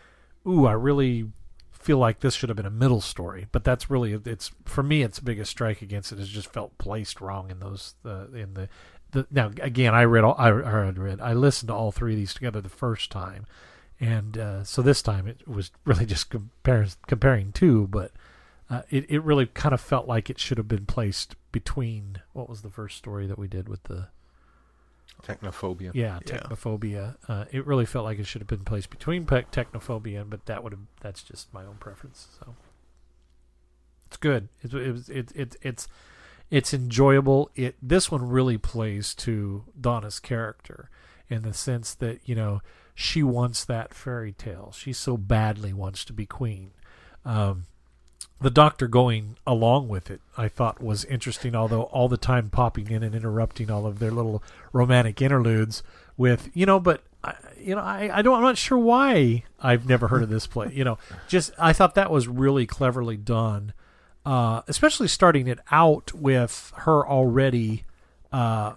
"Ooh, 0.47 0.65
I 0.65 0.73
really 0.73 1.29
feel 1.71 1.97
like 1.97 2.19
this 2.19 2.33
should 2.33 2.49
have 2.49 2.57
been 2.57 2.65
a 2.65 2.71
middle 2.71 3.01
story." 3.01 3.47
But 3.51 3.63
that's 3.63 3.89
really 3.89 4.13
it's 4.13 4.51
for 4.65 4.83
me. 4.83 5.03
Its 5.03 5.19
biggest 5.19 5.51
strike 5.51 5.81
against 5.81 6.11
it 6.11 6.19
is 6.19 6.29
just 6.29 6.51
felt 6.51 6.77
placed 6.77 7.21
wrong 7.21 7.51
in 7.51 7.59
those 7.59 7.95
uh, 8.05 8.27
in 8.33 8.53
the. 8.53 8.69
The, 9.11 9.25
now 9.31 9.51
again, 9.61 9.95
I 9.95 10.03
read 10.03 10.25
all 10.25 10.35
I, 10.37 10.49
I 10.49 10.89
read 10.89 11.21
I 11.21 11.31
listened 11.31 11.69
to 11.69 11.73
all 11.73 11.93
three 11.93 12.11
of 12.11 12.17
these 12.17 12.33
together 12.33 12.59
the 12.59 12.67
first 12.67 13.09
time, 13.09 13.45
and 14.01 14.37
uh, 14.37 14.63
so 14.65 14.81
this 14.81 15.01
time 15.01 15.27
it 15.27 15.47
was 15.47 15.71
really 15.85 16.05
just 16.05 16.29
compare, 16.29 16.85
comparing 17.07 17.53
two, 17.53 17.87
but 17.87 18.11
uh, 18.69 18.81
it 18.89 19.05
it 19.09 19.21
really 19.23 19.45
kind 19.45 19.73
of 19.73 19.81
felt 19.81 20.07
like 20.07 20.29
it 20.29 20.39
should 20.39 20.57
have 20.57 20.67
been 20.67 20.85
placed 20.85 21.35
between 21.51 22.19
what 22.33 22.49
was 22.49 22.61
the 22.61 22.69
first 22.69 22.97
story 22.97 23.25
that 23.27 23.37
we 23.39 23.47
did 23.47 23.67
with 23.69 23.83
the 23.83 24.07
technophobia 25.23 25.91
yeah 25.93 26.19
Yeah. 26.25 26.37
technophobia. 26.37 27.15
Uh, 27.27 27.45
it 27.51 27.65
really 27.65 27.85
felt 27.85 28.05
like 28.05 28.19
it 28.19 28.27
should 28.27 28.41
have 28.41 28.47
been 28.47 28.63
placed 28.65 28.89
between 28.89 29.25
pe- 29.25 29.43
technophobia, 29.45 30.29
but 30.29 30.45
that 30.45 30.63
would 30.63 30.73
have 30.73 30.81
that's 31.01 31.23
just 31.23 31.53
my 31.53 31.65
own 31.65 31.77
preference. 31.79 32.27
So 32.39 32.55
It's 34.07 34.17
good. 34.17 34.49
It's 34.61 34.73
it's 34.73 35.09
it's 35.09 35.31
it's 35.33 35.57
it's, 35.61 35.87
it's 36.51 36.73
enjoyable. 36.73 37.49
It 37.55 37.75
this 37.81 38.11
one 38.11 38.27
really 38.29 38.57
plays 38.57 39.13
to 39.15 39.63
Donna's 39.79 40.19
character 40.19 40.89
in 41.29 41.41
the 41.41 41.53
sense 41.53 41.93
that 41.95 42.19
you 42.25 42.35
know 42.35 42.61
she 42.95 43.23
wants 43.23 43.65
that 43.65 43.93
fairy 43.93 44.33
tale. 44.33 44.71
She 44.75 44.93
so 44.93 45.17
badly 45.17 45.73
wants 45.73 46.05
to 46.05 46.13
be 46.13 46.25
queen. 46.25 46.71
Um, 47.25 47.65
the 48.39 48.49
doctor 48.51 48.87
going 48.87 49.35
along 49.47 49.87
with 49.87 50.11
it, 50.11 50.21
I 50.37 50.47
thought 50.47 50.81
was 50.81 51.05
interesting. 51.05 51.55
Although 51.55 51.83
all 51.83 52.07
the 52.07 52.17
time 52.17 52.49
popping 52.49 52.89
in 52.91 53.01
and 53.03 53.15
interrupting 53.15 53.71
all 53.71 53.85
of 53.87 53.99
their 53.99 54.11
little 54.11 54.43
romantic 54.73 55.21
interludes 55.21 55.81
with 56.17 56.49
you 56.53 56.65
know, 56.65 56.79
but 56.79 57.01
I, 57.23 57.33
you 57.59 57.73
know, 57.75 57.81
I, 57.81 58.09
I 58.13 58.21
don't, 58.21 58.35
I'm 58.35 58.43
not 58.43 58.57
sure 58.57 58.77
why 58.77 59.43
I've 59.59 59.87
never 59.87 60.07
heard 60.07 60.21
of 60.23 60.29
this 60.29 60.45
play. 60.53 60.71
You 60.73 60.83
know, 60.83 60.97
just 61.27 61.51
I 61.57 61.73
thought 61.73 61.95
that 61.95 62.11
was 62.11 62.27
really 62.27 62.65
cleverly 62.67 63.17
done, 63.17 63.73
uh, 64.25 64.61
especially 64.67 65.07
starting 65.07 65.47
it 65.47 65.59
out 65.71 66.13
with 66.13 66.71
her 66.77 67.07
already 67.07 67.85
uh, 68.31 68.73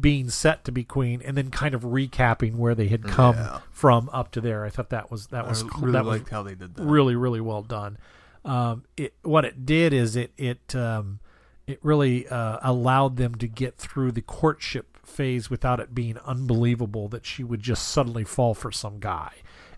being 0.00 0.28
set 0.30 0.64
to 0.64 0.72
be 0.72 0.84
queen, 0.84 1.22
and 1.24 1.36
then 1.36 1.50
kind 1.50 1.74
of 1.74 1.82
recapping 1.82 2.56
where 2.56 2.74
they 2.74 2.88
had 2.88 3.04
come 3.04 3.36
Yeah. 3.36 3.60
from 3.70 4.10
up 4.12 4.30
to 4.32 4.40
there. 4.42 4.64
I 4.64 4.70
thought 4.70 4.90
that 4.90 5.10
was 5.10 5.28
that 5.28 5.44
I 5.46 5.48
was 5.48 5.64
really 5.80 5.92
that 5.92 6.04
was 6.04 6.22
how 6.30 6.42
they 6.42 6.54
did 6.54 6.74
that. 6.74 6.82
really 6.84 7.14
really 7.16 7.40
well 7.40 7.62
done 7.62 7.96
um, 8.44 8.84
it 8.96 9.14
what 9.22 9.44
it 9.44 9.64
did 9.64 9.92
is 9.92 10.16
it 10.16 10.32
it 10.36 10.74
um, 10.74 11.20
it 11.66 11.78
really 11.82 12.26
uh, 12.28 12.58
allowed 12.62 13.16
them 13.16 13.34
to 13.36 13.46
get 13.46 13.76
through 13.78 14.12
the 14.12 14.22
courtship 14.22 14.98
phase 15.06 15.48
without 15.50 15.78
it 15.80 15.94
being 15.94 16.18
unbelievable 16.18 17.08
that 17.08 17.24
she 17.26 17.44
would 17.44 17.60
just 17.60 17.88
suddenly 17.88 18.24
fall 18.24 18.54
for 18.54 18.72
some 18.72 18.98
guy 18.98 19.32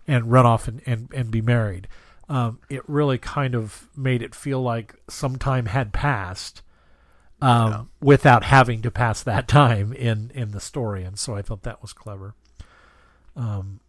and 0.07 0.31
run 0.31 0.45
off 0.45 0.67
and, 0.67 0.81
and, 0.85 1.09
and 1.13 1.31
be 1.31 1.41
married. 1.41 1.87
Um, 2.29 2.59
it 2.69 2.81
really 2.87 3.17
kind 3.17 3.53
of 3.55 3.87
made 3.95 4.21
it 4.21 4.33
feel 4.35 4.61
like 4.61 4.95
some 5.09 5.35
time 5.37 5.67
had 5.67 5.93
passed 5.93 6.61
um, 7.41 7.71
Yeah. 7.71 7.83
without 8.01 8.43
having 8.45 8.81
to 8.83 8.91
pass 8.91 9.21
that 9.23 9.47
time 9.49 9.93
in, 9.93 10.31
in 10.33 10.51
the 10.51 10.59
story. 10.59 11.03
And 11.03 11.17
so 11.19 11.35
I 11.35 11.41
thought 11.41 11.63
that 11.63 11.81
was 11.81 11.93
clever. 11.93 12.33
Um, 13.35 13.79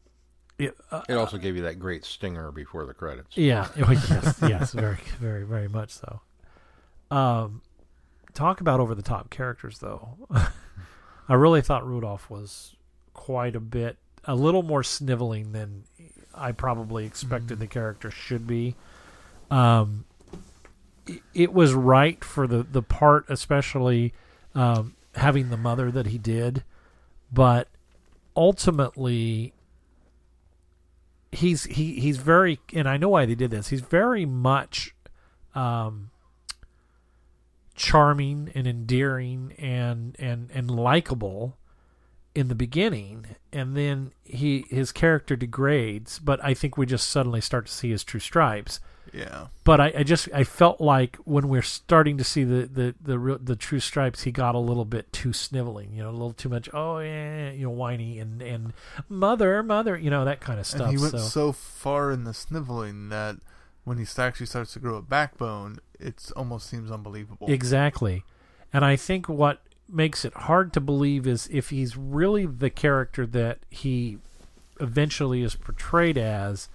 it, 0.59 0.77
uh, 0.91 1.03
It 1.09 1.15
also 1.15 1.39
gave 1.39 1.57
you 1.57 1.63
that 1.63 1.79
great 1.79 2.05
stinger 2.05 2.51
before 2.51 2.87
the 2.87 2.95
credits. 2.95 3.37
yeah. 3.37 3.69
it 3.77 3.87
was- 3.89 4.09
yes. 4.11 4.39
Yes. 4.43 4.73
Very, 4.73 4.99
very, 5.21 5.45
very 5.45 5.69
much 5.69 5.91
so. 5.91 6.21
Um, 7.11 7.63
talk 8.35 8.61
about 8.61 8.81
over 8.81 8.95
the 8.95 9.03
top 9.03 9.31
characters, 9.31 9.79
though. 9.79 10.17
I 11.29 11.35
really 11.35 11.61
thought 11.63 11.87
Rudolph 11.87 12.29
was 12.31 12.75
quite 13.15 13.55
a 13.57 13.61
bit, 13.61 13.97
a 14.25 14.35
little 14.35 14.63
more 14.63 14.83
sniveling 14.83 15.53
than 15.53 15.85
I 16.35 16.53
probably 16.53 17.07
expected 17.07 17.59
the 17.61 17.67
character 17.67 18.11
should 18.11 18.47
be. 18.47 18.75
Um, 19.51 20.05
it, 21.07 21.23
it 21.35 21.53
was 21.53 21.73
right 21.75 22.23
for 22.25 22.47
the 22.47 22.63
the 22.65 22.83
part, 22.83 23.27
especially 23.29 24.13
um, 24.55 24.95
having 25.15 25.51
the 25.51 25.57
mother 25.57 25.91
that 25.93 26.07
he 26.09 26.19
did, 26.19 26.63
but 27.33 27.69
ultimately 28.37 29.53
he's 31.37 31.65
he 31.65 32.01
he's 32.01 32.17
very 32.19 32.59
and 32.73 32.89
I 32.89 32.97
know 32.97 33.11
why 33.11 33.27
they 33.27 33.35
did 33.35 33.51
this. 33.51 33.69
He's 33.69 33.81
very 33.81 34.25
much 34.25 34.95
um 35.55 36.11
charming 37.75 38.51
and 38.55 38.67
endearing 38.67 39.53
and 39.59 40.17
and 40.19 40.51
and 40.53 40.71
likable 40.71 41.59
in 42.35 42.49
the 42.49 42.55
beginning 42.55 43.27
and 43.53 43.77
then 43.77 44.13
he 44.25 44.65
his 44.71 44.93
character 44.93 45.37
degrades 45.37 46.19
but 46.19 46.43
i 46.45 46.53
think 46.53 46.77
we 46.77 46.85
just 46.85 47.09
suddenly 47.09 47.41
start 47.41 47.67
to 47.67 47.73
see 47.73 47.91
his 47.91 48.05
true 48.05 48.21
stripes 48.21 48.81
Yeah. 49.17 49.47
but 49.65 49.81
I, 49.81 49.93
I 49.99 50.03
just 50.03 50.29
I 50.35 50.45
felt 50.45 50.81
like 50.81 51.17
when 51.25 51.49
we're 51.49 51.63
starting 51.63 52.19
to 52.19 52.25
see 52.25 52.45
the 52.45 52.67
the 52.67 52.95
the 53.01 53.19
real, 53.19 53.39
the 53.39 53.57
true 53.57 53.81
stripes, 53.81 54.23
he 54.23 54.31
got 54.31 54.55
a 54.55 54.59
little 54.59 54.85
bit 54.85 55.13
too 55.13 55.33
sniveling, 55.33 55.93
you 55.95 56.03
know, 56.03 56.11
a 56.11 56.13
little 56.13 56.33
too 56.33 56.49
much. 56.49 56.69
Oh 56.73 56.99
yeah, 56.99 57.51
you 57.51 57.65
know, 57.65 57.71
whiny 57.71 58.19
and 58.19 58.43
and 58.43 58.73
mother, 59.09 59.63
mother, 59.63 59.97
you 59.97 60.11
know, 60.11 60.25
that 60.25 60.41
kind 60.41 60.61
of 60.61 60.67
stuff. 60.67 60.89
And 60.89 60.91
he 60.91 60.99
went 60.99 61.13
so, 61.13 61.19
so 61.19 61.53
far 61.53 62.11
in 62.11 62.25
the 62.25 62.35
sniveling 62.35 63.09
that 63.09 63.37
when 63.85 63.99
he 63.99 64.07
actually 64.19 64.47
starts 64.47 64.75
to 64.75 64.79
grow 64.81 64.97
a 64.97 65.03
backbone, 65.03 65.79
it 65.99 66.31
almost 66.37 66.69
seems 66.69 66.91
unbelievable. 66.91 67.47
exactly, 67.51 68.25
and 68.73 68.85
I 68.85 68.97
think 68.97 69.29
what 69.29 69.63
makes 69.89 70.25
it 70.25 70.35
hard 70.35 70.73
to 70.75 70.81
believe 70.81 71.27
is 71.27 71.49
if 71.53 71.71
he's 71.71 71.97
really 71.97 72.45
the 72.45 72.71
character 72.71 73.25
that 73.25 73.61
he 73.71 74.19
eventually 74.81 75.43
is 75.43 75.55
portrayed 75.55 76.19
as. 76.19 76.69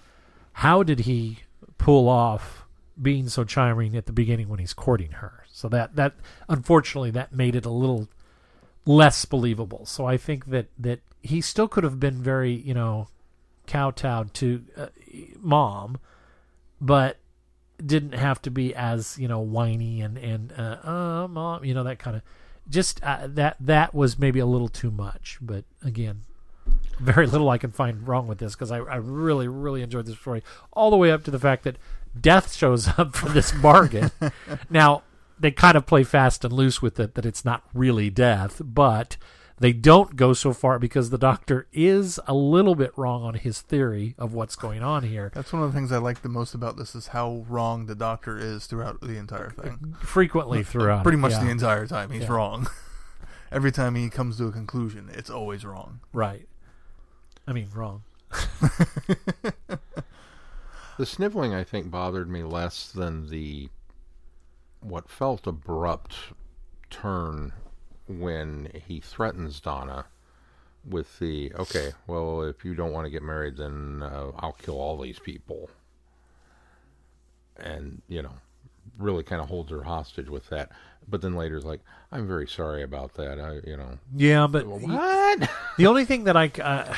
How 0.55 0.83
did 0.83 1.01
he 1.01 1.39
pull 1.81 2.07
off 2.07 2.65
being 3.01 3.27
so 3.27 3.43
charming 3.43 3.95
at 3.95 4.05
the 4.05 4.11
beginning 4.13 4.47
when 4.47 4.59
he's 4.59 4.73
courting 4.73 5.11
her? 5.13 5.45
So 5.51 5.67
that 5.69 5.95
that 5.95 6.13
unfortunately 6.47 7.11
that 7.11 7.33
made 7.33 7.55
it 7.55 7.65
a 7.65 7.69
little 7.69 8.07
less 8.85 9.25
believable. 9.25 9.85
So 9.85 10.05
I 10.05 10.17
think 10.17 10.47
that 10.47 10.67
that 10.77 10.99
he 11.21 11.41
still 11.41 11.67
could 11.67 11.83
have 11.83 11.99
been 11.99 12.21
very 12.21 12.53
you 12.53 12.73
know 12.73 13.07
kowtowed 13.67 14.33
to 14.35 14.63
uh, 14.77 14.87
mom, 15.39 15.97
but 16.79 17.17
didn't 17.83 18.13
have 18.13 18.41
to 18.43 18.51
be 18.51 18.75
as 18.75 19.17
you 19.17 19.27
know 19.27 19.39
whiny 19.39 20.01
and 20.01 20.17
and 20.17 20.53
uh, 20.55 20.77
uh 20.83 21.27
mom 21.27 21.65
you 21.65 21.73
know 21.73 21.83
that 21.83 21.97
kind 21.97 22.15
of 22.15 22.21
just 22.69 23.03
uh, 23.03 23.27
that 23.27 23.57
that 23.59 23.93
was 23.93 24.19
maybe 24.19 24.39
a 24.39 24.45
little 24.45 24.69
too 24.69 24.91
much. 24.91 25.39
But 25.41 25.65
again, 25.83 26.21
very 27.01 27.27
little 27.27 27.49
I 27.49 27.57
can 27.57 27.71
find 27.71 28.07
wrong 28.07 28.27
with 28.27 28.37
this 28.37 28.53
because 28.53 28.71
I, 28.71 28.77
I 28.77 28.95
really, 28.95 29.47
really 29.47 29.81
enjoyed 29.81 30.05
this 30.05 30.17
story 30.17 30.43
all 30.73 30.91
the 30.91 30.97
way 30.97 31.11
up 31.11 31.23
to 31.25 31.31
the 31.31 31.39
fact 31.39 31.63
that 31.63 31.77
death 32.19 32.53
shows 32.53 32.87
up 32.97 33.15
for 33.15 33.29
this 33.29 33.51
bargain. 33.51 34.11
now, 34.69 35.03
they 35.39 35.51
kind 35.51 35.75
of 35.75 35.85
play 35.85 36.03
fast 36.03 36.45
and 36.45 36.53
loose 36.53 36.81
with 36.81 36.99
it 36.99 37.15
that 37.15 37.25
it's 37.25 37.43
not 37.43 37.63
really 37.73 38.09
death, 38.09 38.61
but 38.63 39.17
they 39.57 39.73
don't 39.73 40.15
go 40.15 40.33
so 40.33 40.53
far 40.53 40.79
because 40.79 41.09
the 41.09 41.17
doctor 41.17 41.67
is 41.71 42.19
a 42.27 42.33
little 42.33 42.75
bit 42.75 42.91
wrong 42.97 43.23
on 43.23 43.35
his 43.35 43.61
theory 43.61 44.15
of 44.17 44.33
what's 44.33 44.55
going 44.55 44.81
on 44.83 45.03
here. 45.03 45.31
That's 45.33 45.53
one 45.53 45.61
of 45.63 45.71
the 45.71 45.77
things 45.77 45.91
I 45.91 45.97
like 45.97 46.21
the 46.21 46.29
most 46.29 46.53
about 46.53 46.77
this 46.77 46.95
is 46.95 47.07
how 47.07 47.45
wrong 47.47 47.85
the 47.85 47.95
doctor 47.95 48.37
is 48.37 48.65
throughout 48.65 49.01
the 49.01 49.17
entire 49.17 49.51
thing. 49.51 49.95
Frequently 50.01 50.63
throughout. 50.63 51.03
Pretty 51.03 51.17
it, 51.17 51.21
much 51.21 51.33
yeah. 51.33 51.43
the 51.43 51.49
entire 51.49 51.87
time 51.87 52.11
he's 52.11 52.23
Yeah. 52.23 52.33
wrong. 52.33 52.67
Every 53.51 53.71
time 53.71 53.95
he 53.95 54.09
comes 54.09 54.37
to 54.37 54.45
a 54.45 54.51
conclusion, 54.51 55.09
it's 55.11 55.29
always 55.29 55.65
wrong. 55.65 55.99
Right. 56.13 56.47
I 57.47 57.53
mean, 57.53 57.67
wrong. 57.73 58.03
The 60.97 61.05
sniveling, 61.07 61.53
I 61.55 61.63
think, 61.63 61.89
bothered 61.89 62.29
me 62.29 62.43
less 62.43 62.91
than 62.91 63.29
the 63.29 63.69
what 64.81 65.09
felt 65.09 65.47
abrupt 65.47 66.15
turn 66.91 67.53
when 68.07 68.69
he 68.87 68.99
threatens 68.99 69.59
Donna 69.59 70.05
with 70.87 71.17
the 71.17 71.53
okay, 71.55 71.93
well, 72.05 72.43
if 72.43 72.63
you 72.63 72.75
don't 72.75 72.91
want 72.91 73.05
to 73.05 73.09
get 73.09 73.23
married, 73.23 73.57
then 73.57 74.03
uh, 74.03 74.31
I'll 74.37 74.51
kill 74.51 74.79
all 74.79 74.97
these 74.99 75.17
people, 75.17 75.71
and 77.57 78.01
you 78.07 78.21
know, 78.21 78.33
really 78.99 79.23
kind 79.23 79.41
of 79.41 79.47
holds 79.47 79.71
her 79.71 79.83
hostage 79.83 80.29
with 80.29 80.49
that. 80.49 80.71
But 81.07 81.21
then 81.21 81.35
later 81.35 81.57
is 81.57 81.65
like, 81.65 81.79
I'm 82.11 82.27
very 82.27 82.47
sorry 82.47 82.83
about 82.83 83.15
that. 83.15 83.39
I, 83.39 83.67
you 83.67 83.75
know, 83.77 83.97
Yeah, 84.15 84.45
but 84.45 84.67
what? 84.67 85.49
the 85.77 85.87
only 85.87 86.05
thing 86.05 86.25
that 86.25 86.37
I. 86.37 86.51
Uh, 86.61 86.93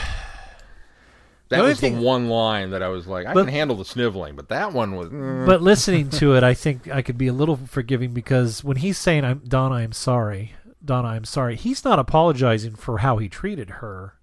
That 1.49 1.59
only 1.59 1.71
was 1.71 1.79
thing- 1.79 1.95
the 1.97 2.01
one 2.01 2.29
line 2.29 2.71
that 2.71 2.81
I 2.81 2.87
was 2.87 3.05
like, 3.05 3.27
I 3.27 3.33
But- 3.33 3.45
can 3.45 3.53
handle 3.53 3.77
the 3.77 3.85
sniveling, 3.85 4.35
but 4.35 4.49
that 4.49 4.73
one 4.73 4.95
was. 4.95 5.09
mm. 5.09 5.45
but 5.45 5.61
listening 5.61 6.09
to 6.11 6.33
it, 6.35 6.43
I 6.43 6.53
think 6.53 6.89
I 6.89 7.01
could 7.01 7.17
be 7.17 7.27
a 7.27 7.33
little 7.33 7.57
forgiving 7.57 8.13
because 8.13 8.63
when 8.63 8.77
he's 8.77 8.97
saying, 8.97 9.23
"I'm 9.25 9.41
Donna, 9.47 9.75
I'm 9.75 9.91
sorry," 9.91 10.55
Donna, 10.83 11.09
I'm 11.09 11.25
sorry, 11.25 11.55
he's 11.55 11.83
not 11.85 11.99
apologizing 11.99 12.75
for 12.75 12.99
how 12.99 13.17
he 13.17 13.29
treated 13.29 13.69
her. 13.81 14.15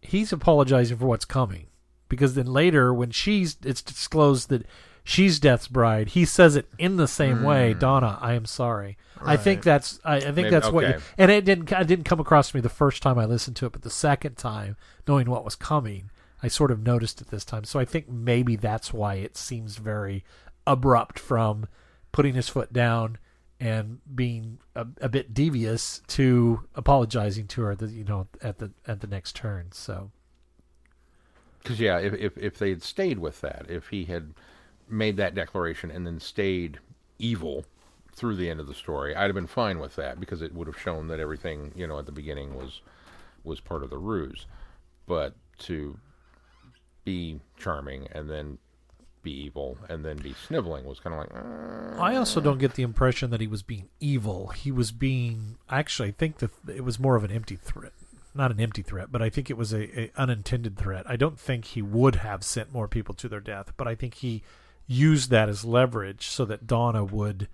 He's 0.00 0.32
apologizing 0.32 0.98
for 0.98 1.06
what's 1.06 1.24
coming, 1.24 1.66
because 2.08 2.34
then 2.34 2.46
later, 2.46 2.92
when 2.94 3.10
she's 3.10 3.56
it's 3.64 3.82
disclosed 3.82 4.48
that 4.50 4.66
she's 5.02 5.40
Death's 5.40 5.66
bride, 5.68 6.10
he 6.10 6.24
says 6.24 6.56
it 6.56 6.66
in 6.78 6.96
the 6.98 7.08
same 7.08 7.42
way, 7.42 7.74
"Donna, 7.74 8.18
I 8.20 8.34
am 8.34 8.44
sorry." 8.46 8.96
I 9.26 9.36
think 9.38 9.62
that's 9.62 9.98
I, 10.04 10.16
I 10.16 10.20
think 10.20 10.36
Maybe- 10.36 10.50
that's 10.50 10.70
what, 10.70 10.82
you, 10.84 10.90
okay. 10.94 11.02
and 11.16 11.30
it 11.30 11.44
didn't 11.46 11.72
it 11.72 11.86
didn't 11.86 12.04
come 12.04 12.20
across 12.20 12.50
to 12.50 12.56
me 12.56 12.60
the 12.60 12.68
first 12.68 13.02
time 13.02 13.18
I 13.18 13.24
listened 13.24 13.56
to 13.56 13.66
it, 13.66 13.72
but 13.72 13.80
the 13.82 13.88
second 13.90 14.36
time, 14.36 14.76
knowing 15.08 15.30
what 15.30 15.44
was 15.44 15.54
coming, 15.56 16.10
I 16.44 16.48
sort 16.48 16.70
of 16.70 16.82
noticed 16.82 17.22
it 17.22 17.28
this 17.28 17.44
time. 17.44 17.64
So 17.64 17.80
I 17.80 17.86
think 17.86 18.06
maybe 18.10 18.56
that's 18.56 18.92
why 18.92 19.14
it 19.14 19.34
seems 19.34 19.76
very 19.78 20.24
abrupt 20.66 21.18
from 21.18 21.66
putting 22.12 22.34
his 22.34 22.50
foot 22.50 22.70
down 22.70 23.16
and 23.58 24.00
being 24.14 24.58
a, 24.74 24.86
a 25.00 25.08
bit 25.08 25.32
devious 25.32 26.02
to 26.08 26.64
apologizing 26.74 27.46
to 27.46 27.62
her, 27.62 27.74
the, 27.74 27.86
you 27.86 28.04
know, 28.04 28.28
at 28.42 28.58
the 28.58 28.72
at 28.86 29.00
the 29.00 29.06
next 29.06 29.34
turn. 29.36 29.72
So 29.72 30.10
Because 31.62 31.80
yeah, 31.80 31.98
if, 31.98 32.12
if 32.12 32.36
if 32.36 32.58
they 32.58 32.68
had 32.70 32.82
stayed 32.82 33.18
with 33.18 33.40
that, 33.40 33.66
if 33.70 33.88
he 33.88 34.04
had 34.04 34.34
made 34.86 35.16
that 35.16 35.34
declaration 35.34 35.90
and 35.90 36.06
then 36.06 36.20
stayed 36.20 36.78
evil 37.18 37.64
through 38.12 38.36
the 38.36 38.50
end 38.50 38.60
of 38.60 38.66
the 38.66 38.74
story, 38.74 39.16
I'd 39.16 39.24
have 39.24 39.34
been 39.34 39.46
fine 39.46 39.78
with 39.78 39.96
that 39.96 40.20
because 40.20 40.42
it 40.42 40.52
would 40.54 40.66
have 40.66 40.78
shown 40.78 41.08
that 41.08 41.20
everything 41.20 41.72
you 41.74 41.86
know 41.86 41.98
at 41.98 42.06
the 42.06 42.12
beginning 42.12 42.54
was 42.54 42.82
was 43.44 43.60
part 43.60 43.82
of 43.82 43.88
the 43.88 43.98
ruse. 43.98 44.46
But 45.06 45.36
to 45.60 45.98
be 47.04 47.40
charming 47.58 48.08
and 48.12 48.28
then 48.30 48.58
be 49.22 49.32
evil 49.32 49.78
and 49.88 50.04
then 50.04 50.18
be 50.18 50.34
sniveling 50.46 50.84
was 50.84 51.00
kind 51.00 51.14
of 51.14 51.20
like. 51.20 51.34
"Uh." 51.34 52.00
I 52.00 52.16
also 52.16 52.40
don't 52.40 52.58
get 52.58 52.74
the 52.74 52.82
impression 52.82 53.30
that 53.30 53.40
he 53.40 53.46
was 53.46 53.62
being 53.62 53.88
evil. 54.00 54.48
He 54.48 54.70
was 54.70 54.92
being 54.92 55.56
actually 55.68 56.08
I 56.08 56.12
think 56.12 56.38
that 56.38 56.50
it 56.68 56.84
was 56.84 57.00
more 57.00 57.16
of 57.16 57.24
an 57.24 57.30
empty 57.30 57.56
threat. 57.56 57.92
Not 58.34 58.50
an 58.50 58.60
empty 58.60 58.82
threat, 58.82 59.12
but 59.12 59.22
I 59.22 59.30
think 59.30 59.48
it 59.48 59.56
was 59.56 59.72
a, 59.72 60.00
a 60.00 60.12
unintended 60.16 60.76
threat. 60.76 61.08
I 61.08 61.16
don't 61.16 61.38
think 61.38 61.66
he 61.66 61.82
would 61.82 62.16
have 62.16 62.42
sent 62.42 62.72
more 62.72 62.88
people 62.88 63.14
to 63.14 63.28
their 63.28 63.40
death, 63.40 63.72
but 63.76 63.86
I 63.86 63.94
think 63.94 64.14
he 64.14 64.42
used 64.86 65.30
that 65.30 65.48
as 65.48 65.64
leverage 65.64 66.26
so 66.26 66.44
that 66.44 66.66
Donna 66.66 67.04
would 67.04 67.48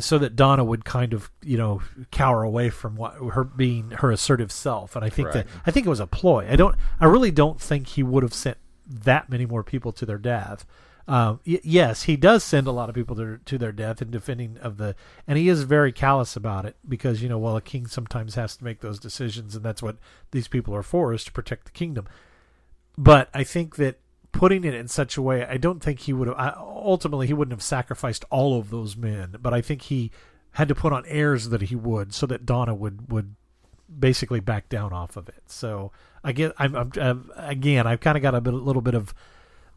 so 0.00 0.18
that 0.18 0.36
Donna 0.36 0.62
would 0.62 0.84
kind 0.84 1.12
of, 1.14 1.30
you 1.42 1.56
know, 1.56 1.82
cower 2.10 2.42
away 2.42 2.70
from 2.70 2.96
what 2.96 3.14
her 3.14 3.44
being 3.44 3.92
her 3.92 4.10
assertive 4.10 4.52
self. 4.52 4.94
And 4.94 5.04
I 5.04 5.08
think 5.08 5.28
that 5.32 5.46
I 5.66 5.70
think 5.70 5.86
it 5.86 5.90
was 5.90 6.00
a 6.00 6.06
ploy. 6.06 6.46
I 6.50 6.56
don't 6.56 6.76
I 7.00 7.06
really 7.06 7.30
don't 7.30 7.60
think 7.60 7.88
he 7.88 8.02
would 8.02 8.22
have 8.22 8.34
sent 8.34 8.58
that 8.86 9.30
many 9.30 9.46
more 9.46 9.62
people 9.62 9.92
to 9.92 10.04
their 10.04 10.18
death. 10.18 10.66
Um, 11.08 11.40
y- 11.46 11.60
yes, 11.64 12.04
he 12.04 12.16
does 12.16 12.44
send 12.44 12.66
a 12.66 12.72
lot 12.72 12.88
of 12.88 12.94
people 12.94 13.16
to, 13.16 13.38
to 13.44 13.58
their 13.58 13.72
death 13.72 14.00
in 14.00 14.12
defending 14.12 14.58
of 14.58 14.76
the, 14.76 14.94
and 15.26 15.38
he 15.38 15.48
is 15.48 15.64
very 15.64 15.90
callous 15.90 16.36
about 16.36 16.66
it 16.66 16.76
because 16.88 17.20
you 17.20 17.28
know, 17.28 17.38
well, 17.38 17.56
a 17.56 17.60
king 17.60 17.86
sometimes 17.86 18.36
has 18.36 18.56
to 18.56 18.64
make 18.64 18.80
those 18.80 19.00
decisions, 19.00 19.56
and 19.56 19.64
that's 19.64 19.82
what 19.82 19.96
these 20.30 20.46
people 20.46 20.74
are 20.74 20.84
for 20.84 21.12
is 21.12 21.24
to 21.24 21.32
protect 21.32 21.64
the 21.64 21.72
kingdom. 21.72 22.06
But 22.96 23.28
I 23.34 23.42
think 23.44 23.76
that 23.76 23.98
putting 24.32 24.64
it 24.64 24.74
in 24.74 24.88
such 24.88 25.16
a 25.16 25.22
way, 25.22 25.44
I 25.44 25.56
don't 25.56 25.82
think 25.82 26.00
he 26.00 26.12
would 26.12 26.28
have. 26.28 26.56
Ultimately, 26.58 27.26
he 27.26 27.32
wouldn't 27.32 27.52
have 27.52 27.62
sacrificed 27.62 28.24
all 28.30 28.58
of 28.58 28.70
those 28.70 28.96
men, 28.96 29.36
but 29.40 29.52
I 29.52 29.60
think 29.60 29.82
he 29.82 30.10
had 30.52 30.68
to 30.68 30.74
put 30.74 30.92
on 30.92 31.04
airs 31.06 31.50
that 31.50 31.62
he 31.62 31.76
would, 31.76 32.12
so 32.14 32.26
that 32.26 32.46
Donna 32.46 32.74
would 32.74 33.10
would 33.10 33.34
basically 33.98 34.40
back 34.40 34.68
down 34.68 34.92
off 34.92 35.16
of 35.16 35.28
it. 35.28 35.42
So 35.46 35.90
I 36.22 36.32
get, 36.32 36.52
I'm, 36.58 36.76
I'm, 36.76 36.92
I'm 37.00 37.30
again, 37.36 37.86
I've 37.86 38.00
kind 38.00 38.16
of 38.16 38.22
got 38.22 38.34
a, 38.34 38.40
bit, 38.40 38.54
a 38.54 38.56
little 38.56 38.82
bit 38.82 38.94
of 38.94 39.12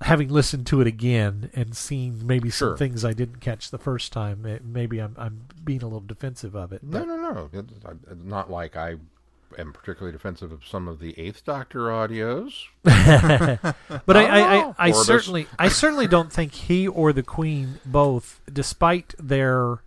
having 0.02 0.30
listened 0.30 0.68
to 0.68 0.82
it 0.82 0.88
again 0.88 1.50
and 1.54 1.76
seen 1.76 2.26
maybe 2.26 2.50
some 2.50 2.78
things 2.78 3.06
I 3.06 3.14
didn't 3.14 3.40
catch 3.40 3.72
the 3.72 3.78
first 3.78 4.12
time. 4.14 4.46
It, 4.46 4.64
maybe 4.64 5.00
I'm 5.00 5.16
I'm 5.18 5.46
being 5.64 5.82
a 5.82 5.86
little 5.86 6.02
defensive 6.02 6.56
of 6.56 6.74
it. 6.74 6.84
No, 6.84 7.00
But 7.00 7.08
no, 7.08 7.32
no. 7.32 7.50
It's 7.54 8.24
not 8.24 8.52
like 8.52 8.76
I 8.76 8.96
am 9.58 9.74
particularly 9.74 10.12
defensive 10.12 10.52
of 10.52 10.66
some 10.66 10.88
of 10.88 11.00
the 11.00 11.18
Eighth 11.20 11.46
Doctor 11.46 11.88
audios. 11.88 12.54
but 12.84 14.18
I, 14.18 14.26
I, 14.26 14.40
I, 14.40 14.64
Oh, 14.64 14.76
I 14.78 14.92
certainly 14.92 15.48
I 15.60 15.68
certainly 15.70 16.08
don't 16.08 16.32
think 16.32 16.54
he 16.54 16.88
or 16.88 17.14
the 17.14 17.24
Queen 17.24 17.80
both, 17.86 18.42
despite 18.52 19.14
their 19.20 19.80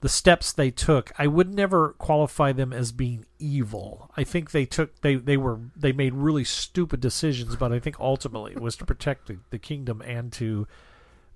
the 0.00 0.08
steps 0.08 0.52
they 0.52 0.70
took, 0.70 1.10
I 1.18 1.26
would 1.26 1.52
never 1.54 1.90
qualify 1.94 2.52
them 2.52 2.72
as 2.72 2.92
being 2.92 3.26
evil. 3.38 4.10
I 4.16 4.24
think 4.24 4.50
they 4.50 4.66
took 4.66 5.00
they, 5.00 5.14
they 5.16 5.36
were 5.36 5.58
they 5.74 5.92
made 5.92 6.14
really 6.14 6.44
stupid 6.44 7.00
decisions, 7.00 7.56
but 7.56 7.72
I 7.72 7.78
think 7.78 7.98
ultimately 7.98 8.52
it 8.52 8.60
was 8.60 8.76
to 8.76 8.84
protect 8.84 9.26
the, 9.26 9.38
the 9.50 9.58
kingdom 9.58 10.02
and 10.02 10.32
to 10.34 10.66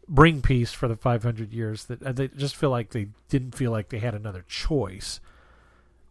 bring 0.07 0.43
peace 0.43 0.73
for 0.73 0.89
the 0.89 0.97
500 0.97 1.53
years 1.53 1.85
that 1.87 2.03
uh, 2.03 2.13
they 2.13 2.29
just 2.29 2.57
feel 2.57 2.71
like 2.71 2.91
they 2.91 3.09
didn't 3.29 3.55
feel 3.55 3.71
like 3.71 3.89
they 3.89 4.01
had 4.01 4.15
another 4.15 4.45
choice. 4.49 5.21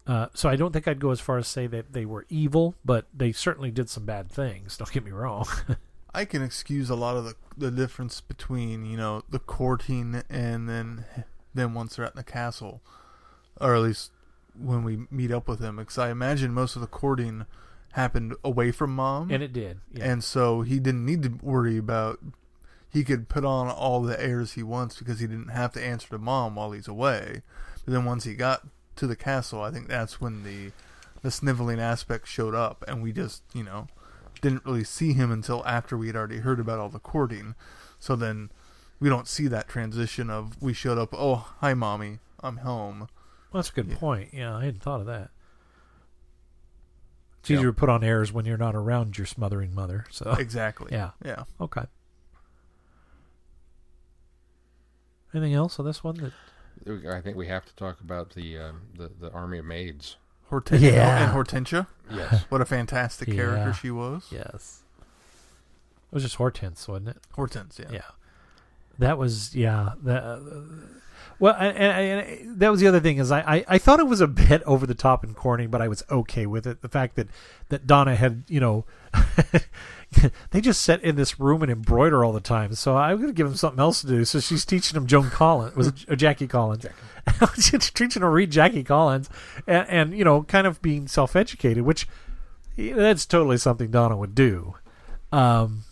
Uh, 0.09 0.27
so 0.33 0.49
I 0.49 0.55
don't 0.55 0.73
think 0.73 0.87
I'd 0.87 0.99
go 0.99 1.11
as 1.11 1.19
far 1.19 1.37
as 1.37 1.47
say 1.47 1.67
that 1.67 1.93
they 1.93 2.03
were 2.03 2.25
evil, 2.29 2.73
but 2.83 3.05
they 3.15 3.31
certainly 3.31 3.69
did 3.69 3.91
some 3.91 4.05
bad 4.05 4.31
things. 4.31 4.75
Don't 4.75 4.91
get 4.91 5.05
me 5.05 5.11
wrong. 5.11 5.45
I 6.15 6.25
can 6.25 6.41
excuse 6.41 6.89
a 6.89 6.95
lot 6.95 7.15
of 7.15 7.25
the 7.25 7.35
the 7.55 7.69
difference 7.69 8.19
between 8.19 8.85
you 8.85 8.97
know 8.97 9.21
the 9.29 9.37
courting 9.37 10.23
and 10.27 10.67
then 10.67 11.05
then 11.53 11.75
once 11.75 11.95
they're 11.95 12.05
at 12.05 12.15
the 12.15 12.23
castle, 12.23 12.81
or 13.61 13.75
at 13.75 13.81
least 13.81 14.11
when 14.59 14.83
we 14.83 15.05
meet 15.11 15.31
up 15.31 15.47
with 15.47 15.59
him, 15.59 15.75
because 15.75 15.99
I 15.99 16.09
imagine 16.09 16.55
most 16.55 16.75
of 16.75 16.81
the 16.81 16.87
courting 16.87 17.45
happened 17.91 18.33
away 18.43 18.71
from 18.71 18.95
mom, 18.95 19.29
and 19.29 19.43
it 19.43 19.53
did. 19.53 19.79
Yeah. 19.93 20.11
and 20.11 20.23
so 20.23 20.61
he 20.61 20.79
didn't 20.79 21.05
need 21.05 21.21
to 21.21 21.37
worry 21.43 21.77
about. 21.77 22.17
He 22.91 23.03
could 23.03 23.29
put 23.29 23.45
on 23.45 23.69
all 23.69 24.01
the 24.01 24.19
airs 24.19 24.53
he 24.53 24.63
wants 24.63 24.97
because 24.97 25.19
he 25.19 25.27
didn't 25.27 25.49
have 25.49 25.71
to 25.73 25.83
answer 25.83 26.07
to 26.09 26.17
mom 26.17 26.55
while 26.55 26.71
he's 26.71 26.87
away. 26.87 27.43
But 27.85 27.93
then 27.93 28.05
once 28.05 28.23
he 28.23 28.33
got 28.33 28.65
to 28.99 29.07
the 29.07 29.15
castle, 29.15 29.61
I 29.61 29.71
think 29.71 29.87
that's 29.87 30.21
when 30.21 30.43
the 30.43 30.71
the 31.21 31.31
sniveling 31.31 31.79
aspect 31.79 32.27
showed 32.27 32.55
up, 32.55 32.83
and 32.87 33.01
we 33.03 33.11
just 33.11 33.43
you 33.53 33.63
know 33.63 33.87
didn't 34.41 34.63
really 34.65 34.83
see 34.85 35.13
him 35.13 35.31
until 35.31 35.65
after 35.65 35.97
we 35.97 36.07
had 36.07 36.15
already 36.15 36.37
heard 36.37 36.59
about 36.59 36.79
all 36.79 36.89
the 36.89 36.99
courting. 36.99 37.55
So 37.99 38.15
then 38.15 38.51
we 38.99 39.09
don't 39.09 39.27
see 39.27 39.47
that 39.47 39.67
transition 39.67 40.29
of 40.29 40.61
we 40.61 40.73
showed 40.73 40.97
up. 40.97 41.09
Oh, 41.13 41.51
hi, 41.59 41.73
mommy, 41.73 42.19
I'm 42.41 42.57
home. 42.57 42.99
Well, 43.51 43.61
that's 43.61 43.69
a 43.69 43.73
good 43.73 43.87
Yeah. 43.87 43.97
point. 43.97 44.29
Yeah, 44.33 44.55
I 44.55 44.65
hadn't 44.65 44.81
thought 44.83 45.01
of 45.01 45.07
that. 45.07 45.31
It's 47.41 47.51
easier 47.51 47.67
to 47.67 47.73
put 47.73 47.89
on 47.89 48.03
airs 48.03 48.31
when 48.33 48.45
you're 48.45 48.57
not 48.57 48.75
around 48.75 49.17
your 49.17 49.25
smothering 49.25 49.73
mother. 49.73 50.05
So 50.11 50.31
Exactly. 50.33 50.89
yeah, 50.91 51.11
Yeah. 51.23 51.43
okay. 51.59 51.85
Anything 55.33 55.53
else 55.53 55.79
on 55.79 55.85
this 55.85 56.03
one? 56.03 56.15
That 56.17 56.33
I 56.87 57.21
think 57.21 57.35
we 57.37 57.47
have 57.47 57.65
to 57.65 57.75
talk 57.75 57.99
about 58.01 58.31
the 58.31 58.57
um, 58.59 58.81
the, 58.97 59.09
the 59.19 59.31
army 59.31 59.57
of 59.59 59.65
maids. 59.65 60.17
Hortensia 60.51 60.79
Yeah. 60.93 61.23
and 61.25 61.31
Hortensia. 61.33 61.87
Yes. 62.09 62.43
What 62.49 62.61
a 62.61 62.65
fantastic 62.65 63.27
Yeah. 63.27 63.35
character 63.35 63.73
she 63.73 63.91
was. 63.91 64.27
yes, 64.31 64.81
it 64.99 66.13
was 66.15 66.23
just 66.23 66.35
Hortense, 66.35 66.87
wasn't 66.87 67.09
it? 67.09 67.17
Hortense. 67.33 67.79
Yeah. 67.79 67.91
Yeah, 67.91 68.01
that 68.97 69.17
was 69.17 69.55
yeah. 69.55 69.93
That, 70.03 70.23
uh, 70.23 70.39
well, 71.39 71.55
and, 71.57 71.77
and, 71.77 72.27
and 72.27 72.59
that 72.59 72.69
was 72.69 72.81
the 72.81 72.87
other 72.87 72.99
thing 72.99 73.17
is 73.17 73.31
I, 73.31 73.39
I, 73.39 73.65
I 73.67 73.77
thought 73.77 73.99
it 73.99 74.07
was 74.07 74.21
a 74.21 74.27
bit 74.27 74.63
over 74.63 74.85
the 74.85 74.95
top 74.95 75.23
and 75.23 75.35
corny, 75.35 75.67
but 75.67 75.81
I 75.81 75.87
was 75.87 76.03
okay 76.09 76.45
with 76.45 76.67
it. 76.67 76.81
The 76.81 76.89
fact 76.89 77.15
that 77.15 77.27
that 77.69 77.87
Donna 77.87 78.15
had 78.15 78.43
you 78.47 78.59
know. 78.59 78.85
they 80.51 80.59
just 80.59 80.81
sit 80.81 81.01
in 81.03 81.15
this 81.15 81.39
room 81.39 81.61
and 81.61 81.71
embroider 81.71 82.23
all 82.23 82.33
the 82.33 82.39
time. 82.39 82.73
So 82.73 82.97
I'm 82.97 83.17
going 83.17 83.27
to 83.27 83.33
give 83.33 83.47
them 83.47 83.55
something 83.55 83.79
else 83.79 84.01
to 84.01 84.07
do. 84.07 84.25
So 84.25 84.39
she's 84.39 84.65
teaching 84.65 84.95
them 84.95 85.05
Joan 85.05 85.29
Collins, 85.29 85.75
was 85.75 85.87
it 85.87 86.15
Jackie 86.15 86.47
Collins? 86.47 86.85
she's 87.55 87.89
teaching 87.91 88.21
them 88.21 88.21
to 88.21 88.29
read 88.29 88.51
Jackie 88.51 88.83
Collins, 88.83 89.29
and, 89.67 89.87
and 89.87 90.17
you 90.17 90.23
know, 90.23 90.43
kind 90.43 90.65
of 90.65 90.81
being 90.81 91.07
self-educated, 91.07 91.83
which 91.83 92.07
yeah, 92.75 92.95
that's 92.95 93.25
totally 93.25 93.57
something 93.57 93.91
Donna 93.91 94.15
would 94.17 94.33
do. 94.33 94.75
Um, 95.31 95.83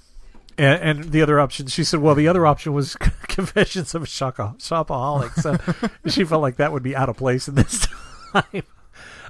and, 0.58 0.99
and 0.99 1.12
the 1.12 1.22
other 1.22 1.39
option, 1.39 1.68
she 1.68 1.84
said, 1.84 1.99
well, 1.99 2.16
the 2.16 2.28
other 2.28 2.45
option 2.45 2.74
was 2.74 2.95
Confessions 3.28 3.93
of 3.93 4.03
a 4.03 4.05
Shopaholic. 4.05 5.34
So 5.36 5.89
she 6.10 6.24
felt 6.24 6.41
like 6.41 6.55
that 6.58 6.72
would 6.72 6.84
be 6.84 6.95
out 6.95 7.10
of 7.10 7.18
place 7.18 7.47
in 7.47 7.55
this 7.55 7.88
time. 8.34 8.64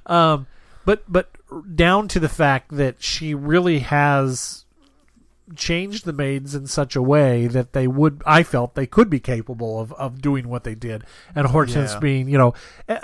Um, 0.06 0.48
but 0.86 1.04
but 1.12 1.30
down 1.76 2.08
to 2.10 2.20
the 2.20 2.30
fact 2.30 2.76
that 2.78 3.04
she 3.04 3.34
really 3.34 3.80
has 3.80 4.64
changed 5.56 6.04
the 6.06 6.12
maids 6.14 6.54
in 6.56 6.68
such 6.68 6.96
a 6.96 7.02
way 7.02 7.48
that 7.48 7.72
they 7.74 7.88
would 7.88 8.22
I 8.26 8.44
felt 8.44 8.76
they 8.76 8.86
could 8.86 9.10
be 9.10 9.20
capable 9.22 9.80
of, 9.80 9.94
of 9.94 10.22
doing 10.22 10.50
what 10.50 10.66
they 10.66 10.76
did 10.76 11.06
and 11.36 11.48
Hortense 11.48 11.94
Yeah. 11.94 12.00
being 12.00 12.28
you 12.28 12.38
know 12.38 12.54
uh, 12.90 13.00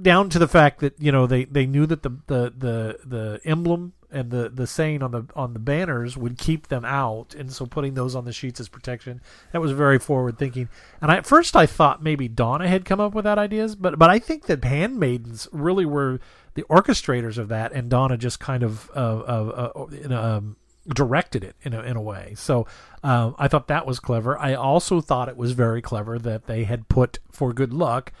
down 0.00 0.30
to 0.30 0.38
the 0.38 0.46
fact 0.46 0.80
that 0.80 0.94
you 1.00 1.10
know 1.10 1.26
they, 1.26 1.44
they 1.46 1.66
knew 1.66 1.86
that 1.86 2.02
the, 2.04 2.10
the, 2.28 2.52
the, 2.56 2.98
the 3.04 3.40
emblem 3.44 3.92
and 4.12 4.30
the, 4.30 4.48
the 4.48 4.66
saying 4.66 5.02
on 5.02 5.10
the 5.10 5.24
on 5.34 5.52
the 5.52 5.58
banners 5.58 6.16
would 6.16 6.38
keep 6.38 6.68
them 6.68 6.84
out 6.84 7.34
and 7.34 7.52
so 7.52 7.66
putting 7.66 7.94
those 7.94 8.14
on 8.14 8.24
the 8.24 8.32
sheets 8.32 8.60
as 8.60 8.68
protection 8.68 9.20
that 9.52 9.60
was 9.60 9.72
very 9.72 9.98
forward 9.98 10.38
thinking 10.38 10.68
and 11.00 11.10
I, 11.10 11.16
at 11.16 11.26
first 11.26 11.56
I 11.56 11.66
thought 11.66 12.02
maybe 12.02 12.28
Donna 12.28 12.68
had 12.68 12.84
come 12.84 13.00
up 13.00 13.14
with 13.14 13.24
that 13.24 13.38
ideas 13.38 13.76
but 13.76 13.98
but 13.98 14.10
I 14.10 14.18
think 14.18 14.46
that 14.46 14.64
handmaidens 14.64 15.48
really 15.52 15.86
were 15.86 16.20
the 16.54 16.62
orchestrators 16.64 17.38
of 17.38 17.48
that 17.48 17.72
and 17.72 17.88
Donna 17.88 18.16
just 18.16 18.40
kind 18.40 18.62
of 18.62 18.90
uh, 18.94 19.18
uh, 19.20 19.72
uh, 19.76 20.14
um, 20.14 20.56
directed 20.88 21.44
it 21.44 21.56
in 21.62 21.72
a, 21.72 21.82
in 21.82 21.96
a 21.96 22.02
way. 22.02 22.34
So 22.36 22.66
um, 23.02 23.34
I 23.38 23.48
thought 23.48 23.68
that 23.68 23.86
was 23.86 24.00
clever. 24.00 24.38
I 24.38 24.54
also 24.54 25.00
thought 25.00 25.28
it 25.28 25.36
was 25.36 25.52
very 25.52 25.82
clever 25.82 26.18
that 26.18 26.46
they 26.46 26.64
had 26.64 26.88
put 26.88 27.18
for 27.30 27.52
good 27.52 27.72
luck 27.72 28.12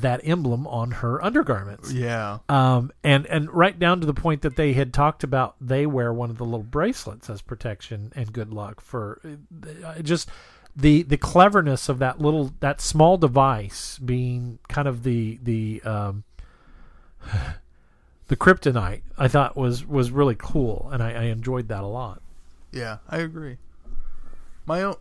that 0.00 0.20
emblem 0.24 0.66
on 0.66 0.90
her 0.92 1.22
undergarments. 1.24 1.92
Yeah. 1.92 2.38
Um, 2.48 2.92
and 3.02 3.26
and 3.26 3.52
right 3.52 3.78
down 3.78 4.00
to 4.00 4.06
the 4.06 4.14
point 4.14 4.42
that 4.42 4.56
they 4.56 4.72
had 4.72 4.92
talked 4.92 5.24
about 5.24 5.56
they 5.60 5.86
wear 5.86 6.12
one 6.12 6.30
of 6.30 6.38
the 6.38 6.44
little 6.44 6.62
bracelets 6.62 7.28
as 7.28 7.42
protection 7.42 8.12
and 8.14 8.32
good 8.32 8.52
luck 8.52 8.80
for 8.80 9.20
uh, 9.84 10.00
just 10.00 10.28
the 10.74 11.02
the 11.02 11.16
cleverness 11.16 11.88
of 11.88 11.98
that 11.98 12.20
little 12.20 12.52
that 12.60 12.80
small 12.80 13.16
device 13.16 13.98
being 13.98 14.58
kind 14.68 14.86
of 14.86 15.02
the 15.02 15.38
the 15.42 15.82
um, 15.82 16.24
the 18.28 18.36
kryptonite 18.36 19.02
I 19.16 19.28
thought 19.28 19.56
was 19.56 19.84
was 19.86 20.10
really 20.10 20.36
cool 20.38 20.88
and 20.92 21.02
I, 21.02 21.12
I 21.12 21.22
enjoyed 21.24 21.68
that 21.68 21.82
a 21.82 21.88
lot. 21.88 22.22
Yeah, 22.70 22.98
I 23.08 23.18
agree. 23.18 23.56
My 24.66 24.82
own 24.82 24.96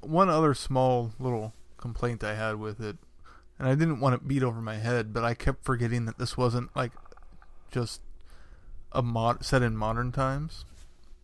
one 0.00 0.28
other 0.28 0.54
small 0.54 1.12
little 1.18 1.52
complaint 1.76 2.24
I 2.24 2.34
had 2.34 2.56
with 2.56 2.80
it, 2.80 2.96
and 3.58 3.68
I 3.68 3.74
didn't 3.74 4.00
want 4.00 4.14
it 4.14 4.26
beat 4.26 4.42
over 4.42 4.60
my 4.60 4.76
head, 4.76 5.12
but 5.12 5.24
I 5.24 5.34
kept 5.34 5.64
forgetting 5.64 6.06
that 6.06 6.18
this 6.18 6.36
wasn't 6.36 6.74
like 6.76 6.92
just 7.70 8.00
a 8.92 9.02
mod 9.02 9.44
set 9.44 9.62
in 9.62 9.76
modern 9.76 10.12
times. 10.12 10.64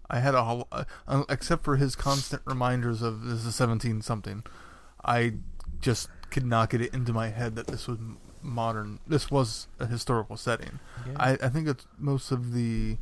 I 0.08 0.18
had 0.18 0.34
a 0.34 0.42
whole, 0.42 0.66
uh, 0.72 0.84
except 1.28 1.62
for 1.62 1.76
his 1.76 1.94
constant 1.94 2.42
reminders 2.44 3.00
of 3.00 3.24
this 3.24 3.44
is 3.44 3.54
seventeen 3.54 4.02
something. 4.02 4.42
I 5.04 5.34
just 5.80 6.08
could 6.30 6.44
not 6.44 6.70
get 6.70 6.80
it 6.80 6.92
into 6.92 7.12
my 7.12 7.28
head 7.28 7.56
that 7.56 7.68
this 7.68 7.86
was 7.86 7.98
modern. 8.42 8.98
This 9.06 9.30
was 9.30 9.68
a 9.78 9.86
historical 9.86 10.36
setting. 10.36 10.80
I, 11.16 11.32
I 11.42 11.48
think 11.48 11.68
it's 11.68 11.86
most 11.98 12.32
of 12.32 12.52
the 12.52 12.96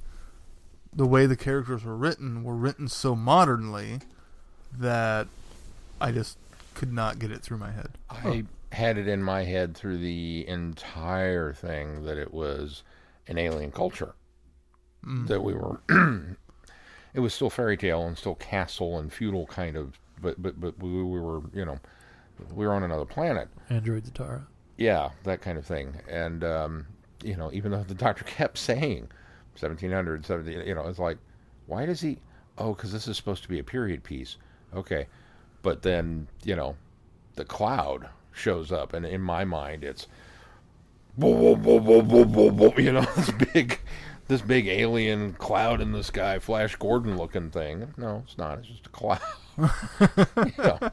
the 0.93 1.07
way 1.07 1.27
the 1.27 1.37
characters 1.37 1.85
were 1.85 1.97
written 1.97 2.43
were 2.45 2.57
written 2.57 2.89
so 2.89 3.15
modernly 3.15 4.01
that 4.77 5.29
I 6.01 6.13
just 6.13 6.39
could 6.79 6.93
not 6.93 7.19
get 7.19 7.33
it 7.33 7.43
through 7.43 7.59
my 7.59 7.73
head. 7.73 7.91
I 8.09 8.45
had 8.71 8.99
it 8.99 9.09
in 9.09 9.23
my 9.23 9.43
head 9.43 9.77
through 9.77 9.99
the 9.99 10.47
entire 10.47 11.53
thing 11.53 12.05
that 12.05 12.19
it 12.19 12.33
was 12.33 12.85
an 13.27 13.37
alien 13.37 13.73
culture. 13.73 14.15
That 15.27 15.41
we 15.43 15.55
were. 15.55 15.81
it 17.15 17.21
was 17.21 17.33
still 17.33 17.51
fairy 17.51 17.77
tale 17.77 18.07
and 18.07 18.17
still 18.17 18.35
castle 18.35 18.99
and 18.99 19.13
feudal 19.13 19.47
kind 19.47 19.77
of, 19.77 19.99
but 20.21 20.41
but 20.41 20.61
but 20.61 20.79
we, 20.79 21.03
we 21.03 21.21
were 21.21 21.41
you 21.53 21.65
know 21.65 21.79
we 22.55 22.67
were 22.67 22.75
on 22.75 22.83
another 22.83 23.05
planet. 23.05 23.49
Android 23.71 24.05
Zatara. 24.05 24.47
Yeah, 24.77 25.11
that 25.25 25.43
kind 25.43 25.59
of 25.59 25.67
thing. 25.67 26.01
And, 26.09 26.45
um, 26.45 26.87
you 27.25 27.37
know, 27.37 27.51
even 27.53 27.73
though 27.73 27.83
the 27.83 27.95
doctor 27.95 28.25
kept 28.25 28.59
saying 28.59 29.09
1700, 29.59 30.25
17, 30.25 30.67
you 30.67 30.75
know, 30.75 30.87
it's 30.87 31.01
like, 31.01 31.19
why 31.67 31.85
does 31.85 32.01
he? 32.01 32.19
Oh, 32.57 32.75
because 32.75 32.93
this 32.93 33.09
is 33.09 33.17
supposed 33.17 33.43
to 33.43 33.49
be 33.49 33.59
a 33.59 33.65
period 33.65 34.05
piece. 34.05 34.37
Okay. 34.75 35.09
But 35.69 35.83
then, 35.83 36.29
you 36.45 36.57
know, 36.57 36.77
the 37.37 37.45
cloud 37.45 38.09
shows 38.33 38.73
up, 38.73 38.95
and 38.95 39.05
in 39.05 39.21
my 39.21 39.45
mind, 39.45 39.85
it's, 39.85 40.07
you 41.19 41.29
know, 42.93 43.07
this 43.17 43.31
big. 43.53 43.79
This 44.29 44.41
big 44.43 44.67
alien 44.67 45.33
cloud 45.35 45.81
in 45.81 45.93
the 45.93 46.05
sky, 46.05 46.39
Flash 46.39 46.77
Gordon 46.77 47.17
looking 47.17 47.51
thing. 47.51 47.95
No, 47.97 48.23
it's 48.27 48.37
not. 48.37 48.59
It's 48.59 48.69
just 48.69 48.87
a 48.87 48.91
cloud. 48.91 49.21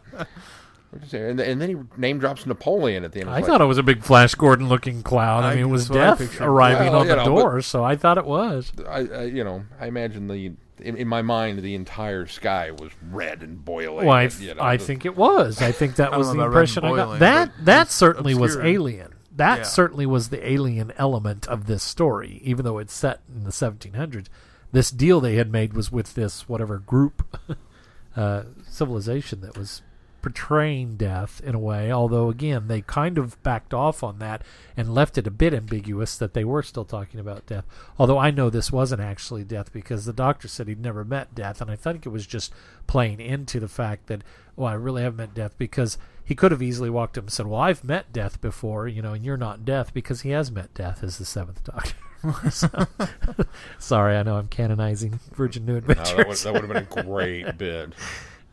And, 1.12 1.40
and 1.40 1.62
then 1.62 1.70
he 1.70 1.76
name 1.98 2.20
drops 2.20 2.46
Napoleon 2.46 3.04
at 3.04 3.12
the 3.12 3.22
end. 3.22 3.30
I 3.30 3.42
thought 3.42 3.60
it 3.62 3.66
was 3.66 3.78
a 3.78 3.84
big 3.84 4.04
Flash 4.04 4.34
Gordon 4.36 4.70
looking 4.70 5.04
cloud. 5.04 5.44
I, 5.44 5.52
I- 5.52 5.56
mean, 5.56 5.64
it 5.66 5.68
was 5.68 5.88
that's 5.90 6.20
what 6.22 6.30
I 6.30 6.32
death 6.34 6.42
arriving 6.42 6.92
Well, 6.94 7.02
on 7.02 7.08
the 7.08 7.16
know, 7.18 7.26
door, 7.26 7.62
so 7.62 7.84
I 7.84 7.96
thought 7.96 8.18
it 8.18 8.26
was. 8.26 8.72
I, 8.88 9.00
I 9.00 9.24
you 9.24 9.44
know, 9.44 9.66
I 9.80 9.88
imagine 9.88 10.28
the 10.28 10.54
in, 10.80 10.96
in 10.98 11.08
my 11.08 11.22
mind 11.22 11.60
the 11.60 11.76
entire 11.76 12.26
sky 12.28 12.72
was 12.72 12.92
red 13.12 13.42
and 13.44 13.64
boiling. 13.64 14.08
Well, 14.08 14.16
I, 14.16 14.24
and, 14.24 14.40
you 14.40 14.54
know, 14.54 14.62
I 14.62 14.78
the- 14.78 14.84
think 14.86 15.06
it 15.06 15.16
was. 15.18 15.62
I 15.62 15.72
think 15.72 15.96
that 15.98 16.14
I 16.14 16.18
was 16.18 16.28
the 16.28 16.34
know 16.36 16.42
about 16.42 16.54
red 16.56 16.70
impression 16.70 16.86
I 16.86 16.96
got. 16.96 17.20
That 17.20 17.52
that 17.66 17.82
it's 17.88 17.96
certainly 17.96 18.34
was 18.36 18.56
alien. 18.58 19.14
That 19.36 19.58
Yeah. 19.60 19.64
certainly 19.64 20.06
was 20.06 20.30
the 20.30 20.50
alien 20.50 20.94
element 20.98 21.46
of 21.48 21.66
this 21.68 21.84
story, 21.84 22.40
even 22.44 22.64
though 22.64 22.78
it's 22.78 22.94
set 22.94 23.20
in 23.36 23.44
the 23.44 23.50
1700s. 23.52 24.28
This 24.72 24.92
deal 24.92 25.20
they 25.20 25.36
had 25.36 25.52
made 25.52 25.74
was 25.74 25.92
with 25.92 26.14
this 26.16 26.48
whatever 26.48 26.78
group 26.80 27.38
uh, 28.16 28.44
civilization 28.68 29.42
that 29.42 29.58
was 29.58 29.82
portraying 30.26 30.98
death 30.98 31.40
in 31.44 31.54
a 31.54 31.60
way. 31.60 31.92
Although 31.92 32.30
again, 32.30 32.68
they 32.68 32.82
kind 32.82 33.20
of 33.20 33.42
backed 33.44 33.76
off 33.76 34.02
on 34.02 34.18
that 34.18 34.42
and 34.76 34.92
left 34.92 35.20
it 35.20 35.28
a 35.28 35.32
bit 35.32 35.54
ambiguous 35.54 36.18
that 36.18 36.34
they 36.34 36.44
were 36.44 36.64
still 36.64 36.84
talking 36.84 37.20
about 37.20 37.46
death. 37.46 37.64
Although 38.00 38.18
I 38.18 38.32
know 38.32 38.50
this 38.50 38.72
wasn't 38.72 39.02
actually 39.04 39.44
death 39.44 39.72
because 39.72 40.06
the 40.06 40.14
doctor 40.14 40.48
said 40.48 40.68
he'd 40.68 40.82
never 40.82 41.06
met 41.06 41.36
death, 41.36 41.62
and 41.62 41.70
I 41.70 41.76
think 41.76 42.08
it 42.08 42.10
was 42.10 42.26
just 42.26 42.52
playing 42.88 43.20
into 43.20 43.60
the 43.60 43.68
fact 43.68 44.08
that, 44.08 44.24
well, 44.56 44.68
I 44.70 44.74
really 44.74 45.04
haven't 45.04 45.18
met 45.18 45.36
death 45.36 45.56
because 45.60 46.00
he 46.24 46.34
could 46.34 46.50
have 46.52 46.64
easily 46.64 46.90
walked 46.90 47.20
up 47.20 47.26
and 47.26 47.32
said, 47.32 47.46
"Well, 47.46 47.62
I've 47.62 47.84
met 47.84 48.12
death 48.12 48.42
before, 48.42 48.88
you 48.88 49.04
know, 49.04 49.14
and 49.14 49.24
you're 49.24 49.38
not 49.38 49.64
death," 49.64 49.94
because 49.94 50.22
he 50.22 50.32
has 50.32 50.50
met 50.50 50.74
death 50.74 51.04
as 51.04 51.20
the 51.20 51.26
seventh 51.26 51.64
doctor. 51.64 51.94
So- 52.50 52.88
sorry, 53.78 54.18
I 54.18 54.24
know 54.24 54.38
I'm 54.38 54.48
canonizing 54.48 55.20
Virgin 55.36 55.68
New 55.68 55.74
no, 55.74 55.78
Adventures. 55.78 56.16
that 56.18 56.28
would 56.28 56.38
that 56.38 56.54
would 56.54 56.62
have 56.64 56.90
been 56.90 57.00
a 57.00 57.04
great 57.06 57.58
bit. 57.60 57.94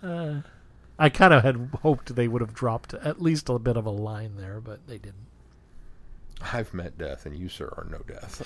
Uh, 0.03 0.43
I 0.99 1.09
kind 1.09 1.33
of 1.33 1.43
had 1.43 1.71
hoped 1.83 2.15
they 2.15 2.29
would 2.29 2.43
have 2.43 2.55
dropped 2.55 2.95
at 2.95 3.21
least 3.21 3.49
a 3.49 3.59
bit 3.59 3.77
of 3.77 3.87
a 3.87 3.91
line 3.91 4.37
there, 4.37 4.61
but 4.61 4.87
they 4.87 4.99
didn't. 4.99 5.27
I've 6.53 6.75
met 6.75 6.99
death, 6.99 7.25
and 7.25 7.37
you, 7.37 7.49
sir, 7.49 7.73
are 7.77 7.87
no 7.89 7.99
death. 7.99 8.43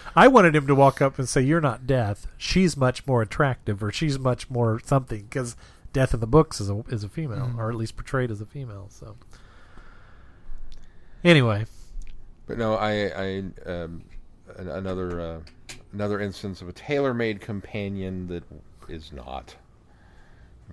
I 0.16 0.28
wanted 0.28 0.54
him 0.54 0.66
to 0.66 0.74
walk 0.74 1.00
up 1.00 1.18
and 1.18 1.28
say, 1.28 1.40
"You're 1.40 1.62
not 1.62 1.86
Death. 1.86 2.26
She's 2.36 2.76
much 2.76 3.06
more 3.06 3.22
attractive, 3.22 3.82
or 3.82 3.90
she's 3.90 4.18
much 4.18 4.50
more 4.50 4.80
something." 4.84 5.22
Because 5.22 5.56
Death 5.92 6.12
in 6.12 6.20
the 6.20 6.26
books 6.26 6.60
is 6.60 6.68
a 6.68 6.84
is 6.88 7.04
a 7.04 7.08
female, 7.08 7.54
or 7.56 7.70
at 7.70 7.76
least 7.76 7.96
portrayed 7.96 8.30
as 8.30 8.42
a 8.42 8.46
female. 8.46 8.88
So, 8.90 9.16
anyway, 11.24 11.64
But 12.46 12.58
no, 12.58 12.74
I, 12.74 12.92
I 13.08 13.44
um, 13.64 14.04
another 14.56 15.20
uh, 15.20 15.40
another 15.94 16.20
instance 16.20 16.60
of 16.60 16.68
a 16.68 16.72
tailor-made 16.72 17.40
companion 17.40 18.26
that 18.26 18.44
is 18.88 19.10
not 19.10 19.56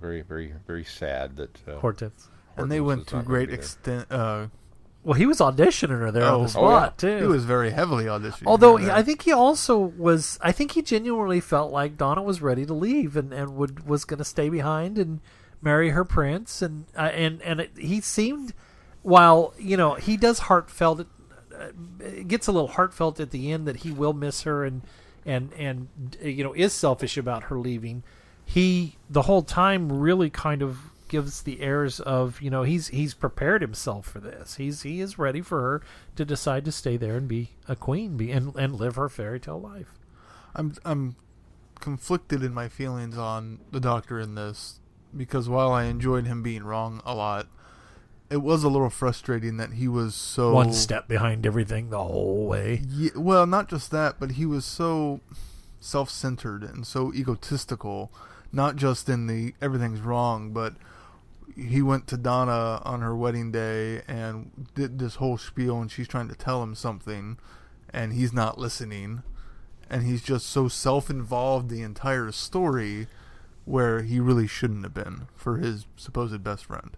very, 0.04 0.22
very, 0.22 0.52
very 0.66 0.84
sad 0.84 1.36
that 1.36 1.54
uh, 1.68 1.78
Hortense. 1.80 2.28
and 2.56 2.70
they 2.70 2.80
went 2.80 3.06
to 3.08 3.22
great 3.22 3.50
extent. 3.50 4.04
Uh, 4.10 4.46
Well, 5.02 5.14
he 5.22 5.26
was 5.26 5.38
auditioning 5.48 5.98
her 6.04 6.10
there 6.10 6.24
on 6.24 6.34
Oh, 6.40 6.46
the 6.46 6.58
oh, 6.58 6.70
yeah. 6.70 6.90
too. 6.96 7.18
he 7.18 7.26
was 7.38 7.44
very 7.44 7.70
heavily 7.70 8.04
auditioning. 8.04 8.46
Although 8.52 8.76
for 8.78 8.84
he- 8.84 8.90
I 9.00 9.02
think 9.02 9.22
he 9.22 9.32
also 9.32 9.76
was, 9.78 10.38
I 10.42 10.52
think 10.52 10.72
he 10.72 10.82
genuinely 10.82 11.40
felt 11.40 11.70
like 11.80 11.96
Donna 11.96 12.22
was 12.22 12.40
ready 12.40 12.64
to 12.66 12.74
leave 12.74 13.16
and, 13.20 13.32
and 13.32 13.46
would 13.58 13.86
was 13.86 14.04
going 14.04 14.18
to 14.18 14.24
stay 14.36 14.48
behind 14.48 14.98
and 14.98 15.20
marry 15.60 15.90
her 15.90 16.04
prince, 16.04 16.62
and 16.66 16.84
uh, 16.96 17.10
and 17.24 17.40
and 17.42 17.60
it, 17.60 17.70
he 17.76 18.00
seemed, 18.00 18.52
while 19.02 19.52
you 19.58 19.76
know 19.76 19.94
he 19.94 20.16
does 20.16 20.38
heartfelt, 20.48 21.00
uh, 21.00 21.68
it 22.00 22.28
gets 22.28 22.46
a 22.48 22.52
little 22.52 22.72
heartfelt 22.78 23.20
at 23.20 23.30
the 23.30 23.52
end 23.52 23.66
that 23.68 23.76
he 23.84 23.90
will 23.90 24.12
miss 24.26 24.42
her 24.48 24.64
and 24.64 24.82
and 25.26 25.52
and 25.54 25.88
you 26.22 26.42
know 26.44 26.52
is 26.54 26.72
selfish 26.72 27.16
about 27.18 27.44
her 27.44 27.58
leaving. 27.58 28.02
He 28.44 28.96
the 29.10 29.22
whole 29.22 29.42
time 29.42 29.90
really 29.90 30.30
kind 30.30 30.62
of 30.62 30.78
gives 31.08 31.42
the 31.42 31.60
airs 31.60 32.00
of 32.00 32.40
you 32.40 32.50
know 32.50 32.62
he's 32.62 32.88
he's 32.88 33.14
prepared 33.14 33.62
himself 33.62 34.06
for 34.06 34.20
this. 34.20 34.56
He's 34.56 34.82
he 34.82 35.00
is 35.00 35.18
ready 35.18 35.40
for 35.40 35.60
her 35.60 35.82
to 36.16 36.24
decide 36.24 36.64
to 36.64 36.72
stay 36.72 36.96
there 36.96 37.16
and 37.16 37.28
be 37.28 37.50
a 37.68 37.76
queen, 37.76 38.16
be 38.16 38.30
and 38.30 38.54
and 38.56 38.74
live 38.74 38.96
her 38.96 39.08
fairy 39.08 39.40
tale 39.40 39.60
life. 39.60 39.92
I'm 40.54 40.74
I'm 40.84 41.16
conflicted 41.80 42.42
in 42.42 42.54
my 42.54 42.68
feelings 42.68 43.18
on 43.18 43.60
the 43.70 43.80
Doctor 43.80 44.20
in 44.20 44.34
this 44.34 44.80
because 45.16 45.48
while 45.48 45.72
I 45.72 45.84
enjoyed 45.84 46.26
him 46.26 46.42
being 46.42 46.64
wrong 46.64 47.02
a 47.04 47.14
lot, 47.14 47.46
it 48.30 48.38
was 48.38 48.64
a 48.64 48.68
little 48.68 48.90
frustrating 48.90 49.56
that 49.58 49.74
he 49.74 49.86
was 49.86 50.14
so 50.14 50.52
One 50.52 50.72
step 50.72 51.06
behind 51.08 51.46
everything 51.46 51.90
the 51.90 52.02
whole 52.02 52.46
way. 52.46 52.82
Yeah, 52.88 53.10
well, 53.16 53.46
not 53.46 53.68
just 53.68 53.90
that, 53.90 54.16
but 54.18 54.32
he 54.32 54.46
was 54.46 54.64
so 54.64 55.20
self-centered 55.80 56.64
and 56.64 56.86
so 56.86 57.12
egotistical. 57.12 58.10
Not 58.54 58.76
just 58.76 59.08
in 59.08 59.26
the 59.26 59.52
everything's 59.60 60.00
wrong, 60.00 60.52
but 60.52 60.74
he 61.56 61.82
went 61.82 62.06
to 62.06 62.16
Donna 62.16 62.80
on 62.84 63.00
her 63.00 63.16
wedding 63.16 63.50
day 63.50 64.02
and 64.06 64.68
did 64.74 64.98
this 64.98 65.16
whole 65.16 65.38
spiel, 65.38 65.80
and 65.80 65.90
she's 65.90 66.08
trying 66.08 66.28
to 66.28 66.36
tell 66.36 66.62
him 66.62 66.74
something, 66.74 67.36
and 67.92 68.12
he's 68.12 68.32
not 68.32 68.58
listening, 68.58 69.24
and 69.90 70.04
he's 70.04 70.22
just 70.22 70.46
so 70.46 70.68
self-involved 70.68 71.68
the 71.68 71.82
entire 71.82 72.30
story, 72.30 73.08
where 73.64 74.02
he 74.02 74.20
really 74.20 74.46
shouldn't 74.46 74.84
have 74.84 74.94
been 74.94 75.26
for 75.34 75.56
his 75.56 75.86
supposed 75.96 76.42
best 76.44 76.66
friend. 76.66 76.96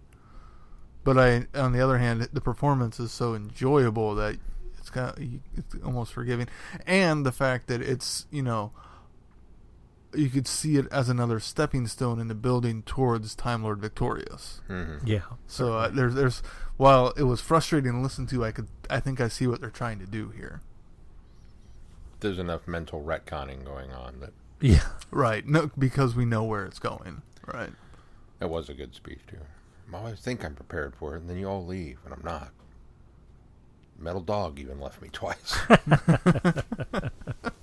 But 1.03 1.17
I, 1.17 1.47
on 1.55 1.71
the 1.71 1.81
other 1.81 1.97
hand, 1.97 2.21
the 2.33 2.41
performance 2.41 2.99
is 2.99 3.11
so 3.11 3.33
enjoyable 3.33 4.13
that 4.15 4.37
it's 4.77 4.89
kind 4.89 5.09
of 5.09 5.17
it's 5.55 5.83
almost 5.83 6.13
forgiving, 6.13 6.47
and 6.85 7.25
the 7.25 7.31
fact 7.31 7.67
that 7.67 7.81
it's 7.81 8.27
you 8.29 8.43
know 8.43 8.73
you 10.13 10.29
could 10.29 10.47
see 10.47 10.77
it 10.77 10.87
as 10.91 11.09
another 11.09 11.39
stepping 11.39 11.85
stone 11.87 12.19
in 12.19 12.27
the 12.27 12.35
building 12.35 12.81
towards 12.83 13.35
Time 13.35 13.63
Lord 13.63 13.79
Victorious. 13.79 14.61
Mhm. 14.69 15.01
Yeah. 15.05 15.21
So 15.47 15.73
uh, 15.73 15.87
there's 15.89 16.13
there's 16.15 16.41
while 16.77 17.09
it 17.17 17.23
was 17.23 17.41
frustrating 17.41 17.91
to 17.93 17.99
listen 17.99 18.25
to, 18.27 18.45
I 18.45 18.51
could 18.51 18.67
I 18.89 18.99
think 18.99 19.19
I 19.19 19.27
see 19.27 19.47
what 19.47 19.59
they're 19.61 19.69
trying 19.69 19.99
to 19.99 20.05
do 20.05 20.29
here. 20.29 20.61
there's 22.19 22.39
enough 22.39 22.67
mental 22.67 23.03
retconning 23.03 23.63
going 23.63 23.91
on 23.91 24.19
that 24.21 24.33
Yeah. 24.59 24.87
Right. 25.11 25.45
No, 25.47 25.69
because 25.77 26.15
we 26.15 26.25
know 26.25 26.43
where 26.43 26.65
it's 26.65 26.79
going. 26.79 27.21
Right. 27.45 27.71
that 28.39 28.47
was 28.49 28.69
a 28.69 28.73
good 28.73 28.95
speech 28.95 29.19
too. 29.27 29.37
I 29.93 29.97
always 29.97 30.19
think 30.19 30.43
I'm 30.43 30.55
prepared 30.55 30.95
for 30.95 31.15
it, 31.15 31.21
and 31.21 31.29
then 31.29 31.37
you 31.37 31.47
all 31.47 31.65
leave, 31.65 31.99
and 32.05 32.13
I'm 32.13 32.23
not. 32.23 32.51
Metal 33.99 34.21
Dog 34.21 34.59
even 34.59 34.79
left 34.79 35.01
me 35.01 35.09
twice. 35.11 35.55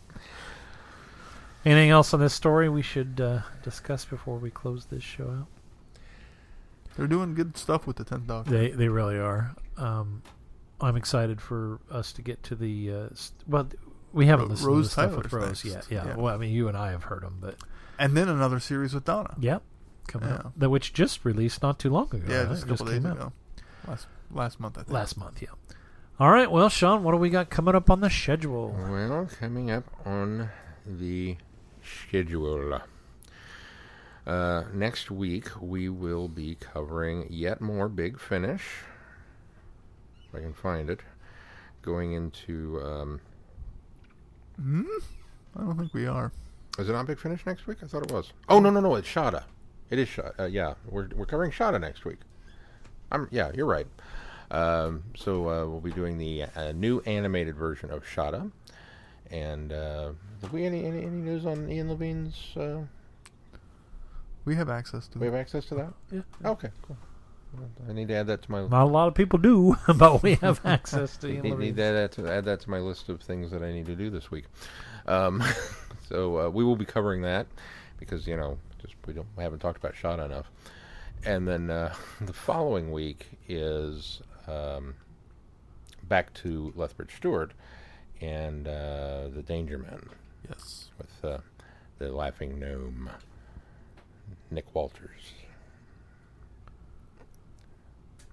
Anything 1.64 1.90
else 1.90 2.12
on 2.12 2.20
this 2.20 2.34
story 2.34 2.68
we 2.68 2.82
should 2.82 3.20
uh, 3.20 3.40
discuss 3.62 4.04
before 4.04 4.36
we 4.38 4.50
close 4.50 4.86
this 4.86 5.02
show 5.02 5.24
out? 5.30 5.46
They're 6.96 7.06
doing 7.06 7.34
good 7.34 7.56
stuff 7.56 7.86
with 7.86 7.96
the 7.96 8.04
tenth 8.04 8.26
Doctor. 8.26 8.50
They 8.50 8.70
they 8.70 8.88
really 8.88 9.16
are. 9.18 9.54
Um, 9.76 10.22
I'm 10.80 10.96
excited 10.96 11.40
for 11.40 11.80
us 11.90 12.12
to 12.12 12.22
get 12.22 12.42
to 12.44 12.54
the. 12.54 12.92
Uh, 12.92 13.08
st- 13.14 13.48
well, 13.48 13.68
we 14.12 14.26
haven't 14.26 14.46
Ro- 14.46 14.50
listened 14.52 14.68
Rose 14.68 14.88
to 14.90 14.96
the 14.96 15.02
stuff 15.08 15.16
with 15.16 15.30
Tyler's 15.30 15.46
Rose 15.48 15.64
next. 15.64 15.90
yet. 15.90 16.04
Yeah. 16.04 16.10
Yeah. 16.12 16.16
Well, 16.16 16.34
I 16.34 16.36
mean, 16.36 16.50
you 16.52 16.68
and 16.68 16.76
I 16.76 16.90
have 16.92 17.04
heard 17.04 17.22
them, 17.22 17.38
but 17.40 17.56
and 17.98 18.16
then 18.16 18.28
another 18.28 18.60
series 18.60 18.94
with 18.94 19.04
Donna. 19.06 19.34
yep, 19.40 19.62
coming 20.06 20.28
Yeah. 20.28 20.34
up. 20.36 20.52
That 20.56 20.70
which 20.70 20.92
just 20.92 21.24
released 21.24 21.62
not 21.62 21.78
too 21.78 21.90
long 21.90 22.14
ago. 22.14 22.24
Yeah, 22.28 22.42
right? 22.42 22.48
just 22.50 22.62
a 22.62 22.66
It 22.66 22.68
couple 22.68 22.86
days 22.86 23.02
came 23.02 23.06
out. 23.10 23.16
ago. 23.16 23.32
Last 23.88 24.06
last 24.30 24.60
month, 24.60 24.78
I 24.78 24.82
think. 24.82 24.92
Last 24.92 25.16
month, 25.16 25.42
yeah. 25.42 25.48
All 26.20 26.30
right, 26.30 26.48
well, 26.48 26.68
Sean, 26.68 27.02
what 27.02 27.10
do 27.10 27.18
we 27.18 27.28
got 27.28 27.50
coming 27.50 27.74
up 27.74 27.90
on 27.90 28.00
the 28.00 28.08
schedule? 28.10 28.68
Well, 28.68 29.26
coming 29.40 29.70
up 29.72 29.84
on 30.06 30.48
the 30.86 31.36
schedule. 31.85 32.80
Uh, 34.26 34.64
next 34.72 35.11
week, 35.11 35.49
we 35.61 35.89
will 35.89 36.28
be 36.28 36.55
covering 36.55 37.26
yet 37.30 37.61
more 37.61 37.89
Big 37.89 38.18
Finish. 38.18 38.62
If 40.28 40.35
I 40.35 40.41
can 40.41 40.55
find 40.55 40.89
it. 40.89 41.01
Going 41.82 42.12
into. 42.12 42.80
Um, 42.82 43.20
Hmm? 44.57 44.85
I 45.57 45.61
don't 45.62 45.76
think 45.78 45.93
we 45.93 46.07
are. 46.07 46.32
Is 46.78 46.89
it 46.89 46.93
not 46.93 47.07
Big 47.07 47.18
Finish 47.18 47.45
next 47.45 47.66
week? 47.66 47.78
I 47.82 47.87
thought 47.87 48.05
it 48.05 48.12
was. 48.12 48.32
Oh 48.49 48.61
no 48.61 48.70
no 48.70 48.80
no! 48.80 48.95
It's 48.95 49.09
Shada. 49.09 49.45
It 49.91 49.99
is 49.99 50.09
Shada. 50.09 50.32
Uh, 50.39 50.45
yeah, 50.45 50.74
we're 50.89 51.09
we're 51.14 51.26
covering 51.26 51.51
Shada 51.51 51.80
next 51.80 52.05
week. 52.05 52.18
I'm 53.12 53.28
yeah, 53.30 53.51
you're 53.55 53.66
right. 53.66 53.87
Um, 54.51 55.03
so 55.16 55.49
uh, 55.49 55.66
we'll 55.66 55.80
be 55.80 55.91
doing 55.91 56.18
the 56.18 56.45
uh, 56.57 56.72
new 56.72 57.01
animated 57.01 57.57
version 57.57 57.91
of 57.91 58.05
Shada. 58.05 58.51
And 59.30 59.72
uh, 59.72 60.12
have 60.42 60.52
we 60.52 60.64
any, 60.64 60.84
any 60.84 60.98
any 60.98 61.08
news 61.08 61.46
on 61.46 61.70
Ian 61.70 61.88
Levine's? 61.88 62.36
Uh, 62.56 62.82
We 64.44 64.54
have 64.56 64.68
access 64.68 65.08
to 65.08 65.18
we 65.18 65.26
it. 65.26 65.30
have 65.32 65.40
access 65.40 65.64
to 65.66 65.74
that. 65.76 65.92
Yeah. 66.12 66.20
Okay, 66.44 66.70
cool. 66.82 66.96
I 67.88 67.92
need 67.92 68.08
to 68.08 68.14
add 68.14 68.26
that 68.26 68.42
to 68.42 68.50
my. 68.52 68.66
Not 68.66 68.82
a 68.82 68.86
lot 68.86 69.08
of 69.08 69.14
people 69.14 69.38
do, 69.38 69.76
but 69.96 70.22
we 70.22 70.34
have 70.36 70.60
access 70.64 71.16
to 71.18 71.28
Ian 71.28 71.42
need, 71.42 71.58
need 71.58 71.76
to 71.76 71.82
add 71.82 71.92
that 71.92 72.12
to 72.12 72.30
add 72.30 72.44
that 72.44 72.60
to 72.60 72.70
my 72.70 72.78
list 72.78 73.08
of 73.08 73.20
things 73.22 73.50
that 73.52 73.62
I 73.62 73.72
need 73.72 73.86
to 73.86 73.96
do 73.96 74.10
this 74.10 74.30
week. 74.30 74.44
Um, 75.06 75.42
so 76.08 76.38
uh, 76.46 76.48
we 76.50 76.64
will 76.64 76.76
be 76.76 76.84
covering 76.84 77.22
that 77.22 77.46
because 77.98 78.26
you 78.26 78.36
know 78.36 78.58
just 78.82 78.94
we 79.06 79.14
don't 79.14 79.28
we 79.36 79.42
haven't 79.42 79.60
talked 79.60 79.78
about 79.78 79.94
Shada 79.94 80.24
enough. 80.26 80.50
And 81.24 81.48
then 81.48 81.70
uh, 81.70 81.94
the 82.20 82.34
following 82.34 82.92
week 82.92 83.26
is 83.48 84.20
um, 84.46 84.94
back 86.02 86.34
to 86.34 86.72
Lethbridge 86.76 87.16
Stewart 87.16 87.52
and 88.20 88.66
uh, 88.68 89.28
the 89.34 89.42
Danger 89.42 89.78
Men 89.78 90.08
Yes. 90.48 90.88
with 90.98 91.24
uh, 91.30 91.38
the 91.98 92.10
Laughing 92.12 92.58
Gnome, 92.58 93.10
Nick 94.50 94.74
Walters, 94.74 95.32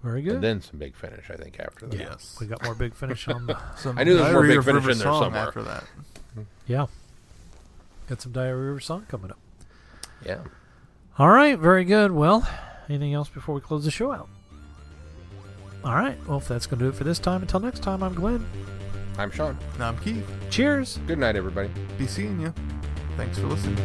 Very 0.04 0.22
good. 0.24 0.36
and 0.36 0.44
then 0.44 0.62
some 0.62 0.80
big 0.80 0.96
finish. 0.96 1.30
I 1.30 1.36
think 1.36 1.60
after 1.60 1.86
that. 1.88 1.98
Yes. 2.00 2.38
we 2.40 2.48
got 2.48 2.64
more 2.64 2.76
big 2.76 2.96
finish 2.96 3.28
on 3.28 3.46
the. 3.48 3.58
Some 3.78 3.98
I 3.98 4.04
knew 4.04 4.16
there 4.16 4.24
was 4.26 4.34
more 4.34 4.44
Big 4.48 4.64
Finish 4.64 4.84
in 4.84 4.98
there 4.98 5.08
somewhere. 5.14 5.48
After 5.48 5.62
that. 5.64 5.84
Yeah. 6.68 6.88
Got 8.10 8.22
some 8.22 8.32
Diary 8.32 8.68
River 8.68 8.80
song 8.80 9.06
coming 9.08 9.32
up. 9.32 9.40
yeah. 10.26 10.40
All 11.20 11.30
right, 11.30 11.58
very 11.60 11.84
good. 11.86 12.12
Well, 12.12 12.48
anything 12.90 13.14
else 13.14 13.30
before 13.30 13.54
we 13.54 13.62
close 13.62 13.86
the 13.86 13.92
show 13.92 14.12
out? 14.12 14.28
All 15.84 15.94
right. 15.94 16.18
Well, 16.28 16.38
if 16.40 16.48
that's 16.48 16.66
going 16.68 16.80
to 16.80 16.86
do 16.86 16.90
it 16.90 16.96
for 16.96 17.04
this 17.04 17.20
time, 17.20 17.42
until 17.42 17.60
next 17.60 17.82
time, 17.84 18.02
I'm 18.02 18.14
Glenn. 18.16 18.46
I'm 19.22 19.30
Sean. 19.30 19.56
Now 19.78 19.90
I'm 19.90 20.00
Keith. 20.00 20.28
Cheers. 20.50 20.98
Good 21.06 21.20
night, 21.20 21.36
everybody. 21.36 21.70
Be 22.00 22.08
seeing 22.08 22.40
you. 22.40 22.52
Thanks 23.18 23.38
for 23.38 23.46
listening. 23.46 23.78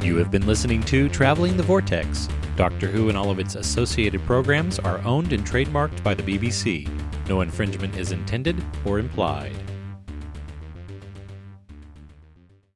You 0.00 0.16
have 0.16 0.30
been 0.30 0.46
listening 0.46 0.82
to 0.84 1.10
Traveling 1.10 1.58
the 1.58 1.62
Vortex. 1.62 2.30
Doctor 2.56 2.86
Who 2.86 3.10
and 3.10 3.18
all 3.18 3.30
of 3.30 3.38
its 3.38 3.56
associated 3.56 4.24
programs 4.24 4.78
are 4.78 5.00
owned 5.04 5.34
and 5.34 5.46
trademarked 5.46 6.02
by 6.02 6.14
the 6.14 6.22
BBC. 6.22 6.88
No 7.28 7.42
infringement 7.42 7.98
is 7.98 8.10
intended 8.10 8.64
or 8.86 8.98
implied. 8.98 9.52